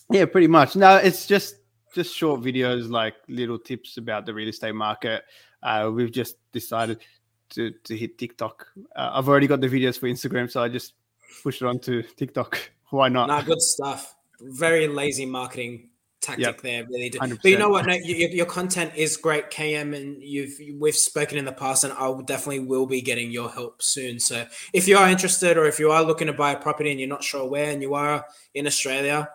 Yeah, 0.09 0.25
pretty 0.25 0.47
much. 0.47 0.75
No, 0.75 0.95
it's 0.95 1.27
just 1.27 1.55
just 1.93 2.15
short 2.15 2.41
videos, 2.41 2.89
like 2.89 3.15
little 3.27 3.59
tips 3.59 3.97
about 3.97 4.25
the 4.25 4.33
real 4.33 4.47
estate 4.47 4.75
market. 4.75 5.23
Uh, 5.61 5.91
we've 5.93 6.11
just 6.11 6.37
decided 6.53 6.99
to 7.49 7.71
to 7.83 7.97
hit 7.97 8.17
TikTok. 8.17 8.67
Uh, 8.95 9.11
I've 9.13 9.27
already 9.27 9.47
got 9.47 9.59
the 9.59 9.67
videos 9.67 9.99
for 9.99 10.07
Instagram, 10.07 10.49
so 10.49 10.63
I 10.63 10.69
just 10.69 10.93
push 11.43 11.61
it 11.61 11.65
onto 11.65 12.03
TikTok. 12.03 12.71
Why 12.89 13.09
not? 13.09 13.27
Nah, 13.27 13.41
good 13.41 13.61
stuff. 13.61 14.15
Very 14.39 14.87
lazy 14.87 15.25
marketing 15.25 15.89
tactic 16.27 16.45
yep. 16.45 16.61
there, 16.61 16.85
really. 16.85 17.09
100%. 17.09 17.41
But 17.41 17.51
you 17.51 17.57
know 17.57 17.69
what? 17.69 17.85
No, 17.85 17.93
your, 17.93 18.29
your 18.29 18.45
content 18.45 18.93
is 18.95 19.17
great, 19.17 19.49
KM, 19.49 19.95
and 19.95 20.21
you've 20.21 20.59
we've 20.79 20.95
spoken 20.95 21.37
in 21.37 21.45
the 21.45 21.51
past, 21.51 21.83
and 21.83 21.93
I 21.93 22.13
definitely 22.25 22.59
will 22.59 22.85
be 22.85 23.01
getting 23.01 23.31
your 23.31 23.49
help 23.49 23.81
soon. 23.81 24.19
So 24.19 24.45
if 24.73 24.87
you 24.87 24.97
are 24.97 25.09
interested, 25.09 25.57
or 25.57 25.65
if 25.65 25.79
you 25.79 25.91
are 25.91 26.03
looking 26.03 26.27
to 26.27 26.33
buy 26.33 26.51
a 26.51 26.59
property 26.59 26.91
and 26.91 26.99
you're 26.99 27.09
not 27.09 27.23
sure 27.23 27.47
where, 27.47 27.71
and 27.71 27.81
you 27.81 27.93
are 27.93 28.25
in 28.53 28.67
Australia, 28.67 29.29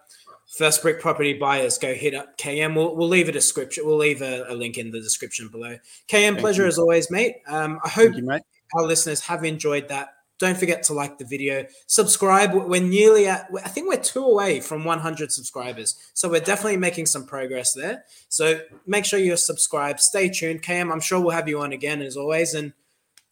First 0.56 0.82
Brick 0.82 1.00
Property 1.00 1.32
Buyers, 1.32 1.78
go 1.78 1.94
hit 1.94 2.14
up 2.14 2.36
KM. 2.36 2.76
We'll, 2.76 2.94
we'll 2.94 3.08
leave 3.08 3.28
a 3.28 3.32
description. 3.32 3.86
We'll 3.86 3.96
leave 3.96 4.20
a, 4.20 4.44
a 4.48 4.54
link 4.54 4.76
in 4.76 4.90
the 4.90 5.00
description 5.00 5.48
below. 5.48 5.78
KM, 6.08 6.08
Thank 6.08 6.38
pleasure 6.40 6.62
you. 6.62 6.68
as 6.68 6.78
always, 6.78 7.10
mate. 7.10 7.36
Um, 7.46 7.80
I 7.84 7.88
hope 7.88 8.14
you, 8.14 8.22
mate. 8.22 8.42
our 8.74 8.84
listeners 8.84 9.20
have 9.22 9.44
enjoyed 9.44 9.88
that. 9.88 10.10
Don't 10.42 10.58
forget 10.58 10.82
to 10.84 10.92
like 10.92 11.18
the 11.18 11.24
video, 11.24 11.64
subscribe. 11.86 12.52
We're 12.52 12.82
nearly 12.82 13.28
at, 13.28 13.48
I 13.64 13.68
think 13.68 13.88
we're 13.88 14.02
two 14.02 14.24
away 14.24 14.58
from 14.58 14.84
100 14.84 15.30
subscribers. 15.30 15.94
So 16.14 16.28
we're 16.28 16.40
definitely 16.40 16.78
making 16.78 17.06
some 17.06 17.26
progress 17.26 17.74
there. 17.74 18.02
So 18.28 18.60
make 18.84 19.04
sure 19.04 19.20
you're 19.20 19.36
subscribed. 19.36 20.00
Stay 20.00 20.28
tuned. 20.28 20.64
KM, 20.64 20.90
I'm 20.92 20.98
sure 20.98 21.20
we'll 21.20 21.30
have 21.30 21.48
you 21.48 21.60
on 21.60 21.72
again 21.72 22.02
as 22.02 22.16
always. 22.16 22.54
And 22.54 22.72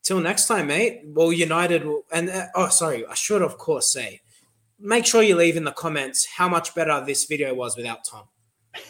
till 0.05 0.21
next 0.21 0.47
time, 0.47 0.69
mate. 0.69 1.01
Well, 1.05 1.33
United 1.33 1.85
will, 1.85 2.05
and 2.13 2.31
uh, 2.31 2.47
oh, 2.55 2.69
sorry, 2.69 3.05
I 3.05 3.15
should 3.15 3.43
of 3.43 3.59
course 3.59 3.93
say, 3.93 4.21
make 4.79 5.05
sure 5.05 5.21
you 5.21 5.35
leave 5.35 5.57
in 5.57 5.65
the 5.65 5.73
comments 5.73 6.25
how 6.25 6.49
much 6.49 6.77
better 6.77 7.03
this 7.05 7.25
video 7.25 7.53
was 7.55 7.77
without 7.77 8.05
Tom. 8.05 8.29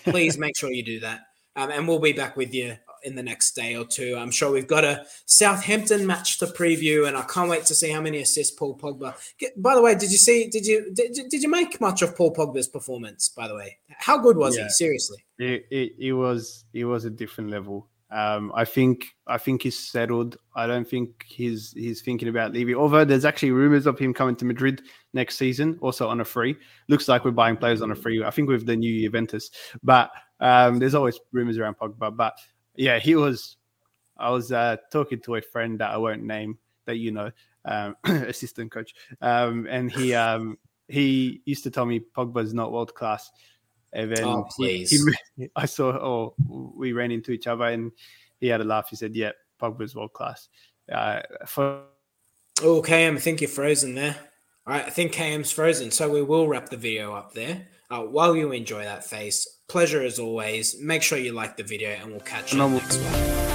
Please 0.04 0.36
make 0.36 0.58
sure 0.58 0.70
you 0.70 0.84
do 0.84 1.00
that. 1.00 1.20
Um, 1.56 1.70
and 1.70 1.88
we'll 1.88 1.98
be 1.98 2.12
back 2.12 2.36
with 2.36 2.52
you 2.52 2.76
in 3.02 3.14
the 3.14 3.22
next 3.22 3.52
day 3.52 3.76
or 3.76 3.84
two. 3.84 4.16
I'm 4.18 4.30
sure 4.30 4.50
we've 4.50 4.66
got 4.66 4.84
a 4.84 5.04
Southampton 5.26 6.06
match 6.06 6.38
to 6.38 6.46
preview, 6.46 7.06
and 7.06 7.16
I 7.16 7.22
can't 7.22 7.50
wait 7.50 7.64
to 7.66 7.74
see 7.74 7.90
how 7.90 8.00
many 8.00 8.18
assists 8.18 8.56
Paul 8.56 8.76
Pogba. 8.76 9.14
By 9.56 9.74
the 9.74 9.82
way, 9.82 9.94
did 9.94 10.10
you 10.10 10.18
see? 10.18 10.48
Did 10.48 10.66
you 10.66 10.92
did, 10.92 11.18
did 11.28 11.42
you 11.42 11.50
make 11.50 11.80
much 11.80 12.02
of 12.02 12.16
Paul 12.16 12.34
Pogba's 12.34 12.68
performance? 12.68 13.28
By 13.28 13.48
the 13.48 13.54
way, 13.54 13.78
how 13.98 14.18
good 14.18 14.36
was 14.36 14.56
yeah. 14.56 14.64
he? 14.64 14.70
Seriously, 14.70 15.24
it, 15.38 15.66
it, 15.70 15.92
it 15.98 16.12
was 16.12 16.64
it 16.72 16.84
was 16.84 17.04
a 17.04 17.10
different 17.10 17.50
level. 17.50 17.88
Um, 18.12 18.50
I 18.56 18.64
think 18.64 19.06
I 19.28 19.38
think 19.38 19.62
he's 19.62 19.78
settled. 19.78 20.36
I 20.56 20.66
don't 20.66 20.88
think 20.88 21.24
he's 21.26 21.72
he's 21.72 22.02
thinking 22.02 22.28
about 22.28 22.52
leaving. 22.52 22.74
Although 22.74 23.04
there's 23.04 23.24
actually 23.24 23.52
rumors 23.52 23.86
of 23.86 23.98
him 23.98 24.12
coming 24.12 24.34
to 24.36 24.44
Madrid 24.44 24.82
next 25.12 25.36
season, 25.36 25.78
also 25.80 26.08
on 26.08 26.20
a 26.20 26.24
free. 26.24 26.56
Looks 26.88 27.06
like 27.06 27.24
we're 27.24 27.30
buying 27.30 27.56
players 27.56 27.82
on 27.82 27.92
a 27.92 27.94
free. 27.94 28.22
I 28.24 28.30
think 28.30 28.48
with 28.48 28.66
the 28.66 28.76
new 28.76 29.00
Juventus, 29.00 29.50
but 29.84 30.10
um, 30.40 30.80
there's 30.80 30.94
always 30.94 31.20
rumors 31.32 31.56
around 31.56 31.76
Pogba. 31.78 32.16
But 32.16 32.34
yeah, 32.74 32.98
he 32.98 33.14
was. 33.14 33.56
I 34.16 34.30
was 34.30 34.52
uh, 34.52 34.76
talking 34.92 35.20
to 35.20 35.36
a 35.36 35.40
friend 35.40 35.78
that 35.80 35.90
I 35.90 35.96
won't 35.96 36.22
name 36.22 36.58
that 36.86 36.96
you 36.96 37.10
know, 37.10 37.30
um, 37.64 37.96
assistant 38.04 38.70
coach, 38.70 38.94
um, 39.20 39.66
and 39.70 39.90
he 39.90 40.14
um, 40.14 40.58
he 40.88 41.40
used 41.44 41.64
to 41.64 41.70
tell 41.70 41.86
me 41.86 42.00
Pogba's 42.00 42.52
not 42.52 42.72
world 42.72 42.94
class. 42.94 43.30
And 43.92 44.14
then 44.14 44.24
oh, 44.24 44.48
he, 44.56 44.86
he, 45.36 45.48
I 45.56 45.66
saw, 45.66 45.90
oh, 45.90 46.34
we 46.48 46.92
ran 46.92 47.10
into 47.10 47.32
each 47.32 47.46
other, 47.46 47.64
and 47.64 47.90
he 48.38 48.46
had 48.46 48.60
a 48.60 48.64
laugh. 48.64 48.88
He 48.90 48.96
said, 48.96 49.14
"Yeah, 49.16 49.32
Pogba's 49.60 49.94
world 49.94 50.12
class." 50.12 50.48
Uh, 50.90 51.20
for 51.46 51.82
oh, 52.62 52.82
KM, 52.82 53.16
I 53.16 53.18
think 53.18 53.40
you're 53.40 53.48
frozen 53.48 53.94
there. 53.94 54.16
All 54.66 54.74
right, 54.74 54.84
I 54.84 54.90
think 54.90 55.12
KM's 55.12 55.50
frozen, 55.50 55.90
so 55.90 56.10
we 56.10 56.22
will 56.22 56.46
wrap 56.46 56.68
the 56.68 56.76
video 56.76 57.14
up 57.14 57.32
there. 57.32 57.66
Uh, 57.90 58.02
while 58.02 58.36
you 58.36 58.52
enjoy 58.52 58.84
that 58.84 59.04
face, 59.04 59.48
pleasure 59.70 60.02
as 60.02 60.18
always. 60.18 60.78
Make 60.80 61.02
sure 61.02 61.16
you 61.16 61.32
like 61.32 61.56
the 61.56 61.62
video, 61.62 61.90
and 61.90 62.10
we'll 62.10 62.20
catch 62.20 62.52
you 62.52 62.58
next 62.58 62.98
one. 62.98 63.49